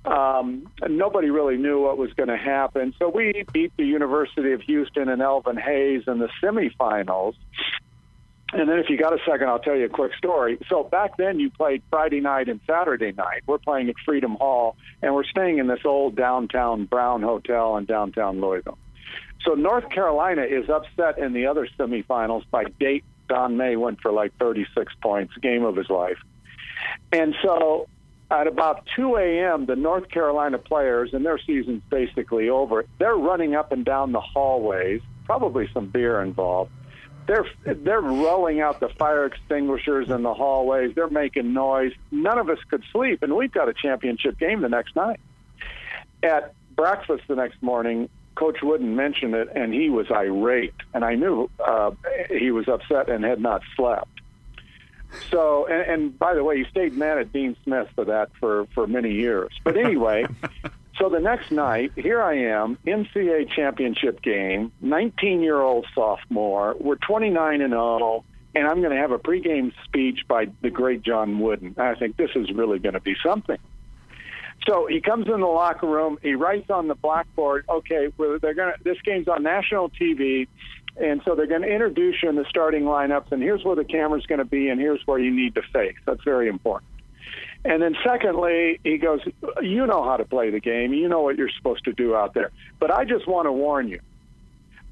um, 0.05 0.67
nobody 0.87 1.29
really 1.29 1.57
knew 1.57 1.81
what 1.81 1.97
was 1.97 2.11
going 2.13 2.29
to 2.29 2.37
happen. 2.37 2.93
So 2.97 3.09
we 3.09 3.43
beat 3.53 3.71
the 3.77 3.85
University 3.85 4.53
of 4.53 4.61
Houston 4.61 5.09
and 5.09 5.21
Elvin 5.21 5.57
Hayes 5.57 6.03
in 6.07 6.19
the 6.19 6.29
semifinals. 6.41 7.35
And 8.53 8.67
then, 8.67 8.79
if 8.79 8.89
you 8.89 8.97
got 8.97 9.13
a 9.13 9.19
second, 9.25 9.47
I'll 9.47 9.59
tell 9.59 9.77
you 9.77 9.85
a 9.85 9.89
quick 9.89 10.13
story. 10.15 10.57
So 10.67 10.83
back 10.83 11.15
then, 11.15 11.39
you 11.39 11.49
played 11.49 11.83
Friday 11.89 12.19
night 12.19 12.49
and 12.49 12.59
Saturday 12.67 13.13
night. 13.13 13.43
We're 13.47 13.59
playing 13.59 13.87
at 13.87 13.95
Freedom 14.03 14.35
Hall, 14.35 14.75
and 15.01 15.15
we're 15.15 15.23
staying 15.23 15.59
in 15.59 15.67
this 15.67 15.85
old 15.85 16.17
downtown 16.17 16.83
Brown 16.83 17.21
Hotel 17.21 17.77
in 17.77 17.85
downtown 17.85 18.41
Louisville. 18.41 18.77
So 19.45 19.53
North 19.53 19.89
Carolina 19.89 20.43
is 20.43 20.69
upset 20.69 21.17
in 21.17 21.31
the 21.31 21.45
other 21.45 21.67
semifinals 21.79 22.43
by 22.51 22.65
Dayton. 22.79 23.07
Don 23.29 23.55
May 23.55 23.77
went 23.77 24.01
for 24.01 24.11
like 24.11 24.33
36 24.37 24.93
points, 25.01 25.33
game 25.37 25.63
of 25.63 25.77
his 25.77 25.89
life. 25.89 26.17
And 27.13 27.33
so 27.41 27.87
at 28.31 28.47
about 28.47 28.87
2 28.95 29.17
a.m., 29.17 29.65
the 29.65 29.75
North 29.75 30.09
Carolina 30.09 30.57
players, 30.57 31.13
and 31.13 31.25
their 31.25 31.37
season's 31.37 31.83
basically 31.89 32.49
over, 32.49 32.85
they're 32.97 33.15
running 33.15 33.55
up 33.55 33.73
and 33.73 33.83
down 33.83 34.13
the 34.13 34.21
hallways, 34.21 35.01
probably 35.25 35.69
some 35.73 35.87
beer 35.87 36.21
involved. 36.21 36.71
They're 37.27 37.45
they're 37.65 38.01
rolling 38.01 38.61
out 38.61 38.79
the 38.79 38.89
fire 38.89 39.25
extinguishers 39.25 40.09
in 40.09 40.23
the 40.23 40.33
hallways. 40.33 40.95
They're 40.95 41.09
making 41.09 41.53
noise. 41.53 41.91
None 42.09 42.39
of 42.39 42.49
us 42.49 42.57
could 42.69 42.83
sleep, 42.91 43.21
and 43.21 43.35
we've 43.35 43.51
got 43.51 43.69
a 43.69 43.73
championship 43.73 44.39
game 44.39 44.61
the 44.61 44.69
next 44.69 44.95
night. 44.95 45.19
At 46.23 46.53
breakfast 46.75 47.23
the 47.27 47.35
next 47.35 47.61
morning, 47.61 48.09
Coach 48.35 48.57
Wooden 48.63 48.95
mentioned 48.95 49.35
it, 49.35 49.49
and 49.53 49.73
he 49.73 49.89
was 49.89 50.07
irate, 50.09 50.73
and 50.93 51.03
I 51.03 51.15
knew 51.15 51.49
uh, 51.59 51.91
he 52.29 52.51
was 52.51 52.67
upset 52.67 53.09
and 53.09 53.23
had 53.23 53.39
not 53.39 53.61
slept. 53.75 54.20
So, 55.29 55.65
and, 55.67 55.81
and 55.91 56.19
by 56.19 56.33
the 56.33 56.43
way, 56.43 56.57
he 56.57 56.65
stayed 56.69 56.93
mad 56.93 57.17
at 57.17 57.33
Dean 57.33 57.55
Smith 57.63 57.87
for 57.95 58.05
that 58.05 58.31
for, 58.39 58.65
for 58.73 58.87
many 58.87 59.13
years. 59.13 59.51
But 59.63 59.77
anyway, 59.77 60.25
so 60.97 61.09
the 61.09 61.19
next 61.19 61.51
night, 61.51 61.91
here 61.95 62.21
I 62.21 62.35
am, 62.37 62.77
NCAA 62.85 63.49
championship 63.49 64.21
game, 64.21 64.71
19 64.81 65.41
year 65.41 65.59
old 65.59 65.85
sophomore. 65.93 66.75
We're 66.79 66.95
29 66.95 67.61
and 67.61 67.71
0, 67.71 68.23
and 68.55 68.67
I'm 68.67 68.81
going 68.81 68.95
to 68.95 69.01
have 69.01 69.11
a 69.11 69.19
pregame 69.19 69.73
speech 69.85 70.19
by 70.27 70.47
the 70.61 70.69
great 70.69 71.01
John 71.01 71.39
Wooden. 71.39 71.75
I 71.77 71.95
think 71.95 72.17
this 72.17 72.31
is 72.35 72.51
really 72.51 72.79
going 72.79 72.93
to 72.93 73.01
be 73.01 73.15
something. 73.23 73.57
So 74.67 74.85
he 74.85 75.01
comes 75.01 75.27
in 75.27 75.39
the 75.39 75.47
locker 75.47 75.87
room. 75.87 76.19
He 76.21 76.35
writes 76.35 76.69
on 76.69 76.87
the 76.87 76.93
blackboard, 76.93 77.65
"Okay, 77.67 78.09
they're 78.17 78.53
going 78.53 78.73
to. 78.73 78.75
This 78.83 78.97
game's 79.03 79.27
on 79.27 79.41
national 79.41 79.89
TV. 79.89 80.47
And 80.97 81.21
so 81.23 81.35
they're 81.35 81.47
going 81.47 81.61
to 81.61 81.71
introduce 81.71 82.21
you 82.21 82.29
in 82.29 82.35
the 82.35 82.45
starting 82.49 82.83
lineups, 82.83 83.31
and 83.31 83.41
here's 83.41 83.63
where 83.63 83.75
the 83.75 83.85
camera's 83.85 84.25
going 84.25 84.39
to 84.39 84.45
be, 84.45 84.69
and 84.69 84.79
here's 84.79 85.05
where 85.07 85.17
you 85.17 85.31
need 85.31 85.55
to 85.55 85.61
face. 85.73 85.95
That's 86.05 86.23
very 86.23 86.47
important. 86.47 86.89
And 87.63 87.81
then, 87.81 87.95
secondly, 88.03 88.79
he 88.83 88.97
goes, 88.97 89.21
You 89.61 89.85
know 89.85 90.03
how 90.03 90.17
to 90.17 90.25
play 90.25 90.49
the 90.49 90.59
game. 90.59 90.93
You 90.93 91.07
know 91.07 91.21
what 91.21 91.37
you're 91.37 91.51
supposed 91.55 91.85
to 91.85 91.93
do 91.93 92.15
out 92.15 92.33
there. 92.33 92.51
But 92.79 92.91
I 92.91 93.05
just 93.05 93.27
want 93.27 93.45
to 93.45 93.51
warn 93.51 93.87
you 93.87 93.99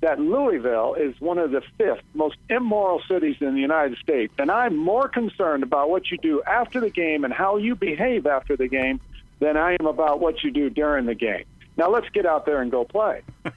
that 0.01 0.19
Louisville 0.19 0.93
is 0.93 1.19
one 1.19 1.37
of 1.37 1.51
the 1.51 1.61
fifth 1.77 2.01
most 2.13 2.37
immoral 2.49 3.01
cities 3.07 3.35
in 3.41 3.53
the 3.53 3.59
United 3.59 3.97
States. 3.97 4.33
And 4.37 4.49
I'm 4.49 4.77
more 4.77 5.09
concerned 5.09 5.63
about 5.63 5.89
what 5.89 6.09
you 6.09 6.17
do 6.17 6.41
after 6.43 6.79
the 6.79 6.89
game 6.89 7.25
and 7.25 7.33
how 7.33 7.57
you 7.57 7.75
behave 7.75 8.25
after 8.25 8.55
the 8.55 8.67
game 8.67 9.01
than 9.39 9.57
I 9.57 9.75
am 9.79 9.87
about 9.87 10.19
what 10.19 10.43
you 10.43 10.51
do 10.51 10.69
during 10.69 11.05
the 11.05 11.15
game. 11.15 11.45
Now 11.79 11.89
let's 11.89 12.09
get 12.09 12.25
out 12.25 12.45
there 12.45 12.61
and 12.61 12.69
go 12.69 12.83
play. 12.83 13.21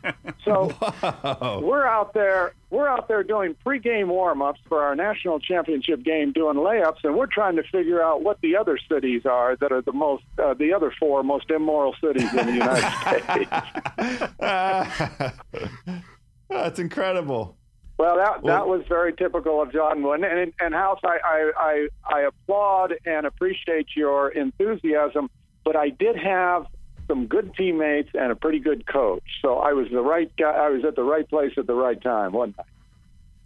So 0.45 0.75
we're 1.63 1.87
out 1.87 2.15
there. 2.15 2.55
We're 2.71 2.89
out 2.89 3.07
there 3.07 3.23
doing 3.23 3.55
pregame 3.65 4.09
warm-ups 4.09 4.59
for 4.69 4.83
our 4.83 4.97
national 4.97 5.39
championship 5.39 6.03
game, 6.03 6.33
doing 6.33 6.57
layups, 6.57 7.05
and 7.05 7.15
we're 7.15 7.27
trying 7.27 7.55
to 7.57 7.63
figure 7.63 8.03
out 8.03 8.23
what 8.23 8.41
the 8.41 8.57
other 8.57 8.77
cities 8.91 9.25
are 9.25 9.55
that 9.57 9.71
are 9.71 9.83
the 9.83 9.93
most, 9.93 10.25
uh, 10.43 10.55
the 10.55 10.73
other 10.73 10.93
four 10.99 11.23
most 11.23 11.49
immoral 11.49 11.95
cities 12.01 12.29
in 12.35 12.47
the 12.47 12.55
United 12.55 12.91
States. 13.23 13.51
That's 16.49 16.81
incredible. 16.81 17.57
Well, 17.99 18.17
that 18.17 18.43
that 18.43 18.67
was 18.67 18.83
very 18.89 19.13
typical 19.13 19.63
of 19.63 19.71
John 19.73 20.03
Wooden, 20.03 20.25
and 20.25 20.53
and 20.59 20.75
House, 20.75 20.99
I, 21.05 21.21
I 21.25 21.53
I 21.57 21.89
I 22.05 22.23
applaud 22.23 22.95
and 23.07 23.27
appreciate 23.27 23.95
your 23.95 24.31
enthusiasm, 24.31 25.31
but 25.65 25.77
I 25.77 25.91
did 25.91 26.17
have 26.17 26.67
some 27.13 27.27
good 27.27 27.55
teammates 27.55 28.09
and 28.15 28.33
a 28.33 28.35
pretty 28.35 28.59
good 28.59 28.87
coach. 28.87 29.23
So 29.43 29.59
I 29.59 29.75
was 29.75 29.87
the 29.93 30.01
right 30.01 30.33
guy. 30.39 30.51
I 30.51 30.71
was 30.71 30.83
at 30.87 30.97
the 30.97 31.03
right 31.03 31.29
place 31.29 31.53
at 31.59 31.67
the 31.67 31.75
right 31.75 32.01
time, 32.03 32.33
wasn't 32.33 32.61
I? 32.61 32.63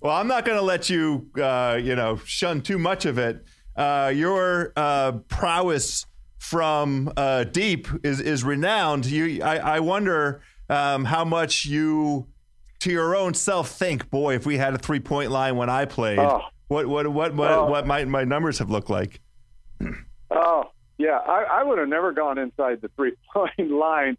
Well, 0.00 0.14
I'm 0.14 0.28
not 0.28 0.44
going 0.44 0.56
to 0.56 0.62
let 0.62 0.88
you, 0.88 1.28
uh, 1.36 1.80
you 1.82 1.96
know, 1.96 2.16
shun 2.24 2.60
too 2.62 2.78
much 2.78 3.06
of 3.06 3.18
it. 3.18 3.44
Uh, 3.74 4.12
your 4.14 4.72
uh, 4.76 5.12
prowess 5.28 6.06
from 6.38 7.12
uh, 7.16 7.42
deep 7.44 7.88
is 8.04 8.20
is 8.20 8.44
renowned. 8.44 9.06
You, 9.06 9.42
I, 9.42 9.56
I 9.56 9.80
wonder 9.80 10.42
um, 10.68 11.04
how 11.04 11.24
much 11.24 11.66
you, 11.66 12.28
to 12.80 12.92
your 12.92 13.16
own 13.16 13.34
self, 13.34 13.70
think. 13.70 14.08
Boy, 14.10 14.36
if 14.36 14.46
we 14.46 14.58
had 14.58 14.74
a 14.74 14.78
three 14.78 15.00
point 15.00 15.32
line 15.32 15.56
when 15.56 15.68
I 15.68 15.86
played, 15.86 16.20
oh. 16.20 16.42
what 16.68 16.86
what 16.86 17.08
what 17.08 17.34
what, 17.34 17.50
oh. 17.50 17.66
what 17.66 17.86
might 17.86 18.06
my 18.06 18.22
numbers 18.22 18.60
have 18.60 18.70
looked 18.70 18.90
like? 18.90 19.20
oh, 20.30 20.64
yeah, 20.98 21.18
I, 21.18 21.60
I 21.60 21.62
would 21.62 21.78
have 21.78 21.88
never 21.88 22.12
gone 22.12 22.38
inside 22.38 22.80
the 22.80 22.88
three 22.96 23.12
point 23.32 23.70
line. 23.70 24.16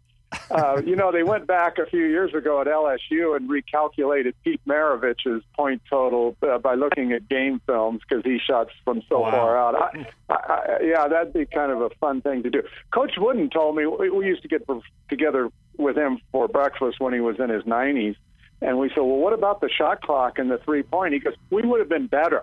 Uh, 0.50 0.82
you 0.84 0.94
know, 0.94 1.10
they 1.10 1.22
went 1.22 1.46
back 1.46 1.78
a 1.78 1.86
few 1.86 2.04
years 2.04 2.34
ago 2.34 2.60
at 2.60 2.66
LSU 2.66 3.34
and 3.34 3.48
recalculated 3.48 4.34
Pete 4.44 4.60
Maravich's 4.66 5.42
point 5.54 5.80
total 5.88 6.36
uh, 6.42 6.58
by 6.58 6.74
looking 6.74 7.12
at 7.12 7.26
game 7.30 7.62
films 7.66 8.02
because 8.06 8.22
he 8.24 8.38
shot 8.38 8.68
from 8.84 9.02
so 9.08 9.20
wow. 9.20 9.30
far 9.30 9.58
out. 9.58 9.74
I, 9.74 10.34
I, 10.34 10.78
yeah, 10.82 11.08
that'd 11.08 11.32
be 11.32 11.46
kind 11.46 11.72
of 11.72 11.80
a 11.80 11.88
fun 11.98 12.20
thing 12.20 12.42
to 12.42 12.50
do. 12.50 12.62
Coach 12.92 13.12
Wooden 13.16 13.48
told 13.48 13.76
me 13.76 13.86
we, 13.86 14.10
we 14.10 14.26
used 14.26 14.42
to 14.42 14.48
get 14.48 14.66
together 15.08 15.50
with 15.78 15.96
him 15.96 16.18
for 16.30 16.46
breakfast 16.46 17.00
when 17.00 17.14
he 17.14 17.20
was 17.20 17.36
in 17.38 17.48
his 17.48 17.62
90s. 17.64 18.16
And 18.60 18.78
we 18.78 18.90
said, 18.90 18.98
well, 18.98 19.16
what 19.16 19.32
about 19.32 19.60
the 19.60 19.70
shot 19.70 20.02
clock 20.02 20.38
and 20.38 20.50
the 20.50 20.58
three 20.58 20.82
point? 20.82 21.14
He 21.14 21.20
goes, 21.20 21.34
we 21.50 21.62
would 21.62 21.80
have 21.80 21.88
been 21.88 22.06
better. 22.06 22.42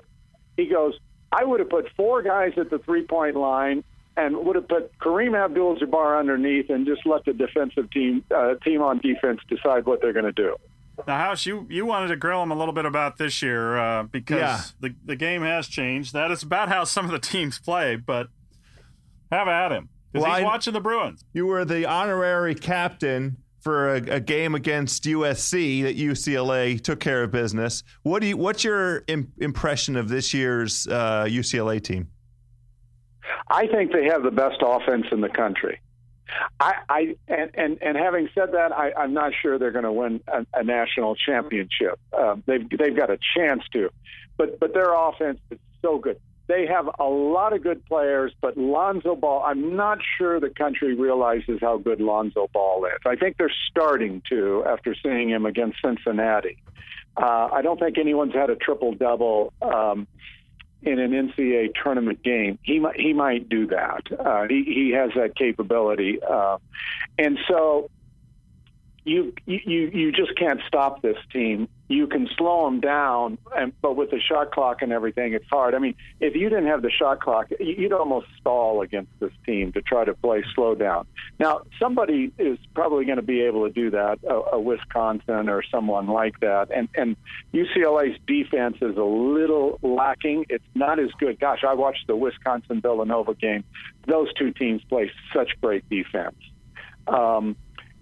He 0.57 0.65
goes, 0.67 0.97
I 1.31 1.43
would 1.43 1.59
have 1.59 1.69
put 1.69 1.89
four 1.95 2.21
guys 2.23 2.53
at 2.57 2.69
the 2.69 2.79
three 2.79 3.03
point 3.03 3.35
line 3.35 3.83
and 4.17 4.37
would 4.45 4.55
have 4.55 4.67
put 4.67 4.97
Kareem 4.99 5.37
Abdul-Jabbar 5.37 6.19
underneath 6.19 6.69
and 6.69 6.85
just 6.85 7.05
let 7.05 7.25
the 7.25 7.33
defensive 7.33 7.91
team 7.91 8.23
uh, 8.33 8.55
team 8.63 8.81
on 8.81 8.99
defense 8.99 9.41
decide 9.49 9.85
what 9.85 10.01
they're 10.01 10.13
going 10.13 10.25
to 10.25 10.31
do. 10.31 10.55
Now, 11.07 11.17
House, 11.17 11.45
you, 11.45 11.67
you 11.69 11.85
wanted 11.85 12.07
to 12.07 12.15
grill 12.15 12.41
him 12.41 12.51
a 12.51 12.55
little 12.55 12.73
bit 12.73 12.85
about 12.85 13.17
this 13.17 13.41
year 13.41 13.77
uh, 13.77 14.03
because 14.03 14.37
yeah. 14.37 14.61
the 14.79 14.95
the 15.03 15.15
game 15.15 15.41
has 15.41 15.67
changed. 15.67 16.13
That 16.13 16.31
is 16.31 16.43
about 16.43 16.69
how 16.69 16.85
some 16.85 17.05
of 17.05 17.11
the 17.11 17.19
teams 17.19 17.59
play, 17.59 17.97
but 17.97 18.27
have 19.31 19.47
at 19.47 19.71
him 19.71 19.89
because 20.11 20.23
well, 20.23 20.35
he's 20.35 20.43
I, 20.43 20.45
watching 20.45 20.73
the 20.73 20.79
Bruins. 20.79 21.25
You 21.33 21.45
were 21.47 21.65
the 21.65 21.85
honorary 21.85 22.55
captain 22.55 23.37
for 23.59 23.95
a, 23.95 23.97
a, 23.97 24.19
game 24.19 24.53
against 24.53 25.03
USC 25.05 25.83
that 25.83 25.97
UCLA 25.97 26.79
took 26.79 26.99
care 26.99 27.23
of 27.23 27.31
business. 27.31 27.83
What 28.03 28.21
do 28.21 28.27
you? 28.27 28.37
What's 28.37 28.63
your 28.63 29.03
Im- 29.07 29.33
impression 29.39 29.97
of 29.97 30.07
this 30.07 30.33
year's 30.33 30.87
uh, 30.87 31.25
UCLA 31.27 31.83
team? 31.83 32.07
I 33.47 33.67
think 33.67 33.91
they 33.91 34.05
have 34.05 34.23
the 34.23 34.31
best 34.31 34.57
offense 34.61 35.05
in 35.11 35.21
the 35.21 35.29
country. 35.29 35.79
I, 36.59 36.73
I 36.89 37.15
and, 37.27 37.51
and 37.53 37.77
and 37.81 37.97
having 37.97 38.29
said 38.33 38.53
that, 38.53 38.71
I, 38.71 38.91
I'm 38.97 39.13
not 39.13 39.31
sure 39.41 39.59
they're 39.59 39.71
going 39.71 39.85
to 39.85 39.91
win 39.91 40.21
a, 40.27 40.45
a 40.53 40.63
national 40.63 41.15
championship. 41.15 41.99
Uh, 42.11 42.37
they've 42.45 42.67
they've 42.69 42.95
got 42.95 43.09
a 43.09 43.19
chance 43.37 43.61
to, 43.73 43.89
but 44.37 44.59
but 44.59 44.73
their 44.73 44.93
offense 44.93 45.39
is 45.51 45.59
so 45.81 45.99
good. 45.99 46.19
They 46.47 46.67
have 46.67 46.87
a 46.99 47.05
lot 47.05 47.53
of 47.53 47.63
good 47.63 47.83
players, 47.85 48.31
but 48.39 48.55
Lonzo 48.55 49.15
Ball, 49.15 49.43
I'm 49.43 49.75
not 49.75 49.97
sure 50.17 50.39
the 50.39 50.49
country 50.49 50.93
realizes 50.93 51.57
how 51.59 51.77
good 51.77 51.99
Lonzo 51.99 52.47
Ball 52.53 52.85
is. 52.85 52.99
I 53.05 53.15
think 53.15 53.37
they're 53.37 53.51
starting 53.69 54.21
to 54.29 54.63
after 54.67 54.95
seeing 55.01 55.29
him 55.29 55.45
against 55.45 55.77
Cincinnati. 55.83 56.57
Uh, 57.17 57.49
I 57.51 57.61
don't 57.61 57.79
think 57.79 57.97
anyone's 57.97 58.33
had 58.33 58.49
a 58.49 58.55
triple 58.55 58.93
double 58.93 59.53
um, 59.61 60.07
in 60.81 60.99
an 60.99 61.11
NCAA 61.11 61.73
tournament 61.81 62.23
game. 62.23 62.59
He 62.63 62.79
might 62.79 62.99
he 62.99 63.13
might 63.13 63.49
do 63.49 63.67
that. 63.67 64.03
Uh, 64.17 64.47
he 64.47 64.63
he 64.63 64.91
has 64.91 65.11
that 65.15 65.35
capability, 65.35 66.19
uh, 66.21 66.57
and 67.17 67.37
so 67.47 67.89
you 69.05 69.33
you 69.45 69.59
you 69.93 70.11
just 70.11 70.35
can't 70.35 70.59
stop 70.67 71.03
this 71.03 71.17
team. 71.31 71.69
You 71.87 72.07
can 72.07 72.27
slow 72.35 72.65
them 72.65 72.79
down, 72.79 73.37
and 73.55 73.71
but 73.79 73.95
with 73.95 74.09
the 74.09 74.19
shot 74.19 74.51
clock 74.51 74.81
and 74.81 74.91
everything, 74.91 75.33
it's 75.33 75.45
hard. 75.47 75.75
I 75.75 75.79
mean, 75.79 75.93
if 76.19 76.35
you 76.35 76.49
didn't 76.49 76.65
have 76.65 76.81
the 76.81 76.89
shot 76.89 77.21
clock, 77.21 77.51
you'd 77.59 77.93
almost 77.93 78.25
stall 78.41 78.81
against 78.81 79.11
this 79.19 79.31
team 79.45 79.71
to 79.73 79.83
try 79.83 80.05
to 80.05 80.15
play 80.15 80.43
slow 80.55 80.73
down. 80.73 81.05
Now, 81.37 81.61
somebody 81.79 82.31
is 82.39 82.57
probably 82.73 83.05
going 83.05 83.17
to 83.17 83.21
be 83.21 83.41
able 83.41 83.67
to 83.67 83.71
do 83.71 83.91
that, 83.91 84.17
a, 84.23 84.55
a 84.55 84.59
Wisconsin 84.59 85.49
or 85.49 85.61
someone 85.61 86.07
like 86.07 86.39
that. 86.39 86.71
And 86.75 86.89
and 86.95 87.15
UCLA's 87.53 88.17
defense 88.25 88.77
is 88.81 88.97
a 88.97 89.03
little 89.03 89.77
lacking. 89.83 90.47
It's 90.49 90.65
not 90.73 90.99
as 90.99 91.11
good. 91.19 91.39
Gosh, 91.39 91.63
I 91.63 91.75
watched 91.75 92.07
the 92.07 92.15
Wisconsin 92.15 92.81
Villanova 92.81 93.35
game. 93.35 93.63
Those 94.07 94.33
two 94.33 94.51
teams 94.51 94.83
play 94.85 95.11
such 95.31 95.51
great 95.61 95.87
defense. 95.91 96.37
Um, 97.07 97.55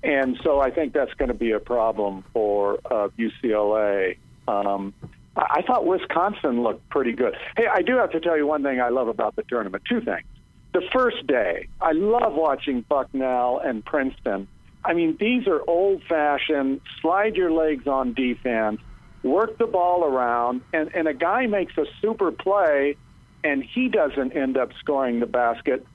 and 0.03 0.37
so 0.43 0.59
I 0.59 0.71
think 0.71 0.93
that's 0.93 1.13
going 1.13 1.29
to 1.29 1.33
be 1.33 1.51
a 1.51 1.59
problem 1.59 2.23
for 2.33 2.79
uh, 2.85 3.09
UCLA. 3.17 4.17
Um, 4.47 4.93
I 5.35 5.63
thought 5.65 5.85
Wisconsin 5.85 6.61
looked 6.61 6.87
pretty 6.89 7.13
good. 7.13 7.35
Hey, 7.57 7.65
I 7.67 7.81
do 7.81 7.97
have 7.97 8.11
to 8.11 8.19
tell 8.19 8.37
you 8.37 8.45
one 8.45 8.63
thing 8.63 8.79
I 8.81 8.89
love 8.89 9.07
about 9.07 9.35
the 9.35 9.43
tournament. 9.43 9.83
Two 9.89 10.01
things. 10.01 10.25
The 10.73 10.83
first 10.91 11.25
day, 11.27 11.67
I 11.81 11.91
love 11.93 12.33
watching 12.33 12.81
Bucknell 12.81 13.59
and 13.63 13.83
Princeton. 13.85 14.47
I 14.83 14.93
mean, 14.93 15.17
these 15.19 15.47
are 15.47 15.61
old 15.67 16.03
fashioned, 16.09 16.81
slide 17.01 17.35
your 17.35 17.51
legs 17.51 17.87
on 17.87 18.13
defense, 18.13 18.81
work 19.23 19.57
the 19.57 19.67
ball 19.67 20.03
around, 20.03 20.61
and, 20.73 20.93
and 20.93 21.07
a 21.07 21.13
guy 21.13 21.47
makes 21.47 21.77
a 21.77 21.85
super 22.01 22.31
play 22.31 22.97
and 23.43 23.63
he 23.63 23.89
doesn't 23.89 24.35
end 24.35 24.57
up 24.57 24.71
scoring 24.79 25.19
the 25.19 25.25
basket 25.25 25.85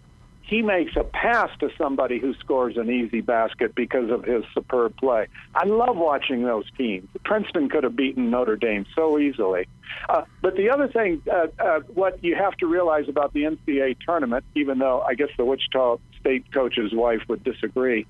he 0.49 0.63
makes 0.63 0.97
a 0.97 1.05
pass 1.05 1.51
to 1.61 1.69
somebody 1.77 2.19
who 2.19 2.33
scores 2.37 2.79
an 2.79 2.91
easy 2.91 3.21
basket 3.21 3.75
because 3.75 4.11
of 4.11 4.25
his 4.25 4.45
superb 4.55 4.97
play. 4.97 5.27
I 5.55 5.67
love 5.67 5.99
watching 5.99 6.43
those 6.43 6.65
teams. 6.79 7.07
Princeton 7.23 7.69
could 7.69 7.85
have 7.85 7.95
beaten 7.95 8.31
Notre 8.31 8.57
Dame 8.57 8.87
so 8.95 9.19
easily. 9.19 9.69
Uh, 10.09 10.23
but 10.41 10.57
the 10.57 10.71
other 10.71 10.89
thing, 10.89 11.21
uh, 11.31 11.49
uh, 11.59 11.81
what 11.93 12.25
you 12.25 12.35
have 12.35 12.55
to 12.57 12.67
realize 12.67 13.11
about 13.11 13.35
the 13.35 13.43
NCAA 13.43 13.97
tournament, 14.01 14.43
even 14.55 14.79
though 14.79 15.03
I 15.03 15.15
guess 15.15 15.29
the 15.37 15.45
Wichita 15.45 15.99
State 16.19 16.51
coach's 16.51 16.95
wife 16.95 17.21
would 17.29 17.45
disagree, 17.45 18.07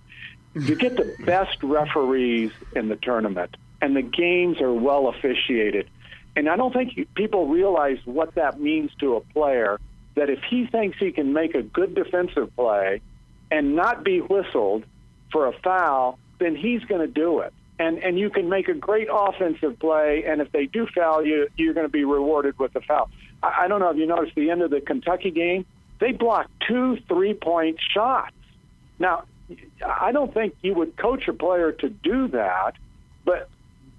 you 0.54 0.76
get 0.76 0.96
the 0.96 1.12
best 1.24 1.60
referees 1.64 2.52
in 2.76 2.88
the 2.88 2.96
tournament, 2.96 3.56
and 3.82 3.96
the 3.96 4.02
games 4.02 4.60
are 4.60 4.72
well 4.72 5.08
officiated. 5.08 5.90
And 6.36 6.48
I 6.48 6.54
don't 6.54 6.72
think 6.72 7.08
people 7.16 7.48
realize 7.48 7.98
what 8.04 8.36
that 8.36 8.60
means 8.60 8.92
to 9.00 9.16
a 9.16 9.20
player 9.20 9.80
that 10.18 10.28
if 10.28 10.40
he 10.48 10.66
thinks 10.66 10.98
he 10.98 11.12
can 11.12 11.32
make 11.32 11.54
a 11.54 11.62
good 11.62 11.94
defensive 11.94 12.54
play 12.56 13.00
and 13.50 13.74
not 13.74 14.04
be 14.04 14.20
whistled 14.20 14.84
for 15.32 15.46
a 15.46 15.52
foul, 15.60 16.18
then 16.38 16.56
he's 16.56 16.82
going 16.84 17.00
to 17.00 17.12
do 17.12 17.40
it. 17.40 17.52
And 17.78 17.98
and 17.98 18.18
you 18.18 18.28
can 18.28 18.48
make 18.48 18.68
a 18.68 18.74
great 18.74 19.08
offensive 19.10 19.78
play, 19.78 20.24
and 20.26 20.40
if 20.40 20.50
they 20.50 20.66
do 20.66 20.88
foul 20.92 21.24
you, 21.24 21.46
you're 21.56 21.74
going 21.74 21.86
to 21.86 21.92
be 21.92 22.04
rewarded 22.04 22.58
with 22.58 22.74
a 22.74 22.80
foul. 22.80 23.08
I, 23.42 23.64
I 23.64 23.68
don't 23.68 23.78
know 23.78 23.90
if 23.90 23.96
you 23.96 24.06
noticed 24.06 24.34
the 24.34 24.50
end 24.50 24.62
of 24.62 24.70
the 24.70 24.80
Kentucky 24.80 25.30
game, 25.30 25.64
they 26.00 26.10
blocked 26.10 26.50
two 26.66 26.98
three 27.06 27.34
point 27.34 27.78
shots. 27.94 28.34
Now, 28.98 29.24
I 29.84 30.10
don't 30.10 30.34
think 30.34 30.56
you 30.60 30.74
would 30.74 30.96
coach 30.96 31.28
a 31.28 31.32
player 31.32 31.70
to 31.70 31.88
do 31.88 32.26
that, 32.28 32.72
but 33.24 33.48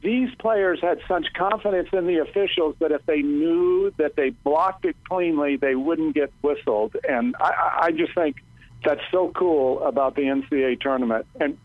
these 0.01 0.33
players 0.35 0.79
had 0.81 0.99
such 1.07 1.27
confidence 1.33 1.89
in 1.91 2.07
the 2.07 2.19
officials 2.19 2.75
that 2.79 2.91
if 2.91 3.05
they 3.05 3.21
knew 3.21 3.91
that 3.97 4.15
they 4.15 4.29
blocked 4.29 4.85
it 4.85 4.95
cleanly, 5.07 5.57
they 5.57 5.75
wouldn't 5.75 6.15
get 6.15 6.31
whistled. 6.41 6.95
And 7.07 7.35
I, 7.39 7.79
I 7.83 7.91
just 7.91 8.15
think 8.15 8.37
that's 8.83 9.01
so 9.11 9.31
cool 9.35 9.83
about 9.83 10.15
the 10.15 10.23
NCAA 10.23 10.79
tournament. 10.79 11.25
And 11.39 11.57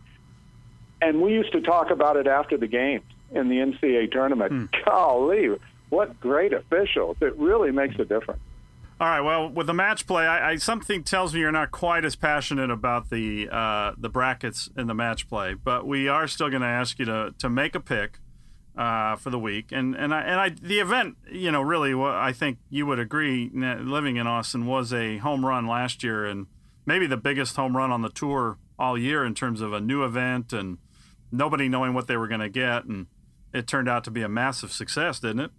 and 1.01 1.21
we 1.21 1.33
used 1.33 1.53
to 1.53 1.61
talk 1.61 1.91
about 1.91 2.17
it 2.17 2.27
after 2.27 2.57
the 2.57 2.67
games 2.67 3.05
in 3.31 3.49
the 3.49 3.57
NCAA 3.57 4.11
tournament. 4.11 4.53
Hmm. 4.53 4.65
Golly, 4.85 5.51
what 5.91 6.19
great 6.21 6.53
officials! 6.53 7.17
It 7.21 7.37
really 7.37 7.71
makes 7.71 7.99
a 7.99 8.05
difference. 8.05 8.41
All 9.01 9.09
right. 9.09 9.21
Well, 9.21 9.51
with 9.51 9.67
the 9.67 9.75
match 9.75 10.07
play, 10.07 10.25
I, 10.25 10.53
I, 10.53 10.57
something 10.57 11.03
tells 11.03 11.35
me 11.35 11.41
you're 11.41 11.53
not 11.53 11.73
quite 11.73 12.05
as 12.05 12.15
passionate 12.15 12.71
about 12.71 13.11
the 13.11 13.49
uh, 13.51 13.93
the 13.99 14.09
brackets 14.09 14.71
in 14.77 14.87
the 14.87 14.95
match 14.95 15.29
play, 15.29 15.55
but 15.55 15.87
we 15.87 16.09
are 16.09 16.27
still 16.27 16.49
going 16.49 16.63
to 16.63 16.69
ask 16.69 16.99
you 16.99 17.05
to 17.05 17.35
to 17.39 17.49
make 17.49 17.75
a 17.75 17.81
pick 17.81 18.19
uh, 18.77 19.17
for 19.17 19.31
the 19.31 19.39
week, 19.39 19.71
and 19.71 19.95
and 19.95 20.13
I 20.13 20.23
and 20.23 20.41
I 20.41 20.49
the 20.49 20.81
event, 20.81 21.17
you 21.31 21.51
know, 21.51 21.63
really, 21.63 21.95
what 21.95 22.15
I 22.15 22.33
think 22.33 22.59
you 22.71 22.87
would 22.87 22.99
agree, 22.99 23.51
living 23.53 24.17
in 24.17 24.27
Austin 24.27 24.67
was 24.67 24.93
a 24.93 25.19
home 25.19 25.45
run 25.47 25.67
last 25.67 26.03
year, 26.03 26.25
and 26.25 26.47
maybe 26.87 27.07
the 27.07 27.17
biggest 27.17 27.57
home 27.57 27.77
run 27.77 27.93
on 27.93 28.03
the 28.03 28.09
tour 28.09 28.59
all 28.79 28.99
year 28.99 29.25
in 29.25 29.35
terms 29.35 29.61
of 29.61 29.73
a 29.73 29.81
new 29.81 30.05
event 30.05 30.53
and 30.53 30.79
nobody 31.31 31.69
knowing 31.69 31.95
what 31.95 32.07
they 32.07 32.17
were 32.17 32.29
going 32.29 32.41
to 32.41 32.49
get, 32.49 32.85
and 32.85 33.07
it 33.53 33.67
turned 33.67 33.89
out 33.89 34.05
to 34.05 34.11
be 34.11 34.23
a 34.23 34.29
massive 34.29 34.73
success, 34.73 35.21
didn't 35.21 35.41
it? 35.41 35.51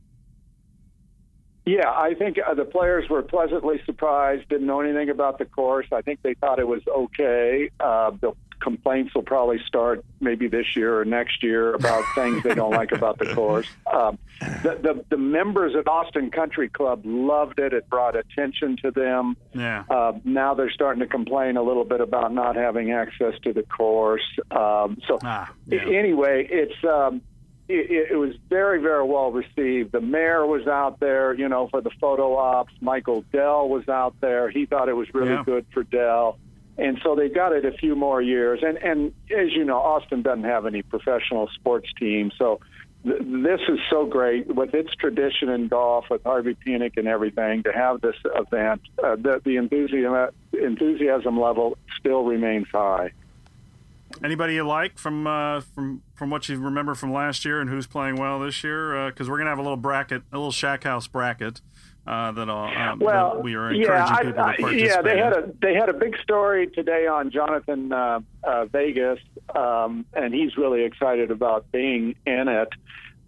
Yeah, 1.66 1.90
I 1.90 2.14
think 2.14 2.38
uh, 2.38 2.54
the 2.54 2.66
players 2.66 3.10
were 3.10 3.24
pleasantly 3.24 3.82
surprised. 3.86 4.48
Didn't 4.50 4.68
know 4.68 4.82
anything 4.82 5.10
about 5.10 5.40
the 5.40 5.46
course. 5.46 5.88
I 5.92 6.02
think 6.02 6.20
they 6.22 6.36
thought 6.36 6.60
it 6.60 6.68
was 6.68 6.82
okay. 6.88 7.72
Uh, 7.80 8.12
the 8.22 8.34
complaints 8.66 9.14
will 9.14 9.22
probably 9.22 9.60
start 9.68 10.04
maybe 10.20 10.48
this 10.48 10.76
year 10.76 11.00
or 11.00 11.06
next 11.06 11.44
year 11.44 11.76
about 11.76 12.04
things 12.16 12.42
they 12.42 12.56
don't 12.56 12.72
like 12.72 12.92
about 12.92 13.20
the 13.20 13.32
course. 13.36 13.68
Um, 13.94 14.18
the, 14.40 14.80
the, 14.82 15.06
the 15.10 15.18
members 15.18 15.76
at 15.76 15.88
Austin 15.88 16.32
Country 16.32 16.68
Club 16.68 17.04
loved 17.06 17.60
it. 17.60 17.74
It 17.74 17.88
brought 17.88 18.16
attention 18.16 18.76
to 18.82 18.90
them. 18.90 19.38
Yeah. 19.54 19.84
Uh, 19.88 20.14
now 20.24 20.56
they're 20.56 20.72
starting 20.72 21.02
to 21.02 21.08
complain 21.08 21.58
a 21.58 21.62
little 21.62 21.86
bit 21.86 22.02
about 22.02 22.34
not 22.34 22.56
having 22.56 22.92
access 22.92 23.36
to 23.44 23.54
the 23.54 23.62
course. 23.62 24.26
Um, 24.50 24.98
so 25.08 25.20
ah, 25.24 25.54
yeah. 25.68 25.86
anyway, 25.86 26.48
it's. 26.50 26.84
Um, 26.84 27.22
it, 27.68 28.12
it, 28.12 28.16
was 28.16 28.36
very, 28.48 28.80
very 28.80 29.04
well 29.04 29.32
received. 29.32 29.92
The 29.92 30.00
mayor 30.00 30.46
was 30.46 30.68
out 30.68 31.00
there, 31.00 31.34
you 31.34 31.50
know, 31.50 31.68
for 31.68 31.82
the 31.82 31.90
photo 32.00 32.36
ops. 32.36 32.72
Michael 32.80 33.26
Dell 33.34 33.68
was 33.68 33.90
out 33.90 34.14
there. 34.22 34.52
He 34.52 34.68
thought 34.68 34.88
it 34.88 34.96
was 34.96 35.12
really 35.16 35.32
yeah. 35.32 35.42
good 35.44 35.66
for 35.74 35.82
Dell 35.82 36.38
and 36.78 37.00
so 37.04 37.16
they 37.16 37.30
got 37.30 37.54
it 37.54 37.66
a 37.66 37.72
few 37.72 37.96
more 37.96 38.22
years. 38.22 38.60
And 38.62 38.78
and 38.78 39.14
as 39.32 39.52
you 39.54 39.64
know, 39.64 39.78
Austin 39.78 40.22
doesn't 40.22 40.44
have 40.44 40.66
any 40.66 40.82
professional 40.82 41.50
sports 41.56 41.88
team, 42.00 42.32
so 42.38 42.60
th- 43.04 43.22
this 43.22 43.62
is 43.70 43.80
so 43.90 44.06
great 44.06 44.54
with 44.54 44.74
its 44.74 44.94
tradition 44.96 45.50
in 45.50 45.68
golf, 45.68 46.06
with 46.10 46.24
Harvey 46.24 46.56
Penick 46.66 46.98
and 46.98 47.08
everything. 47.08 47.64
To 47.64 47.72
have 47.72 48.02
this 48.02 48.16
event, 48.26 48.82
uh, 49.04 49.16
the, 49.16 49.42
the 49.44 49.58
enthusiasm 49.58 50.30
enthusiasm 50.54 51.40
level 51.40 51.78
still 52.00 52.24
remains 52.24 52.68
high. 52.72 53.12
Anybody 54.24 54.56
you 54.56 54.66
like 54.66 54.98
from 54.98 55.28
uh, 55.28 55.62
from 55.62 56.02
from 56.14 56.30
what 56.30 56.48
you 56.50 56.58
remember 56.60 56.96
from 56.96 57.12
last 57.12 57.46
year, 57.46 57.60
and 57.62 57.70
who's 57.70 57.88
playing 57.88 58.16
well 58.16 58.40
this 58.40 58.64
year? 58.64 59.10
Because 59.10 59.28
uh, 59.28 59.32
we're 59.32 59.38
gonna 59.38 59.50
have 59.50 59.60
a 59.60 59.64
little 59.64 59.78
bracket, 59.78 60.24
a 60.32 60.38
little 60.38 60.52
Shack 60.52 60.84
House 60.84 61.08
bracket 61.08 61.62
uh, 62.08 62.32
that, 62.32 62.50
um, 62.50 63.00
well, 63.00 63.36
that 63.36 63.44
we 63.44 63.56
are 63.56 63.72
encouraging 63.72 63.88
yeah, 63.88 64.18
people 64.18 64.42
I, 64.42 64.50
I, 64.50 64.56
to 64.56 64.62
participate. 64.62 64.90
Yeah, 64.90 65.02
they 65.02 65.18
had 65.18 65.34
a 65.34 65.52
they 65.62 65.74
had 65.74 65.90
a 65.90 65.94
big 65.94 66.18
story 66.20 66.68
today 66.68 67.08
on 67.08 67.32
Jhonattan 67.32 67.92
uh, 67.92 68.20
uh, 68.48 68.66
Vegas, 68.66 69.20
um, 69.56 70.06
and 70.14 70.34
he's 70.34 70.56
really 70.56 70.84
excited 70.84 71.32
about 71.32 71.72
being 71.72 72.16
in 72.26 72.48
it. 72.48 72.70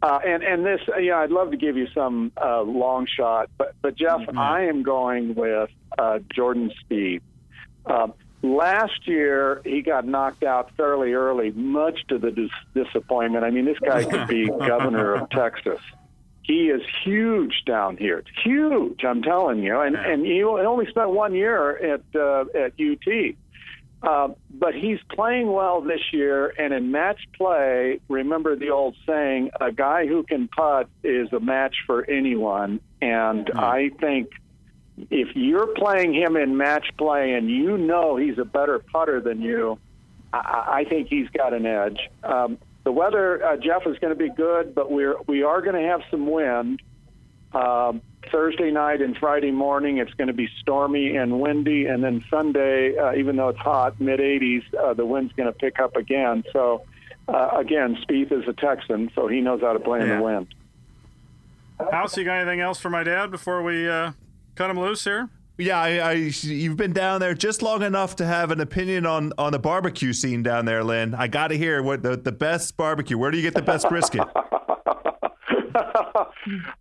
Uh, 0.04 0.20
and 0.24 0.44
and 0.44 0.64
this, 0.64 0.80
yeah, 1.00 1.18
I'd 1.18 1.32
love 1.32 1.50
to 1.52 1.58
give 1.58 1.76
you 1.76 1.88
some 1.96 2.32
uh, 2.38 2.62
long 2.62 3.08
shot, 3.08 3.50
but 3.58 3.74
but 3.82 3.96
Geoff, 3.96 4.22
mm-hmm. 4.22 4.38
I 4.38 4.66
am 4.66 4.84
going 4.84 5.34
with 5.34 5.72
uh, 5.98 6.20
Jordan 6.32 6.72
Spieth. 6.84 7.22
Um, 7.88 8.14
last 8.44 9.08
year, 9.08 9.62
he 9.66 9.82
got 9.82 10.06
knocked 10.06 10.44
out 10.44 10.70
fairly 10.78 11.14
early, 11.14 11.50
much 11.52 12.00
to 12.10 12.20
the 12.20 12.30
dis- 12.30 12.50
disappointment. 12.76 13.44
I 13.44 13.50
mean, 13.50 13.66
this 13.66 13.80
guy 13.80 14.04
could 14.04 14.28
be 14.28 14.46
governor 14.68 15.16
of 15.16 15.32
Texas. 15.32 15.80
He 16.48 16.70
is 16.70 16.82
huge 17.04 17.64
down 17.66 17.98
here. 17.98 18.24
Huge, 18.44 19.04
I'm 19.04 19.22
telling 19.22 19.62
you. 19.62 19.82
And 19.82 19.96
and 19.98 20.26
he 20.26 20.44
only 20.44 20.88
spent 20.88 21.10
one 21.10 21.36
year 21.36 21.78
at 21.78 22.02
uh, 22.16 22.46
at 22.56 22.74
UT. 22.80 23.36
Uh, 24.02 24.30
but 24.52 24.76
he's 24.76 25.00
playing 25.10 25.52
well 25.52 25.82
this 25.82 26.00
year, 26.14 26.54
and 26.58 26.72
in 26.72 26.92
match 26.92 27.20
play, 27.36 28.00
remember 28.08 28.56
the 28.56 28.70
old 28.70 28.96
saying: 29.06 29.50
"A 29.60 29.72
guy 29.72 30.08
who 30.08 30.24
can 30.24 30.48
putt 30.48 30.88
is 31.04 31.34
a 31.34 31.40
match 31.40 31.76
for 31.86 32.06
anyone." 32.06 32.80
And 33.02 33.48
mm-hmm. 33.48 33.60
I 33.60 33.90
think 34.00 34.30
if 35.10 35.36
you're 35.36 35.68
playing 35.68 36.14
him 36.14 36.38
in 36.38 36.58
match 36.58 36.88
play 36.98 37.34
and 37.34 37.50
you 37.50 37.78
know 37.78 38.16
he's 38.16 38.38
a 38.38 38.46
better 38.46 38.80
putter 38.80 39.20
than 39.20 39.42
you, 39.42 39.80
I, 40.32 40.84
I 40.86 40.86
think 40.88 41.10
he's 41.10 41.30
got 41.30 41.54
an 41.54 41.66
edge. 41.66 42.00
Um, 42.24 42.58
the 42.88 42.92
weather, 42.94 43.44
uh, 43.44 43.58
Geoff, 43.58 43.86
is 43.86 44.00
going 44.00 44.12
to 44.12 44.16
be 44.16 44.30
good, 44.30 44.74
but 44.74 44.90
we're 44.90 45.18
we 45.28 45.44
are 45.44 45.62
going 45.62 45.76
to 45.76 45.90
have 45.90 46.00
some 46.10 46.26
wind. 46.26 46.82
Um, 47.52 48.02
Thursday 48.32 48.72
night 48.72 49.02
and 49.02 49.18
Friday 49.18 49.52
morning, 49.52 49.98
it's 49.98 50.14
going 50.14 50.30
to 50.30 50.34
be 50.34 50.48
stormy 50.62 51.18
and 51.18 51.42
windy, 51.42 51.88
and 51.88 52.02
then 52.02 52.24
Sunday, 52.30 52.98
uh, 52.98 53.14
even 53.16 53.36
though 53.36 53.50
it's 53.50 53.60
hot, 53.60 54.00
mid 54.00 54.22
80s, 54.22 54.64
uh, 54.74 54.94
the 54.94 55.06
wind's 55.06 55.34
going 55.34 55.52
to 55.52 55.60
pick 55.60 55.80
up 55.82 55.98
again. 55.98 56.46
So, 56.54 56.84
uh, 57.28 57.50
again, 57.58 57.98
Spieth 58.08 58.32
is 58.32 58.48
a 58.48 58.54
Texan, 58.54 59.12
so 59.14 59.28
he 59.28 59.42
knows 59.42 59.60
how 59.60 59.74
to 59.74 59.80
play 59.80 60.00
in 60.00 60.08
the 60.08 60.22
wind. 60.22 60.48
House, 61.92 62.16
you 62.16 62.24
got 62.24 62.38
anything 62.38 62.62
else 62.62 62.80
for 62.80 62.90
my 62.90 63.04
dad 63.04 63.32
before 63.32 63.64
we 63.64 63.90
uh, 63.90 64.14
cut 64.56 64.70
him 64.70 64.80
loose 64.80 65.04
here? 65.04 65.30
Yeah, 65.58 65.80
I, 65.80 65.98
I, 65.98 66.12
you've 66.14 66.78
been 66.78 66.94
down 66.94 67.20
there 67.20 67.34
just 67.34 67.64
long 67.64 67.82
enough 67.82 68.16
to 68.18 68.26
have 68.26 68.52
an 68.52 68.62
opinion 68.62 69.08
on 69.08 69.34
on 69.40 69.52
the 69.52 69.60
barbecue 69.60 70.14
scene 70.14 70.44
down 70.44 70.66
there, 70.66 70.84
Lynn. 70.84 71.16
I 71.16 71.28
got 71.28 71.48
to 71.48 71.58
hear 71.58 71.82
what 71.82 72.04
the, 72.04 72.16
the 72.16 72.32
best 72.32 72.78
barbecue. 72.78 73.18
Where 73.18 73.32
do 73.32 73.38
you 73.38 73.44
get 73.44 73.56
the 73.56 73.64
best 73.64 73.90
brisket? 73.90 74.22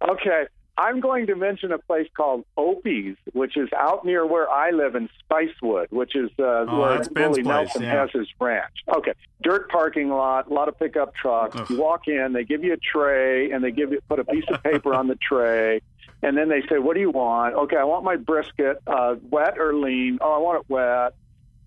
okay, 0.08 0.44
I'm 0.78 1.00
going 1.00 1.26
to 1.28 1.36
mention 1.36 1.72
a 1.72 1.78
place 1.78 2.06
called 2.14 2.44
Opie's, 2.58 3.16
which 3.32 3.56
is 3.56 3.70
out 3.74 4.04
near 4.04 4.26
where 4.26 4.48
I 4.50 4.72
live 4.72 4.94
in 4.94 5.08
Spicewood, 5.24 5.86
which 5.90 6.14
is 6.14 6.30
uh, 6.38 6.66
Oh, 6.68 6.80
where 6.80 7.02
Willie 7.28 7.42
Nelson 7.42 7.82
yeah. 7.82 8.02
has 8.02 8.10
his 8.12 8.28
ranch. 8.38 8.74
Okay, 8.94 9.12
dirt 9.42 9.70
parking 9.70 10.10
lot, 10.10 10.50
a 10.50 10.54
lot 10.54 10.68
of 10.68 10.78
pickup 10.78 11.14
trucks. 11.14 11.56
Ugh. 11.58 11.70
You 11.70 11.80
walk 11.80 12.08
in, 12.08 12.34
they 12.34 12.44
give 12.44 12.62
you 12.62 12.74
a 12.74 12.76
tray, 12.76 13.52
and 13.52 13.64
they 13.64 13.70
give 13.70 13.90
you 13.90 14.00
put 14.06 14.18
a 14.18 14.24
piece 14.24 14.44
of 14.50 14.62
paper 14.62 14.94
on 14.94 15.08
the 15.08 15.16
tray. 15.16 15.80
And 16.22 16.36
then 16.36 16.48
they 16.48 16.62
say, 16.68 16.78
"What 16.78 16.94
do 16.94 17.00
you 17.00 17.10
want?" 17.10 17.54
Okay, 17.54 17.76
I 17.76 17.84
want 17.84 18.04
my 18.04 18.16
brisket, 18.16 18.80
uh, 18.86 19.16
wet 19.30 19.58
or 19.58 19.74
lean. 19.74 20.18
Oh, 20.20 20.32
I 20.32 20.38
want 20.38 20.60
it 20.60 20.70
wet. 20.70 21.14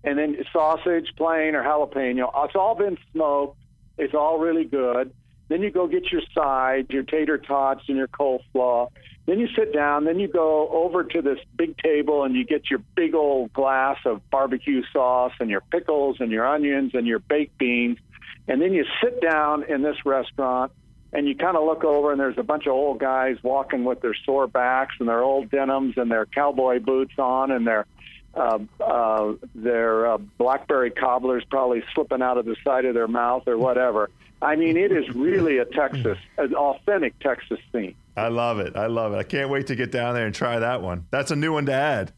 And 0.02 0.18
then 0.18 0.36
sausage, 0.52 1.12
plain 1.16 1.54
or 1.54 1.62
jalapeno. 1.62 2.30
It's 2.44 2.56
all 2.56 2.74
been 2.74 2.98
smoked. 3.12 3.58
It's 3.98 4.14
all 4.14 4.38
really 4.38 4.64
good. 4.64 5.12
Then 5.48 5.62
you 5.62 5.70
go 5.70 5.86
get 5.88 6.10
your 6.12 6.22
sides, 6.32 6.88
your 6.90 7.02
tater 7.02 7.36
tots, 7.36 7.82
and 7.88 7.96
your 7.96 8.08
coleslaw. 8.08 8.88
Then 9.26 9.38
you 9.40 9.48
sit 9.56 9.72
down. 9.72 10.04
Then 10.04 10.18
you 10.18 10.28
go 10.28 10.68
over 10.68 11.04
to 11.04 11.22
this 11.22 11.38
big 11.56 11.76
table 11.78 12.24
and 12.24 12.34
you 12.34 12.44
get 12.44 12.70
your 12.70 12.80
big 12.94 13.14
old 13.14 13.52
glass 13.52 13.98
of 14.06 14.28
barbecue 14.30 14.82
sauce 14.92 15.32
and 15.40 15.50
your 15.50 15.60
pickles 15.60 16.16
and 16.20 16.30
your 16.30 16.46
onions 16.46 16.92
and 16.94 17.06
your 17.06 17.18
baked 17.18 17.58
beans. 17.58 17.98
And 18.48 18.62
then 18.62 18.72
you 18.72 18.84
sit 19.02 19.20
down 19.20 19.64
in 19.64 19.82
this 19.82 19.96
restaurant 20.04 20.72
and 21.12 21.26
you 21.26 21.34
kind 21.34 21.56
of 21.56 21.64
look 21.64 21.84
over 21.84 22.12
and 22.12 22.20
there's 22.20 22.38
a 22.38 22.42
bunch 22.42 22.66
of 22.66 22.72
old 22.72 22.98
guys 22.98 23.36
walking 23.42 23.84
with 23.84 24.00
their 24.00 24.14
sore 24.24 24.46
backs 24.46 24.94
and 25.00 25.08
their 25.08 25.22
old 25.22 25.50
denims 25.50 25.94
and 25.96 26.10
their 26.10 26.26
cowboy 26.26 26.78
boots 26.78 27.14
on 27.18 27.50
and 27.50 27.66
their 27.66 27.86
uh, 28.34 28.58
uh, 28.80 29.32
their 29.56 30.06
uh, 30.06 30.18
blackberry 30.38 30.90
cobblers 30.90 31.42
probably 31.50 31.82
slipping 31.94 32.22
out 32.22 32.38
of 32.38 32.44
the 32.44 32.54
side 32.62 32.84
of 32.84 32.94
their 32.94 33.08
mouth 33.08 33.42
or 33.48 33.58
whatever. 33.58 34.08
I 34.40 34.54
mean, 34.56 34.76
it 34.76 34.92
is 34.92 35.08
really 35.14 35.58
a 35.58 35.64
Texas, 35.64 36.16
an 36.38 36.54
authentic 36.54 37.18
Texas 37.18 37.58
scene. 37.72 37.94
I 38.16 38.28
love 38.28 38.58
it. 38.60 38.76
I 38.76 38.86
love 38.86 39.12
it. 39.12 39.16
I 39.16 39.22
can't 39.24 39.50
wait 39.50 39.66
to 39.66 39.76
get 39.76 39.90
down 39.90 40.14
there 40.14 40.26
and 40.26 40.34
try 40.34 40.58
that 40.60 40.80
one. 40.80 41.06
That's 41.10 41.30
a 41.30 41.36
new 41.36 41.52
one 41.52 41.66
to 41.66 41.72
add. 41.72 42.12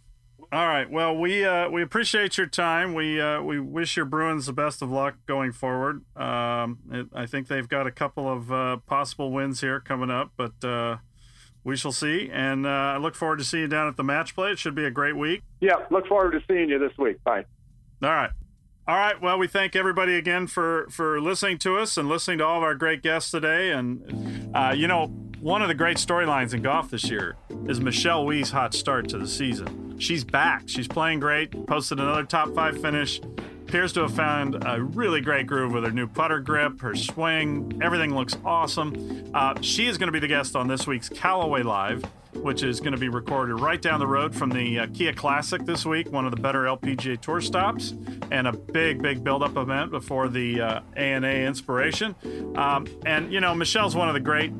All 0.52 0.68
right. 0.68 0.90
Well, 0.90 1.16
we 1.16 1.46
uh, 1.46 1.70
we 1.70 1.80
appreciate 1.82 2.36
your 2.36 2.46
time. 2.46 2.92
We 2.92 3.18
uh, 3.18 3.40
we 3.40 3.58
wish 3.58 3.96
your 3.96 4.04
Bruins 4.04 4.44
the 4.44 4.52
best 4.52 4.82
of 4.82 4.90
luck 4.90 5.14
going 5.24 5.50
forward. 5.52 6.02
Um, 6.14 6.78
it, 6.90 7.06
I 7.14 7.24
think 7.24 7.48
they've 7.48 7.66
got 7.66 7.86
a 7.86 7.90
couple 7.90 8.30
of 8.30 8.52
uh, 8.52 8.76
possible 8.86 9.32
wins 9.32 9.62
here 9.62 9.80
coming 9.80 10.10
up, 10.10 10.32
but 10.36 10.62
uh, 10.62 10.98
we 11.64 11.74
shall 11.74 11.90
see. 11.90 12.28
And 12.30 12.66
uh, 12.66 12.68
I 12.68 12.96
look 12.98 13.14
forward 13.14 13.38
to 13.38 13.46
seeing 13.46 13.62
you 13.62 13.68
down 13.68 13.88
at 13.88 13.96
the 13.96 14.04
match 14.04 14.34
play. 14.34 14.50
It 14.50 14.58
should 14.58 14.74
be 14.74 14.84
a 14.84 14.90
great 14.90 15.16
week. 15.16 15.42
Yeah, 15.62 15.86
look 15.90 16.06
forward 16.06 16.32
to 16.32 16.40
seeing 16.46 16.68
you 16.68 16.78
this 16.78 16.92
week. 16.98 17.24
Bye. 17.24 17.46
All 18.02 18.10
right. 18.10 18.30
All 18.86 18.96
right. 18.96 19.18
Well, 19.22 19.38
we 19.38 19.46
thank 19.46 19.74
everybody 19.74 20.16
again 20.16 20.48
for 20.48 20.86
for 20.90 21.18
listening 21.18 21.56
to 21.60 21.78
us 21.78 21.96
and 21.96 22.10
listening 22.10 22.38
to 22.38 22.44
all 22.44 22.58
of 22.58 22.62
our 22.62 22.74
great 22.74 23.02
guests 23.02 23.30
today. 23.30 23.70
And 23.70 24.54
uh, 24.54 24.74
you 24.76 24.86
know, 24.86 25.14
one 25.42 25.60
of 25.60 25.66
the 25.66 25.74
great 25.74 25.96
storylines 25.96 26.54
in 26.54 26.62
golf 26.62 26.88
this 26.88 27.10
year 27.10 27.34
is 27.66 27.80
Michelle 27.80 28.24
Wie's 28.24 28.52
hot 28.52 28.74
start 28.74 29.08
to 29.08 29.18
the 29.18 29.26
season. 29.26 29.98
She's 29.98 30.22
back. 30.22 30.68
She's 30.68 30.86
playing 30.86 31.18
great. 31.18 31.66
Posted 31.66 31.98
another 31.98 32.24
top 32.24 32.54
five 32.54 32.80
finish. 32.80 33.20
Appears 33.62 33.92
to 33.94 34.02
have 34.02 34.14
found 34.14 34.62
a 34.64 34.80
really 34.80 35.20
great 35.20 35.48
groove 35.48 35.72
with 35.72 35.82
her 35.82 35.90
new 35.90 36.06
putter 36.06 36.38
grip, 36.38 36.80
her 36.80 36.94
swing. 36.94 37.80
Everything 37.82 38.14
looks 38.14 38.36
awesome. 38.44 39.32
Uh, 39.34 39.60
she 39.60 39.88
is 39.88 39.98
going 39.98 40.06
to 40.06 40.12
be 40.12 40.20
the 40.20 40.28
guest 40.28 40.54
on 40.54 40.68
this 40.68 40.86
week's 40.86 41.08
Callaway 41.08 41.64
Live 41.64 42.04
which 42.36 42.62
is 42.62 42.80
going 42.80 42.94
to 42.94 42.98
be 42.98 43.10
recorded 43.10 43.54
right 43.56 43.82
down 43.82 44.00
the 44.00 44.06
road 44.06 44.34
from 44.34 44.48
the 44.48 44.78
uh, 44.78 44.86
Kia 44.94 45.12
Classic 45.12 45.66
this 45.66 45.84
week, 45.84 46.10
one 46.10 46.24
of 46.24 46.34
the 46.34 46.40
better 46.40 46.64
LPGA 46.64 47.20
Tour 47.20 47.42
stops, 47.42 47.92
and 48.30 48.48
a 48.48 48.52
big, 48.52 49.02
big 49.02 49.22
build-up 49.22 49.58
event 49.58 49.90
before 49.90 50.28
the 50.28 50.58
uh, 50.58 50.80
ANA 50.96 51.28
Inspiration. 51.28 52.16
Um, 52.56 52.86
and 53.04 53.30
you 53.30 53.40
know, 53.40 53.54
Michelle's 53.54 53.94
one 53.94 54.08
of 54.08 54.14
the 54.14 54.20
great 54.20 54.50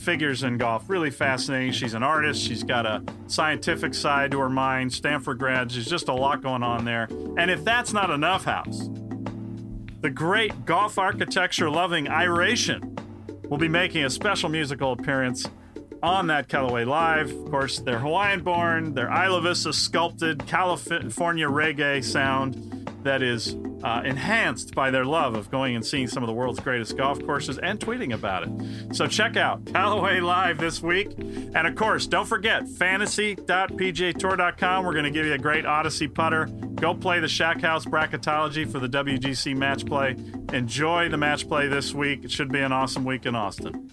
figures 0.00 0.42
in 0.42 0.58
golf. 0.58 0.88
Really 0.88 1.10
fascinating. 1.10 1.72
She's 1.72 1.94
an 1.94 2.02
artist. 2.02 2.42
She's 2.42 2.62
got 2.62 2.86
a 2.86 3.02
scientific 3.26 3.94
side 3.94 4.30
to 4.32 4.40
her 4.40 4.48
mind. 4.48 4.92
Stanford 4.92 5.38
grad. 5.38 5.72
She's 5.72 5.86
just 5.86 6.08
a 6.08 6.14
lot 6.14 6.42
going 6.42 6.62
on 6.62 6.84
there. 6.84 7.08
And 7.36 7.50
if 7.50 7.64
that's 7.64 7.92
not 7.92 8.10
enough, 8.10 8.44
house, 8.44 8.88
the 10.00 10.10
great 10.10 10.64
golf 10.64 10.98
architecture 10.98 11.68
loving 11.70 12.08
Iration 12.08 12.96
will 13.48 13.58
be 13.58 13.68
making 13.68 14.04
a 14.04 14.10
special 14.10 14.48
musical 14.48 14.92
appearance 14.92 15.46
on 16.02 16.28
that 16.28 16.48
Callaway 16.48 16.84
Live. 16.84 17.30
Of 17.32 17.50
course, 17.50 17.80
they're 17.80 17.98
Hawaiian 17.98 18.42
born, 18.42 18.94
they're 18.94 19.10
Isla 19.10 19.40
Vista 19.42 19.72
sculpted 19.72 20.46
California 20.46 21.48
reggae 21.48 22.04
sound 22.04 22.77
that 23.02 23.22
is 23.22 23.56
uh, 23.82 24.02
enhanced 24.04 24.74
by 24.74 24.90
their 24.90 25.04
love 25.04 25.36
of 25.36 25.50
going 25.50 25.76
and 25.76 25.86
seeing 25.86 26.08
some 26.08 26.22
of 26.22 26.26
the 26.26 26.32
world's 26.32 26.60
greatest 26.60 26.96
golf 26.96 27.22
courses 27.24 27.58
and 27.58 27.78
tweeting 27.78 28.12
about 28.12 28.44
it. 28.44 28.50
So 28.94 29.06
check 29.06 29.36
out 29.36 29.64
Callaway 29.66 30.20
Live 30.20 30.58
this 30.58 30.82
week. 30.82 31.12
And 31.18 31.66
of 31.66 31.74
course, 31.76 32.06
don't 32.06 32.26
forget 32.26 32.68
fantasy.pgatour.com. 32.68 34.84
We're 34.84 34.92
going 34.92 35.04
to 35.04 35.10
give 35.10 35.26
you 35.26 35.34
a 35.34 35.38
great 35.38 35.64
Odyssey 35.64 36.08
putter. 36.08 36.46
Go 36.46 36.94
play 36.94 37.20
the 37.20 37.28
Shack 37.28 37.60
House 37.60 37.84
bracketology 37.84 38.70
for 38.70 38.80
the 38.80 38.88
WGC 38.88 39.56
match 39.56 39.86
play. 39.86 40.16
Enjoy 40.52 41.08
the 41.08 41.16
match 41.16 41.48
play 41.48 41.68
this 41.68 41.94
week. 41.94 42.24
It 42.24 42.30
should 42.30 42.50
be 42.50 42.60
an 42.60 42.72
awesome 42.72 43.04
week 43.04 43.26
in 43.26 43.34
Austin. 43.34 43.92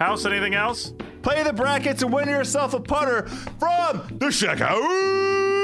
House, 0.00 0.24
anything 0.24 0.54
else? 0.54 0.92
Play 1.22 1.42
the 1.42 1.52
brackets 1.52 2.02
and 2.02 2.12
win 2.12 2.28
yourself 2.28 2.74
a 2.74 2.80
putter 2.80 3.26
from 3.58 4.18
the 4.18 4.30
Shack 4.30 4.58
House. 4.58 5.63